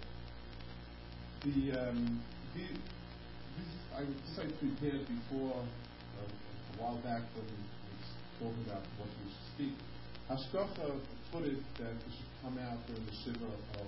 The, 1.46 1.78
um, 1.78 2.24
the, 2.56 2.64
this, 2.64 3.70
I, 3.94 4.02
this 4.02 4.40
I 4.40 4.46
prepared 4.58 5.06
before, 5.06 5.62
uh, 5.62 6.26
a 6.26 6.82
while 6.82 6.98
back 7.04 7.22
when 7.36 7.46
we 7.46 7.60
was 7.92 8.10
talking 8.40 8.64
about 8.66 8.82
what 8.98 9.10
we 9.22 9.30
should 9.30 9.48
speak. 9.54 9.93
Hashgacha 10.34 10.90
put 11.30 11.46
it 11.46 11.62
that 11.78 11.94
we 11.94 12.10
should 12.10 12.34
come 12.42 12.58
out 12.58 12.82
during 12.90 13.06
the 13.06 13.14
Shiva 13.22 13.54
of 13.78 13.86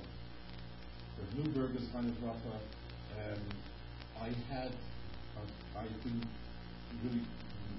the 1.18 1.26
Neuberger's 1.42 1.90
Rafa. 1.90 2.62
Um, 3.18 3.42
I 4.22 4.30
had, 4.54 4.70
uh, 5.34 5.82
I 5.82 5.90
didn't 6.06 6.30
really 7.02 7.26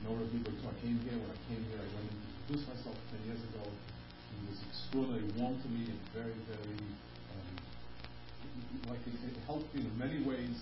know 0.02 0.18
Newberg 0.18 0.50
until 0.50 0.66
I 0.66 0.82
came 0.82 0.98
here. 1.06 1.14
When 1.14 1.30
I 1.30 1.38
came 1.46 1.62
here, 1.70 1.78
I 1.78 1.86
went 1.94 2.10
in 2.10 2.18
to 2.18 2.26
introduce 2.42 2.66
myself 2.66 2.98
10 3.14 3.30
years 3.30 3.42
ago. 3.54 3.62
He 3.70 4.50
was 4.50 4.58
extraordinarily 4.66 5.30
warm 5.38 5.62
to 5.62 5.68
me 5.70 5.86
and 5.86 6.02
very, 6.10 6.34
very, 6.50 6.82
um, 7.38 7.54
like 8.90 9.02
it, 9.06 9.14
it 9.30 9.38
helped 9.46 9.70
me 9.78 9.86
in 9.86 9.94
many 9.94 10.26
ways 10.26 10.58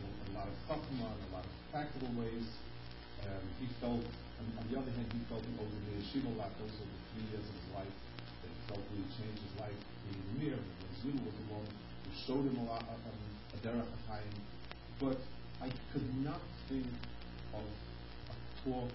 a 0.00 0.32
lot 0.32 0.48
of 0.48 0.56
chachma 0.64 1.12
and 1.12 1.20
a 1.28 1.30
lot 1.36 1.44
of 1.44 1.52
practical 1.68 2.08
ways. 2.16 2.48
Um, 3.20 3.44
he 3.60 3.68
felt, 3.84 4.00
on, 4.44 4.60
on, 4.60 4.64
the 4.68 4.76
other 4.76 4.92
hand, 4.92 5.08
he 5.08 5.20
felt 5.32 5.40
he 5.40 5.52
owed 5.56 5.72
the 5.72 5.96
a 6.04 6.32
lot. 6.36 6.52
Those 6.60 6.76
were 6.76 6.86
the 6.86 7.00
three 7.16 7.26
years 7.32 7.46
of 7.48 7.56
his 7.56 7.70
life 7.72 7.96
that 8.44 8.50
he 8.52 8.60
felt 8.68 8.82
really 8.92 9.08
changed 9.16 9.40
his 9.40 9.56
life. 9.56 9.78
Being 10.04 10.52
near, 10.52 10.58
when 10.60 10.92
Zulu 11.00 11.20
was 11.24 11.32
the 11.32 11.46
one 11.48 11.64
who 11.64 12.10
showed 12.28 12.44
him 12.44 12.56
a 12.60 12.66
lot 12.68 12.84
of 12.84 12.98
um, 13.08 13.22
a 13.50 13.58
derech. 13.64 13.88
But 15.00 15.18
I 15.60 15.72
could 15.92 16.06
not 16.22 16.40
think 16.68 16.86
of 17.56 17.64
a 17.64 18.36
talk 18.62 18.90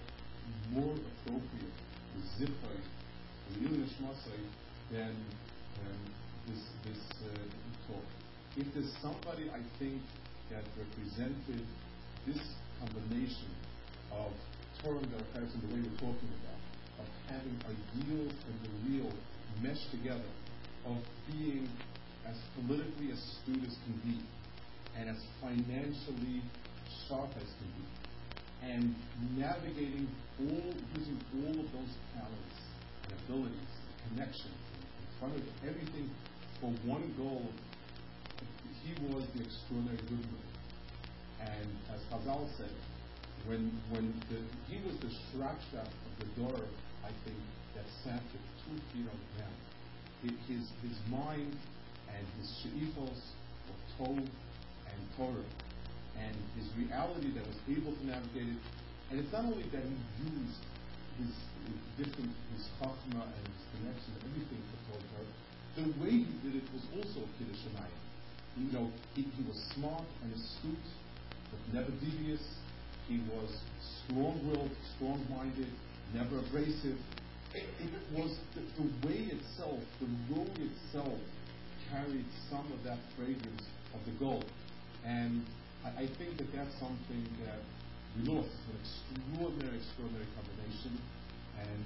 more 0.72 0.94
appropriate 0.94 1.76
with 2.16 2.26
Ziffer, 2.38 2.76
for 2.78 3.52
Ilya 3.58 3.86
Shmasai, 3.98 4.40
than 4.90 5.14
um, 5.84 6.00
this, 6.46 6.62
this 6.84 7.02
uh, 7.26 7.36
talk. 7.86 8.04
If 8.56 8.66
there's 8.74 8.92
somebody 9.02 9.50
I 9.50 9.60
think 9.78 10.00
that 10.50 10.64
represented 10.74 11.62
this 12.26 12.40
combination 12.80 13.50
of 14.12 14.32
Torah 14.82 14.98
and 14.98 15.06
in 15.08 15.60
the 15.60 15.74
way 15.74 15.80
we're 15.80 16.00
talking 16.00 16.30
about, 16.42 16.60
of 17.00 17.06
having 17.28 17.56
ideals 17.64 18.32
and 18.32 18.56
the 18.64 18.72
real 18.88 19.12
mesh 19.62 19.82
together, 19.90 20.30
of 20.86 20.96
being 21.30 21.68
as 22.26 22.36
politically 22.54 23.10
astute 23.12 23.64
as 23.66 23.76
can 23.84 23.96
be, 24.04 24.18
and 24.96 25.08
as 25.08 25.20
financially 25.40 26.42
sharp 27.08 27.30
as 27.36 27.48
can 27.60 27.70
be, 27.76 27.86
and 28.62 28.94
navigating 29.36 30.08
all, 30.40 30.74
using 30.96 31.20
all 31.40 31.50
of 31.50 31.68
those 31.72 31.92
talents 32.14 32.56
and 33.04 33.12
abilities, 33.24 33.72
and 33.84 34.16
connections, 34.16 34.60
in 35.00 35.08
front 35.18 35.34
of 35.36 35.42
everything 35.68 36.10
for 36.60 36.70
one 36.84 37.12
goal 37.16 37.46
he 38.84 38.92
was 39.12 39.24
the 39.36 39.44
extraordinary 39.44 40.00
good 40.08 40.24
man. 40.32 40.50
And 41.40 41.68
as 41.92 42.00
Chazal 42.08 42.48
said, 42.56 42.72
when 43.46 43.72
when 43.90 44.12
the, 44.28 44.40
he 44.68 44.80
was 44.84 44.96
the 45.00 45.12
shrakshak 45.30 45.88
of 45.88 46.12
the 46.18 46.28
door, 46.40 46.60
I 47.04 47.12
think, 47.24 47.40
that 47.74 47.86
sat 48.04 48.22
with 48.32 48.44
two 48.64 48.76
feet 48.92 49.06
on 49.08 49.16
the 49.16 49.30
ground. 49.36 49.58
His, 50.20 50.68
his 50.84 50.98
mind 51.08 51.56
and 52.12 52.22
his 52.36 52.48
she'ifos 52.60 53.20
were 53.64 53.80
Tov 53.96 54.20
and 54.20 55.00
Torah. 55.16 55.48
And 56.20 56.36
his 56.52 56.68
reality 56.76 57.32
that 57.32 57.46
was 57.48 57.56
able 57.64 57.96
to 57.96 58.04
navigate 58.04 58.52
it. 58.52 58.62
And 59.08 59.16
it's 59.16 59.32
not 59.32 59.48
only 59.48 59.64
that 59.72 59.80
he 59.80 59.96
used 60.28 60.60
his, 61.16 61.32
his 61.64 61.80
different, 61.96 62.36
his 62.52 62.68
chachma 62.76 63.24
and 63.24 63.44
his 63.48 63.64
connection, 63.72 64.12
everything 64.28 64.60
for 64.68 64.78
Torah, 64.92 65.32
the 65.80 65.86
way 66.04 66.12
he 66.12 66.34
did 66.44 66.60
it 66.60 66.66
was 66.76 66.84
also 67.00 67.24
Kiddush 67.40 67.64
you 68.60 68.72
know, 68.72 68.90
he, 69.14 69.22
he 69.22 69.42
was 69.48 69.56
smart 69.74 70.04
and 70.22 70.32
astute, 70.34 70.88
but 71.50 71.60
never 71.72 71.90
devious. 72.02 72.42
He 73.10 73.18
was 73.26 73.50
strong-willed, 74.06 74.70
strong-minded, 74.94 75.66
never 76.14 76.38
abrasive. 76.38 76.94
It, 77.50 77.66
was 78.14 78.38
the, 78.54 78.62
the, 78.78 78.86
way 79.02 79.34
itself, 79.34 79.82
the 79.98 80.06
road 80.30 80.54
itself, 80.54 81.18
carried 81.90 82.24
some 82.46 82.70
of 82.70 82.78
that 82.86 83.02
fragrance 83.18 83.66
of 83.98 84.00
the 84.06 84.14
gold. 84.22 84.46
And 85.02 85.42
I, 85.82 86.06
I 86.06 86.06
think 86.22 86.38
that 86.38 86.54
that's 86.54 86.70
something 86.78 87.26
that 87.42 87.58
we 88.14 88.30
lost, 88.30 88.54
an 88.70 88.78
extraordinary, 88.78 89.82
extraordinary 89.82 90.30
combination. 90.38 90.94
And 91.58 91.82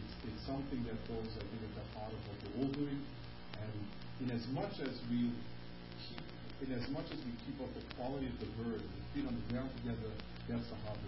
it's, 0.00 0.14
it's 0.24 0.42
something 0.48 0.80
that 0.88 0.96
goes, 1.04 1.36
I 1.36 1.44
think, 1.52 1.68
at 1.68 1.74
the 1.76 1.86
heart 2.00 2.16
of 2.16 2.20
what 2.32 2.36
we're 2.48 2.56
all 2.64 2.72
doing. 2.72 3.00
And 3.60 3.76
in 4.24 4.32
as 4.32 4.48
much 4.56 4.80
as 4.80 4.96
we 5.12 5.28
in 6.64 6.70
as 6.72 6.88
much 6.94 7.10
as 7.10 7.18
we 7.26 7.34
keep 7.42 7.58
up 7.60 7.68
the 7.74 7.82
quality 7.98 8.30
of 8.30 8.38
the 8.38 8.46
bird 8.62 8.80
feet 9.12 9.26
on 9.26 9.34
the 9.34 9.46
ground 9.52 9.68
together, 9.82 10.14
that's 10.48 10.68
the 10.68 10.74
heart 10.86 10.98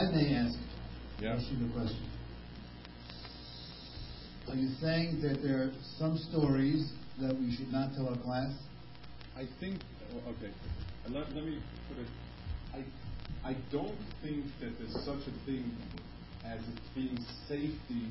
I 0.00 0.10
may 0.12 0.34
ask, 0.34 0.56
yeah. 1.20 1.36
you 1.36 1.66
a 1.66 1.72
question. 1.76 2.08
Are 4.48 4.56
you 4.56 4.70
saying 4.80 5.20
that 5.20 5.42
there 5.42 5.64
are 5.64 5.72
some 5.98 6.16
stories 6.16 6.88
that 7.20 7.36
we 7.36 7.54
should 7.54 7.70
not 7.70 7.92
tell 7.92 8.08
our 8.08 8.16
class? 8.16 8.50
I 9.36 9.44
think, 9.60 9.76
oh, 10.14 10.30
okay, 10.30 10.50
let, 11.10 11.30
let 11.34 11.44
me 11.44 11.60
put 11.86 11.98
it, 11.98 12.08
I, 12.72 13.50
I 13.50 13.56
don't 13.70 13.98
think 14.22 14.46
that 14.60 14.72
there's 14.78 15.04
such 15.04 15.20
a 15.28 15.44
thing 15.44 15.70
as 16.46 16.60
it 16.60 16.80
being 16.94 17.18
safety 17.46 18.08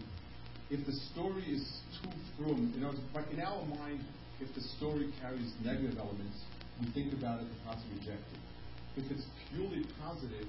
if 0.70 0.86
the 0.86 0.94
story 1.12 1.42
is 1.50 1.66
too 2.04 2.12
frum, 2.38 2.72
you 2.76 2.82
know, 2.82 2.94
but 3.16 3.26
in 3.34 3.40
our 3.40 3.66
mind, 3.66 4.02
if 4.40 4.54
the 4.54 4.62
story 4.78 5.12
carries 5.20 5.52
negative 5.66 5.98
elements, 5.98 6.38
we 6.80 6.86
think 6.94 7.14
about 7.14 7.40
it 7.40 7.48
and 7.50 7.58
possibly 7.66 7.98
reject 7.98 8.22
it. 8.30 9.02
If 9.02 9.10
it's 9.10 9.26
purely 9.50 9.88
positive, 10.00 10.46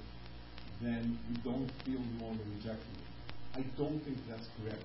then 0.81 1.19
we 1.29 1.37
don't 1.45 1.71
feel 1.85 2.01
no 2.19 2.27
longer 2.27 2.45
rejecting 2.57 2.97
it. 2.97 3.09
I 3.55 3.63
don't 3.77 4.01
think 4.05 4.17
that's 4.29 4.49
correct. 4.61 4.85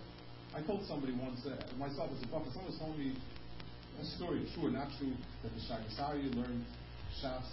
I 0.56 0.62
told 0.62 0.88
somebody 0.88 1.14
once, 1.16 1.44
uh, 1.46 1.56
myself 1.76 2.12
as 2.16 2.24
a 2.24 2.28
prophet, 2.28 2.52
someone 2.54 2.76
telling 2.80 3.00
me 3.00 3.16
a 4.00 4.06
story, 4.16 4.44
true 4.56 4.68
or 4.68 4.72
not 4.72 4.88
true, 5.00 5.14
that 5.44 5.52
the 5.52 5.62
Shaagas 5.68 5.96
Aryeh 6.00 6.36
learned 6.36 6.64
Shas 7.20 7.44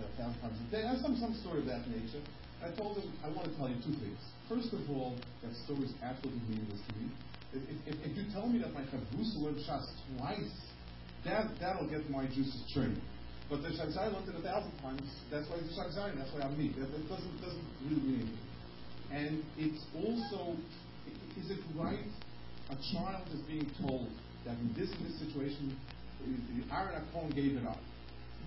know, 0.00 0.08
thousand 0.16 0.40
times 0.40 0.56
a 0.56 0.70
day. 0.72 0.84
Some, 1.02 1.16
some 1.16 1.34
story 1.44 1.60
of 1.60 1.66
that 1.66 1.84
nature. 1.88 2.24
I 2.64 2.70
told 2.76 2.96
him, 2.96 3.12
I 3.24 3.28
want 3.28 3.50
to 3.50 3.54
tell 3.56 3.68
you 3.68 3.76
two 3.84 3.96
things. 4.00 4.20
First 4.48 4.72
of 4.72 4.80
all, 4.88 5.16
that 5.42 5.52
story 5.64 5.84
is 5.84 5.92
absolutely 6.00 6.40
meaningless 6.48 6.80
to 6.88 6.92
me. 6.96 7.06
If, 7.52 7.62
if, 7.84 7.96
if 8.00 8.12
you 8.16 8.24
tell 8.32 8.48
me 8.48 8.60
that 8.60 8.72
my 8.72 8.80
Chavrusa 8.88 9.36
learned 9.42 9.60
Shas 9.66 9.84
twice, 10.16 10.52
that, 11.24 11.52
that'll 11.60 11.88
get 11.88 12.08
my 12.08 12.26
juices 12.26 12.62
churning. 12.72 13.00
But 13.50 13.62
the 13.62 13.68
Shagzai 13.68 14.12
learned 14.12 14.28
it 14.28 14.36
a 14.36 14.42
thousand 14.42 14.72
times. 14.80 15.02
That's 15.30 15.48
why 15.48 15.56
it's 15.56 15.76
Shagzai, 15.76 16.16
that's 16.16 16.32
why 16.32 16.40
I'm 16.42 16.56
me. 16.56 16.74
That, 16.78 16.90
that 16.90 17.08
doesn't, 17.08 17.36
doesn't 17.42 17.68
really 17.84 18.00
mean 18.00 18.20
anything. 18.20 18.38
And 19.12 19.44
it's 19.58 19.84
also, 19.94 20.56
is 21.36 21.50
it 21.50 21.60
right? 21.76 22.08
A 22.70 22.76
child 22.94 23.28
is 23.34 23.40
being 23.44 23.70
told 23.80 24.08
that 24.46 24.56
in 24.56 24.72
this 24.72 24.88
and 24.96 25.06
this 25.06 25.18
situation, 25.20 25.76
the 26.24 26.74
Aaron 26.74 27.02
Akon 27.02 27.34
gave 27.34 27.56
it 27.56 27.66
up. 27.66 27.80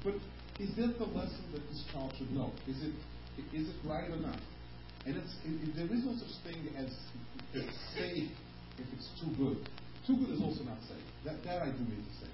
But 0.03 0.15
is 0.59 0.73
that 0.77 0.97
the 0.97 1.05
lesson 1.05 1.43
that 1.53 1.61
this 1.69 1.83
child 1.93 2.13
should 2.17 2.31
know? 2.31 2.51
Is 2.67 2.81
it, 2.81 2.93
is 3.53 3.69
it 3.69 3.75
right 3.85 4.09
or 4.09 4.17
not? 4.17 4.39
And 5.05 5.17
it's, 5.17 5.35
it, 5.45 5.75
there 5.75 5.85
is 5.85 6.03
no 6.03 6.15
such 6.17 6.33
thing 6.41 6.65
as 6.77 6.89
safe 7.93 8.31
if 8.79 8.87
it's 8.93 9.09
too 9.21 9.29
good. 9.37 9.69
Too 10.07 10.17
good 10.17 10.33
is 10.33 10.41
also 10.41 10.63
not 10.63 10.81
safe. 10.89 11.05
That, 11.25 11.43
that 11.43 11.61
I 11.61 11.69
do 11.69 11.85
mean 11.85 12.01
to 12.01 12.25
say. 12.25 12.31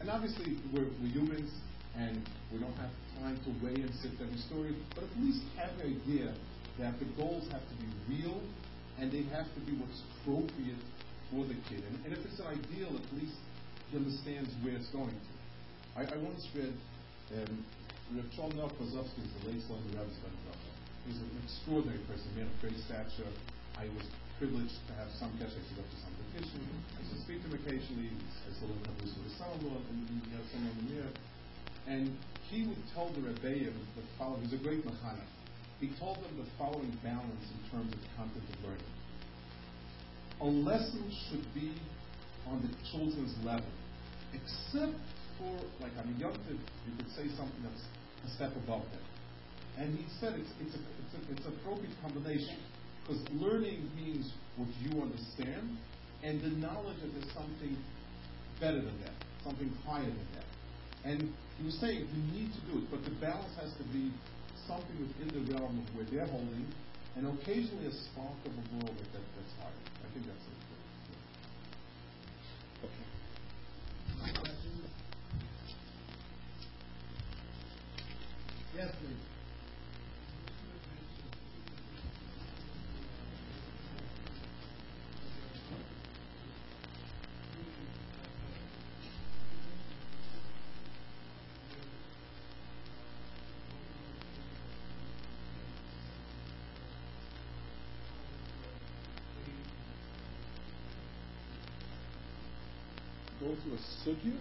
And 0.00 0.08
obviously, 0.08 0.56
we're, 0.72 0.88
we're 1.00 1.12
humans, 1.12 1.50
and 1.96 2.20
we 2.52 2.58
don't 2.58 2.76
have 2.76 2.92
time 3.20 3.40
to 3.44 3.50
weigh 3.64 3.80
and 3.80 3.92
sift 4.00 4.20
every 4.20 4.38
story, 4.48 4.76
but 4.94 5.04
at 5.04 5.14
least 5.20 5.40
have 5.56 5.72
an 5.80 5.96
idea 5.96 6.32
that 6.78 6.98
the 7.00 7.08
goals 7.16 7.48
have 7.50 7.64
to 7.64 7.76
be 7.80 7.88
real, 8.08 8.40
and 9.00 9.10
they 9.10 9.24
have 9.32 9.48
to 9.56 9.60
be 9.64 9.72
what's 9.80 10.02
appropriate 10.20 10.80
for 11.32 11.44
the 11.48 11.56
kid. 11.68 11.80
And, 11.82 11.94
and 12.04 12.10
if 12.12 12.20
it's 12.24 12.38
an 12.38 12.52
ideal, 12.52 12.92
at 12.92 13.08
least 13.16 13.36
he 13.90 13.96
understands 13.96 14.52
where 14.60 14.76
it's 14.76 14.92
going 14.92 15.16
to. 15.16 15.32
I, 15.96 16.04
I 16.04 16.16
once 16.20 16.44
read 16.54 16.76
Um, 17.34 17.66
Rav 18.14 18.22
Shalom 18.38 18.70
Kozovsky 18.78 19.18
the 19.42 19.50
late 19.50 19.58
son 19.66 19.82
of 19.82 19.90
Rebbe 19.90 20.06
He's 21.10 21.18
an 21.18 21.30
extraordinary 21.42 21.98
person, 22.06 22.30
man 22.38 22.46
of 22.46 22.54
great 22.62 22.78
stature. 22.86 23.26
I 23.74 23.90
was 23.98 24.06
privileged 24.38 24.78
to 24.86 24.92
have 24.94 25.10
some 25.18 25.34
catch. 25.42 25.50
I 25.50 25.58
to 25.58 25.74
go 25.74 25.82
to 25.82 25.98
some 26.06 26.14
vacation. 26.30 26.62
I 26.94 27.02
used 27.02 27.18
to 27.18 27.20
speak 27.26 27.42
to 27.42 27.50
him 27.50 27.58
occasionally. 27.58 28.14
I 28.14 28.50
come 28.62 28.94
to 28.94 29.06
the 29.26 29.34
son-in-law, 29.34 29.78
and 29.90 29.98
he 30.06 30.30
had 30.30 30.46
someone 30.54 30.70
in 30.86 30.94
near. 30.94 31.10
And 31.86 32.16
he 32.50 32.66
would 32.66 32.82
tell 32.94 33.10
the 33.10 33.20
Rebbeim 33.20 33.72
the 33.94 34.02
following. 34.18 34.42
He's 34.42 34.52
a 34.54 34.62
great 34.62 34.84
mechanic. 34.84 35.26
He 35.80 35.90
told 35.98 36.16
them 36.16 36.36
the 36.38 36.48
following 36.58 36.90
balance 37.02 37.46
in 37.52 37.70
terms 37.70 37.92
of 37.92 38.00
content 38.16 38.42
of 38.42 38.64
learning. 38.64 38.92
A 40.40 40.46
lesson 40.46 41.04
should 41.28 41.44
be 41.54 41.72
on 42.46 42.62
the 42.62 42.70
children's 42.90 43.34
level, 43.44 43.66
except 44.32 44.98
for, 45.38 45.52
like 45.80 45.92
a 45.98 46.06
young 46.18 46.32
kid, 46.46 46.58
you 46.86 46.92
could 46.96 47.10
say 47.10 47.28
something 47.36 47.62
that's 47.62 47.84
a 48.24 48.30
step 48.36 48.52
above 48.64 48.82
them. 48.92 49.04
And 49.78 49.98
he 49.98 50.04
said 50.20 50.34
it's, 50.38 50.50
it's, 50.60 50.74
a, 50.74 50.80
it's, 50.80 51.14
a, 51.14 51.32
it's 51.32 51.46
appropriate 51.46 51.92
combination 52.00 52.56
because 53.02 53.22
learning 53.34 53.90
means 53.94 54.32
what 54.56 54.68
you 54.80 55.02
understand 55.02 55.76
and 56.22 56.40
the 56.40 56.48
knowledge 56.56 56.96
that 57.02 57.12
there's 57.12 57.32
something 57.34 57.76
better 58.58 58.80
than 58.80 58.98
that, 59.04 59.12
something 59.44 59.70
higher 59.84 60.02
than 60.02 60.28
that. 60.34 60.48
And 61.06 61.32
was 61.66 61.78
saying 61.80 62.06
you 62.06 62.22
need 62.34 62.50
to 62.54 62.60
do 62.70 62.78
it, 62.78 62.90
but 62.90 63.02
the 63.04 63.10
balance 63.18 63.54
has 63.60 63.72
to 63.74 63.84
be 63.90 64.10
something 64.66 64.98
within 65.02 65.28
the 65.34 65.42
realm 65.52 65.78
of 65.78 65.86
where 65.94 66.06
they're 66.10 66.26
holding, 66.26 66.66
and 67.16 67.26
occasionally 67.26 67.86
a 67.86 67.92
spark 67.92 68.38
of 68.46 68.52
a 68.52 68.64
world 68.74 68.96
that, 69.14 69.22
that's 69.34 69.54
higher. 69.58 69.70
I 70.02 70.08
think 70.14 70.26
that's 70.26 70.46
it. 70.46 70.54
Okay. 72.86 73.06
Yes, 78.76 78.90
please. 79.00 79.35
Through 103.54 103.74
a 103.74 103.82
sugya? 104.02 104.34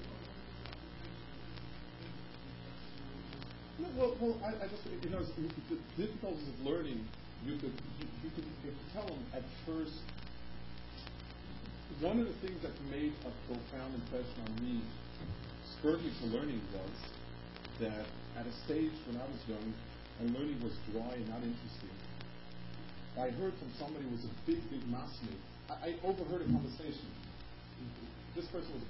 No, 3.78 3.88
well, 3.98 4.16
well, 4.20 4.36
I, 4.44 4.64
I 4.64 4.68
just, 4.68 4.88
you 5.04 5.10
know, 5.10 5.20
the 5.22 5.78
difficulties 6.00 6.48
of 6.48 6.66
learning, 6.66 7.06
you 7.46 7.58
could, 7.60 7.76
you, 8.00 8.08
you 8.24 8.30
could, 8.34 8.46
you 8.64 8.72
could 8.72 8.94
tell 8.94 9.06
them 9.06 9.20
at 9.34 9.44
first. 9.66 10.00
One 12.02 12.20
of 12.20 12.28
the 12.28 12.34
things 12.46 12.62
that 12.64 12.72
made 12.92 13.14
a 13.24 13.32
profound 13.48 13.96
impression 13.96 14.36
on 14.48 14.64
me, 14.64 14.82
spurred 15.78 16.04
me 16.04 16.12
to 16.22 16.26
learning, 16.28 16.62
was 16.74 16.92
that 17.80 18.06
at 18.40 18.46
a 18.48 18.52
stage 18.66 18.92
when 19.08 19.20
I 19.20 19.26
was 19.28 19.40
young, 19.48 19.74
and 20.20 20.34
learning 20.34 20.64
was 20.64 20.74
dry 20.92 21.16
and 21.16 21.28
not 21.28 21.44
interesting, 21.44 21.96
I 23.20 23.30
heard 23.32 23.54
from 23.60 23.72
somebody 23.80 24.06
who 24.06 24.12
was 24.12 24.26
a 24.26 24.34
big, 24.46 24.60
big 24.70 24.88
master. 24.88 25.32
I, 25.70 25.74
I 25.88 25.96
overheard 26.04 26.42
a 26.42 26.46
conversation. 26.52 27.08
This 28.36 28.48
person 28.48 28.74
was 28.74 28.86